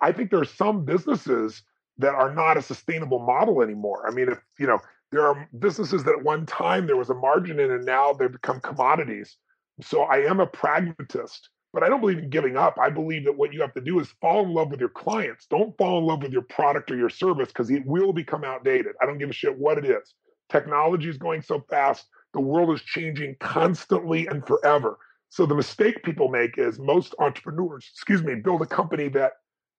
[0.00, 1.62] I think there are some businesses
[1.98, 4.06] that are not a sustainable model anymore.
[4.06, 4.80] I mean, if you know,
[5.12, 8.30] there are businesses that at one time there was a margin in and now they've
[8.30, 9.36] become commodities.
[9.80, 12.78] So I am a pragmatist, but I don't believe in giving up.
[12.80, 15.46] I believe that what you have to do is fall in love with your clients.
[15.46, 18.94] Don't fall in love with your product or your service because it will become outdated.
[19.00, 20.14] I don't give a shit what it is.
[20.48, 22.06] Technology is going so fast.
[22.32, 24.98] The world is changing constantly and forever.
[25.34, 29.32] So the mistake people make is most entrepreneurs, excuse me, build a company that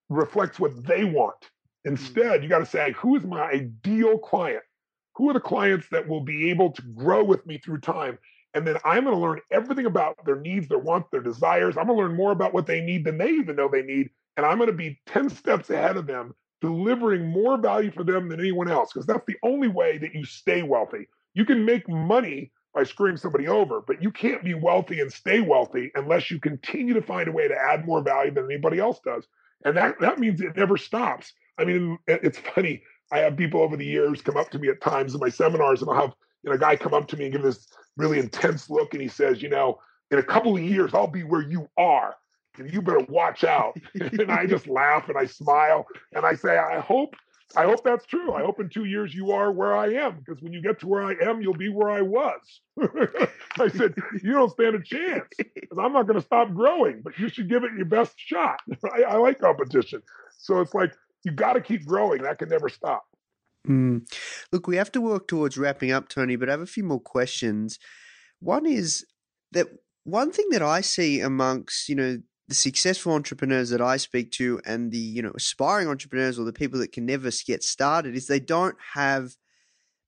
[0.09, 1.37] reflects what they want.
[1.85, 1.91] Hmm.
[1.91, 4.63] Instead, you got to say, who is my ideal client?
[5.15, 8.19] Who are the clients that will be able to grow with me through time?
[8.53, 11.77] And then I'm going to learn everything about their needs, their wants, their desires.
[11.77, 14.09] I'm going to learn more about what they need than they even know they need.
[14.35, 18.27] And I'm going to be 10 steps ahead of them, delivering more value for them
[18.27, 21.07] than anyone else, because that's the only way that you stay wealthy.
[21.33, 23.81] You can make money by screwing somebody over.
[23.81, 27.47] But you can't be wealthy and stay wealthy unless you continue to find a way
[27.47, 29.25] to add more value than anybody else does.
[29.63, 31.33] And that, that means it never stops.
[31.57, 32.83] I mean, it's funny.
[33.11, 35.81] I have people over the years come up to me at times in my seminars,
[35.81, 38.19] and I'll have you know, a guy come up to me and give this really
[38.19, 39.79] intense look, and he says, you know,
[40.11, 42.15] in a couple of years, I'll be where you are.
[42.57, 43.77] And you better watch out.
[43.95, 47.15] and I just laugh and I smile and I say, I hope
[47.55, 48.33] I hope that's true.
[48.33, 50.87] I hope in two years you are where I am, because when you get to
[50.87, 52.61] where I am, you'll be where I was.
[53.59, 57.17] I said, you don't stand a chance, because I'm not going to stop growing, but
[57.17, 58.59] you should give it your best shot.
[58.93, 60.01] I, I like competition.
[60.37, 60.93] So it's like,
[61.23, 62.23] you got to keep growing.
[62.23, 63.05] That can never stop.
[63.67, 64.07] Mm.
[64.51, 66.99] Look, we have to work towards wrapping up, Tony, but I have a few more
[66.99, 67.79] questions.
[68.39, 69.05] One is
[69.51, 69.67] that
[70.03, 72.17] one thing that I see amongst, you know,
[72.47, 76.53] the successful entrepreneurs that I speak to and the you know aspiring entrepreneurs or the
[76.53, 79.35] people that can never get started is they don't have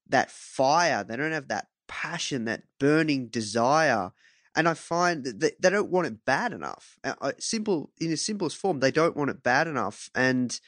[0.08, 4.12] that fire they don't have that passion that burning desire
[4.56, 6.98] and I find that they, don't want it bad enough.
[7.38, 10.60] Simple in the simplest form they don't want it bad enough and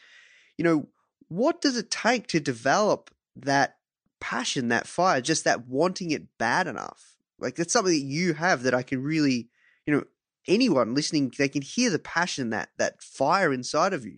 [0.57, 0.87] you know
[1.27, 3.77] what does it take to develop that
[4.19, 7.17] passion that fire just that wanting it bad enough?
[7.39, 9.49] Like that's something that you have that I can really
[9.85, 10.03] you know
[10.49, 14.17] anyone listening, they can hear the passion that that fire inside of you.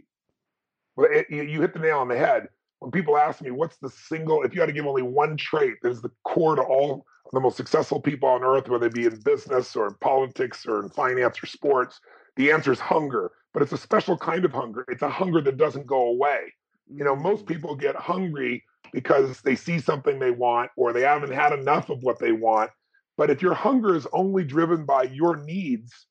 [0.95, 2.47] Well, it, you hit the nail on the head.
[2.79, 5.75] When people ask me, "What's the single?" If you had to give only one trait
[5.83, 9.07] that is the core to all the most successful people on earth, whether they be
[9.07, 11.99] in business or in politics or in finance or sports,
[12.35, 13.31] the answer is hunger.
[13.53, 14.85] But it's a special kind of hunger.
[14.87, 16.53] It's a hunger that doesn't go away.
[16.87, 17.47] You know, most mm.
[17.47, 22.03] people get hungry because they see something they want or they haven't had enough of
[22.03, 22.71] what they want.
[23.17, 26.07] But if your hunger is only driven by your needs,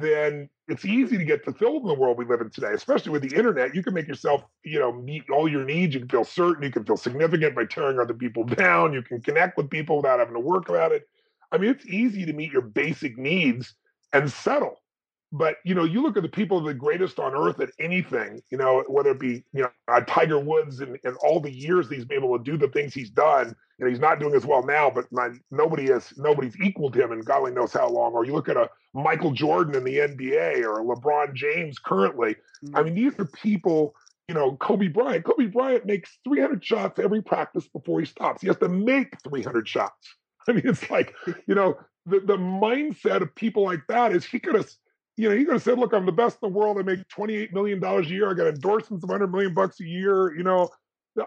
[0.00, 3.22] then it's easy to get fulfilled in the world we live in today, especially with
[3.22, 3.74] the internet.
[3.74, 5.94] You can make yourself, you know, meet all your needs.
[5.94, 6.62] You can feel certain.
[6.64, 8.92] You can feel significant by tearing other people down.
[8.92, 11.08] You can connect with people without having to work about it.
[11.52, 13.74] I mean, it's easy to meet your basic needs
[14.12, 14.82] and settle.
[15.36, 18.42] But you know, you look at the people the greatest on earth at anything.
[18.50, 21.90] You know, whether it be you know uh, Tiger Woods and, and all the years
[21.90, 23.54] he's been able to do the things he's done.
[23.78, 25.04] You know, he's not doing as well now, but
[25.50, 28.14] nobody has nobody's equaled him and God only knows how long.
[28.14, 32.36] Or you look at a Michael Jordan in the NBA or LeBron James currently.
[32.64, 32.76] Mm-hmm.
[32.76, 33.94] I mean, these are people.
[34.28, 35.24] You know, Kobe Bryant.
[35.24, 38.40] Kobe Bryant makes 300 shots every practice before he stops.
[38.40, 40.16] He has to make 300 shots.
[40.48, 41.14] I mean, it's like,
[41.46, 44.68] you know, the, the mindset of people like that is he could have
[45.16, 46.78] you know, you could have said, look, I'm the best in the world.
[46.78, 48.30] I make $28 million a year.
[48.30, 50.36] I got endorsements of 100 million bucks a year.
[50.36, 50.68] You know,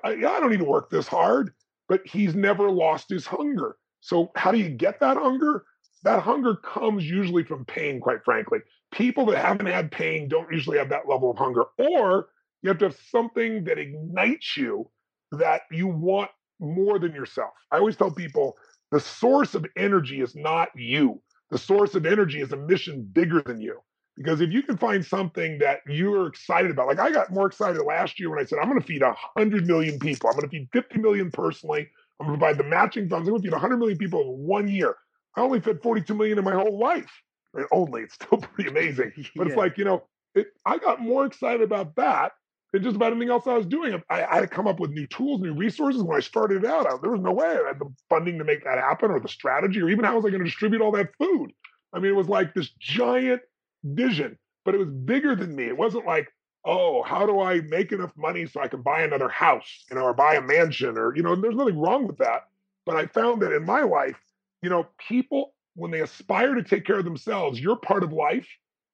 [0.03, 1.51] I, I don't need to work this hard,
[1.87, 3.77] but he's never lost his hunger.
[4.01, 5.63] So how do you get that hunger?
[6.03, 8.59] That hunger comes usually from pain, quite frankly.
[8.91, 11.65] People that haven't had pain don't usually have that level of hunger.
[11.77, 12.27] Or
[12.61, 14.89] you have to have something that ignites you
[15.31, 16.29] that you want
[16.59, 17.51] more than yourself.
[17.71, 18.55] I always tell people
[18.91, 23.41] the source of energy is not you the source of energy is a mission bigger
[23.41, 23.79] than you.
[24.15, 27.81] Because if you can find something that you're excited about, like I got more excited
[27.83, 30.29] last year when I said, I'm going to feed 100 million people.
[30.29, 31.87] I'm going to feed 50 million personally.
[32.19, 33.27] I'm going to provide the matching funds.
[33.27, 34.95] I'm going to feed 100 million people in one year.
[35.37, 37.09] I only fed 42 million in my whole life.
[37.55, 39.13] I mean, only, it's still pretty amazing.
[39.35, 39.51] But yeah.
[39.53, 40.03] it's like, you know,
[40.35, 42.33] it, I got more excited about that
[42.71, 44.01] than just about anything else I was doing.
[44.09, 46.03] I, I, had to come up with new tools, new resources.
[46.03, 48.63] When I started out, I, there was no way I had the funding to make
[48.63, 51.09] that happen, or the strategy, or even how was I going to distribute all that
[51.17, 51.51] food.
[51.93, 53.41] I mean, it was like this giant
[53.83, 55.65] vision, but it was bigger than me.
[55.65, 56.27] It wasn't like,
[56.65, 60.03] oh, how do I make enough money so I can buy another house, you know,
[60.03, 62.43] or buy a mansion, or you know, there's nothing wrong with that.
[62.85, 64.17] But I found that in my life,
[64.61, 68.47] you know, people when they aspire to take care of themselves, you're part of life.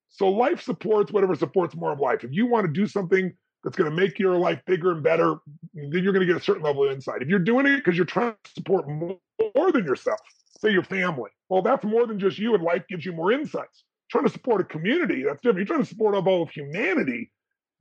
[0.09, 2.23] So life supports whatever supports more of life.
[2.23, 3.33] If you want to do something
[3.65, 5.37] that's going to make your life bigger and better,
[5.73, 7.23] then you're going to get a certain level of insight.
[7.23, 10.19] If you're doing it because you're trying to support more, than yourself,
[10.61, 13.83] say your family, well, that's more than just you, and life gives you more insights.
[14.11, 15.57] Trying to support a community, that's different.
[15.57, 17.31] You're trying to support all of humanity.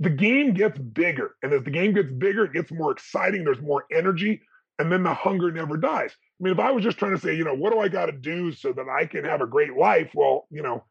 [0.00, 1.34] The game gets bigger.
[1.42, 3.44] And as the game gets bigger, it gets more exciting.
[3.44, 4.40] There's more energy.
[4.78, 6.12] And then the hunger never dies.
[6.40, 8.06] I mean, if I was just trying to say, you know, what do I got
[8.06, 10.10] to do so that I can have a great life?
[10.14, 10.82] Well, you know,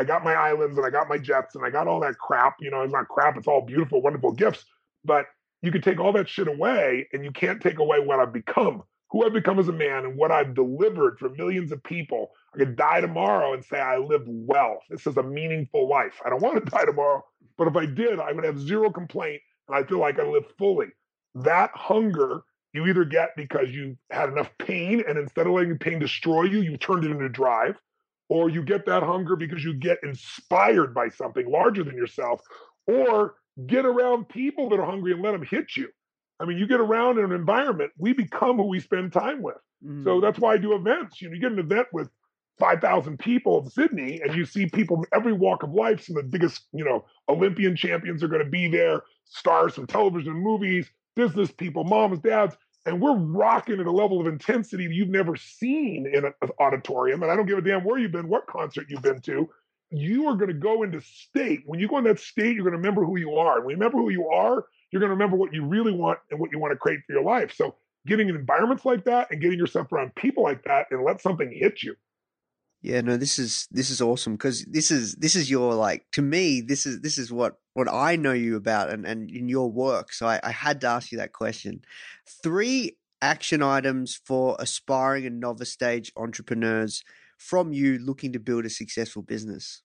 [0.00, 2.56] I got my islands and I got my jets and I got all that crap.
[2.58, 4.64] You know, it's not crap, it's all beautiful, wonderful gifts.
[5.04, 5.26] But
[5.60, 8.82] you could take all that shit away and you can't take away what I've become,
[9.10, 12.30] who I've become as a man and what I've delivered for millions of people.
[12.54, 14.78] I could die tomorrow and say I lived well.
[14.88, 16.18] This is a meaningful life.
[16.24, 17.22] I don't want to die tomorrow,
[17.58, 20.54] but if I did, I would have zero complaint and I feel like I lived
[20.56, 20.86] fully.
[21.34, 22.40] That hunger
[22.72, 26.62] you either get because you had enough pain and instead of letting pain destroy you,
[26.62, 27.76] you turned it into drive
[28.30, 32.40] or you get that hunger because you get inspired by something larger than yourself,
[32.86, 33.34] or
[33.66, 35.88] get around people that are hungry and let them hit you.
[36.38, 39.58] I mean, you get around in an environment, we become who we spend time with.
[39.84, 40.04] Mm.
[40.04, 41.20] So that's why I do events.
[41.20, 42.08] You know, you get an event with
[42.58, 46.02] 5,000 people in Sydney and you see people from every walk of life.
[46.02, 49.86] Some of the biggest, you know, Olympian champions are going to be there, stars from
[49.86, 54.84] television and movies, business people, moms, dads and we're rocking at a level of intensity
[54.84, 57.22] you've never seen in an auditorium.
[57.22, 59.48] And I don't give a damn where you've been, what concert you've been to.
[59.90, 61.62] You are going to go into state.
[61.66, 63.56] When you go in that state, you're going to remember who you are.
[63.56, 66.20] And when you remember who you are, you're going to remember what you really want
[66.30, 67.52] and what you want to create for your life.
[67.54, 67.74] So
[68.06, 71.50] getting in environments like that and getting yourself around people like that and let something
[71.52, 71.94] hit you
[72.82, 76.22] yeah, no, this is this is awesome because this is this is your like to
[76.22, 79.70] me this is this is what what I know you about and and in your
[79.70, 80.12] work.
[80.12, 81.82] So I, I had to ask you that question.
[82.42, 87.04] Three action items for aspiring and novice stage entrepreneurs
[87.36, 89.82] from you looking to build a successful business.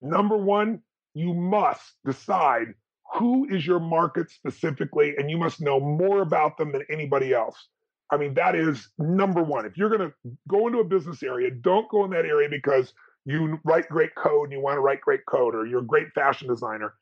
[0.00, 0.80] Number one,
[1.14, 2.68] you must decide
[3.14, 7.68] who is your market specifically, and you must know more about them than anybody else.
[8.10, 9.66] I mean, that is number one.
[9.66, 10.14] If you're going to
[10.48, 12.94] go into a business area, don't go in that area because
[13.24, 16.08] you write great code and you want to write great code or you're a great
[16.14, 16.94] fashion designer.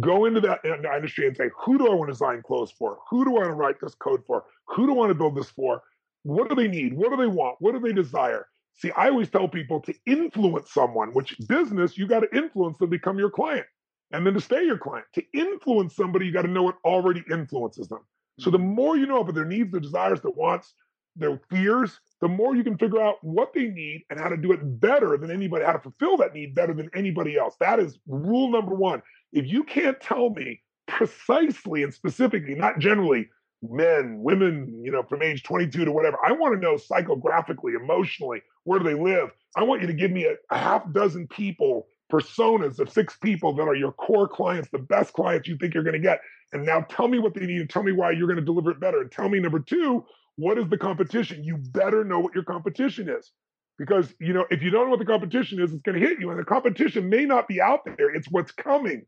[0.00, 2.98] Go into that industry and say, who do I want to design clothes for?
[3.10, 4.44] Who do I want to write this code for?
[4.68, 5.82] Who do I want to build this for?
[6.22, 6.94] What do they need?
[6.94, 7.56] What do they want?
[7.60, 8.46] What do they desire?
[8.76, 12.88] See, I always tell people to influence someone, which business, you got to influence them
[12.88, 13.66] to become your client
[14.10, 15.06] and then to stay your client.
[15.14, 18.00] To influence somebody, you got to know what already influences them.
[18.38, 20.74] So the more you know about their needs, their desires, their wants,
[21.16, 24.52] their fears, the more you can figure out what they need and how to do
[24.52, 27.54] it better than anybody, how to fulfill that need better than anybody else.
[27.60, 29.02] That is rule number one.
[29.32, 33.28] If you can't tell me precisely and specifically, not generally,
[33.62, 38.42] men, women, you know, from age 22 to whatever, I want to know psychographically, emotionally,
[38.64, 39.30] where do they live?
[39.56, 43.54] I want you to give me a, a half dozen people, personas of six people
[43.54, 46.20] that are your core clients, the best clients you think you're going to get.
[46.54, 48.70] And now tell me what they need and tell me why you're going to deliver
[48.70, 49.00] it better.
[49.00, 50.04] And tell me, number two,
[50.36, 51.44] what is the competition?
[51.44, 53.32] You better know what your competition is.
[53.76, 56.20] Because, you know, if you don't know what the competition is, it's going to hit
[56.20, 56.30] you.
[56.30, 59.04] And the competition may not be out there, it's what's coming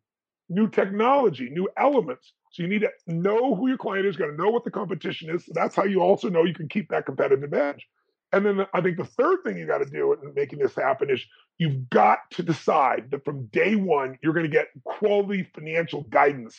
[0.48, 2.32] new technology, new elements.
[2.52, 5.30] So you need to know who your client is, got to know what the competition
[5.30, 5.44] is.
[5.46, 7.86] So that's how you also know you can keep that competitive edge.
[8.32, 11.10] And then I think the third thing you got to do in making this happen
[11.10, 11.24] is
[11.58, 16.56] you've got to decide that from day one, you're going to get quality financial guidance.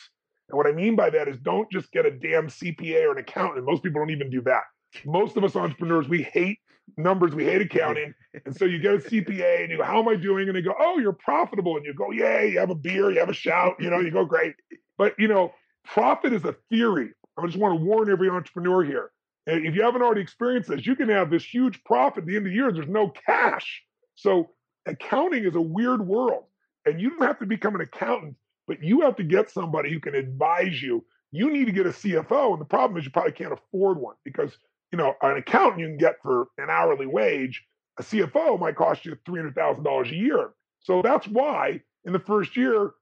[0.48, 3.18] And what I mean by that is don't just get a damn CPA or an
[3.18, 3.66] accountant.
[3.66, 4.62] Most people don't even do that.
[5.04, 6.58] Most of us entrepreneurs, we hate
[6.96, 8.14] numbers, we hate accounting.
[8.46, 10.48] And so you get a CPA and you go, How am I doing?
[10.48, 11.76] And they go, Oh, you're profitable.
[11.76, 14.10] And you go, Yay, you have a beer, you have a shout, you know, you
[14.10, 14.54] go, Great.
[14.96, 15.52] But, you know,
[15.84, 17.10] profit is a theory.
[17.36, 19.10] I just want to warn every entrepreneur here.
[19.46, 22.46] If you haven't already experienced this, you can have this huge profit at the end
[22.46, 22.70] of the year.
[22.72, 23.82] There's no cash.
[24.14, 24.50] So
[24.86, 26.44] accounting is a weird world.
[26.84, 28.36] And you don't have to become an accountant,
[28.68, 31.04] but you have to get somebody who can advise you.
[31.32, 32.52] You need to get a CFO.
[32.52, 34.56] And the problem is you probably can't afford one because
[34.92, 37.64] you know, an accountant you can get for an hourly wage,
[37.98, 40.50] a CFO might cost you $300,000 a year.
[40.80, 42.92] So that's why in the first year,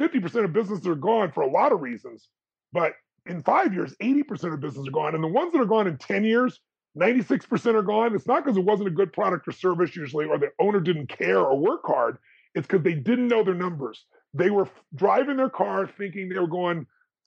[0.00, 2.28] 50% of businesses are gone for a lot of reasons.
[2.72, 2.94] But
[3.26, 5.14] in five years, 80% of businesses are gone.
[5.14, 6.58] And the ones that are gone in 10 years,
[6.98, 8.14] 96% are gone.
[8.14, 11.08] It's not because it wasn't a good product or service usually, or the owner didn't
[11.08, 12.18] care or work hard.
[12.54, 14.04] It's because they didn't know their numbers.
[14.36, 16.86] They were driving their car thinking they were going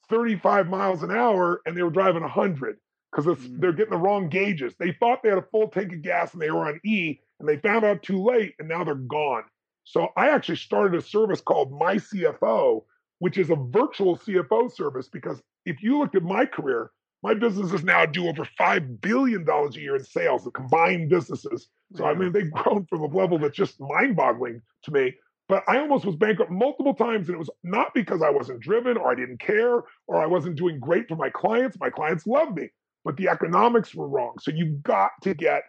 [0.10, 2.77] 35 miles an hour and they were driving 100
[3.11, 3.60] because mm.
[3.60, 4.73] they're getting the wrong gauges.
[4.80, 7.48] They thought they had a full tank of gas and they were on E, and
[7.48, 9.44] they found out too late, and now they're gone.
[9.86, 12.84] So I actually started a service called My CFO,
[13.19, 15.10] which is a virtual CFO service.
[15.10, 16.91] Because if you looked at my career,
[17.23, 21.69] my businesses now do over five billion dollars a year in sales, the combined businesses.
[21.95, 25.15] So I mean, they've grown from a level that's just mind-boggling to me.
[25.49, 28.95] But I almost was bankrupt multiple times, and it was not because I wasn't driven
[28.95, 31.77] or I didn't care or I wasn't doing great for my clients.
[31.80, 32.69] My clients loved me
[33.05, 34.35] but the economics were wrong.
[34.39, 35.63] So you've got to get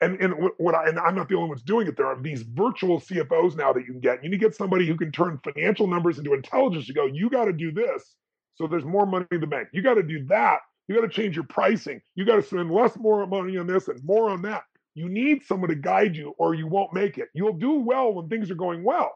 [0.00, 1.96] and and what I and I'm not the only ones doing it.
[1.96, 4.22] There are these virtual CFOs now that you can get.
[4.22, 6.86] You need to get somebody who can turn financial numbers into intelligence.
[6.86, 8.16] To go, you got to do this,
[8.54, 9.68] so there's more money in the bank.
[9.72, 10.58] You got to do that.
[10.88, 12.00] You got to change your pricing.
[12.14, 14.62] You got to spend less more money on this and more on that.
[14.94, 17.28] You need someone to guide you, or you won't make it.
[17.34, 19.12] You'll do well when things are going well,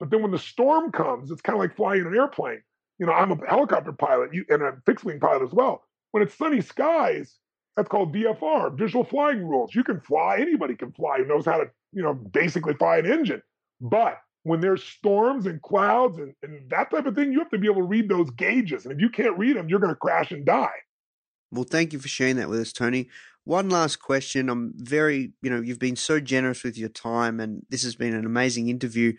[0.00, 2.62] but then when the storm comes, it's kind of like flying an airplane.
[2.98, 5.84] You know, I'm a helicopter pilot you, and a fixed wing pilot as well.
[6.10, 7.36] When it's sunny skies,
[7.76, 9.74] that's called VFR, visual flying rules.
[9.74, 13.06] You can fly, anybody can fly who knows how to, you know, basically fly an
[13.06, 13.42] engine.
[13.80, 17.58] But when there's storms and clouds and, and that type of thing, you have to
[17.58, 18.84] be able to read those gauges.
[18.84, 20.68] And if you can't read them, you're going to crash and die.
[21.52, 23.08] Well, thank you for sharing that with us, Tony.
[23.44, 24.48] One last question.
[24.48, 28.14] I'm very, you know, you've been so generous with your time and this has been
[28.14, 29.14] an amazing interview.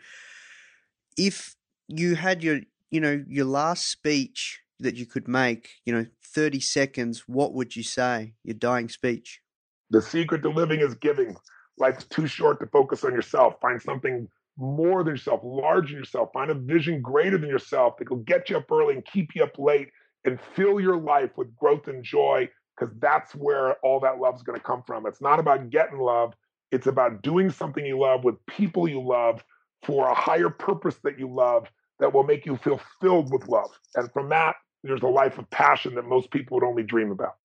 [1.18, 1.56] If
[1.88, 6.60] you had your, you know, your last speech that you could make, you know, 30
[6.60, 8.34] seconds, what would you say?
[8.44, 9.42] Your dying speech.
[9.90, 11.36] The secret to living is giving.
[11.78, 13.56] Life's too short to focus on yourself.
[13.62, 14.28] Find something
[14.58, 16.30] more than yourself, larger than yourself.
[16.34, 19.44] Find a vision greater than yourself that will get you up early and keep you
[19.44, 19.90] up late
[20.26, 24.44] and fill your life with growth and joy because that's where all that love is
[24.44, 25.06] going to come from.
[25.06, 26.34] It's not about getting love,
[26.72, 29.44] it's about doing something you love with people you love
[29.84, 31.68] for a higher purpose that you love
[32.00, 33.70] that will make you feel filled with love.
[33.96, 37.36] And from that, there's a life of passion that most people would only dream about.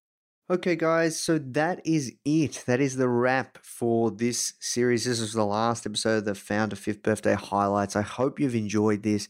[0.49, 2.63] Okay, guys, so that is it.
[2.69, 5.05] That is the wrap for this series.
[5.05, 7.97] This is the last episode of the Foundr Fifth Birthday Highlights.
[7.97, 9.29] I hope you've enjoyed this.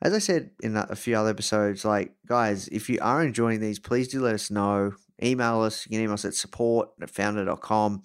[0.00, 3.78] As I said in a few other episodes, like, guys, if you are enjoying these,
[3.78, 4.92] please do let us know.
[5.22, 5.86] Email us.
[5.86, 8.02] You can email us at support at foundr.com,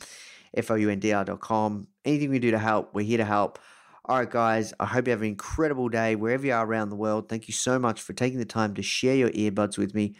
[0.53, 1.87] F O U N D R.com.
[2.03, 3.59] Anything we do to help, we're here to help.
[4.05, 6.95] All right, guys, I hope you have an incredible day wherever you are around the
[6.95, 7.29] world.
[7.29, 10.15] Thank you so much for taking the time to share your earbuds with me.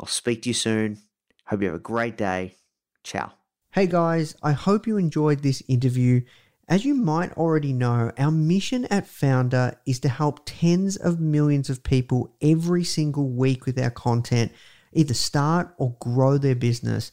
[0.00, 1.02] I'll speak to you soon.
[1.44, 2.56] Hope you have a great day.
[3.04, 3.32] Ciao.
[3.72, 6.22] Hey, guys, I hope you enjoyed this interview.
[6.66, 11.68] As you might already know, our mission at Foundr is to help tens of millions
[11.68, 14.50] of people every single week with our content,
[14.94, 17.12] either start or grow their business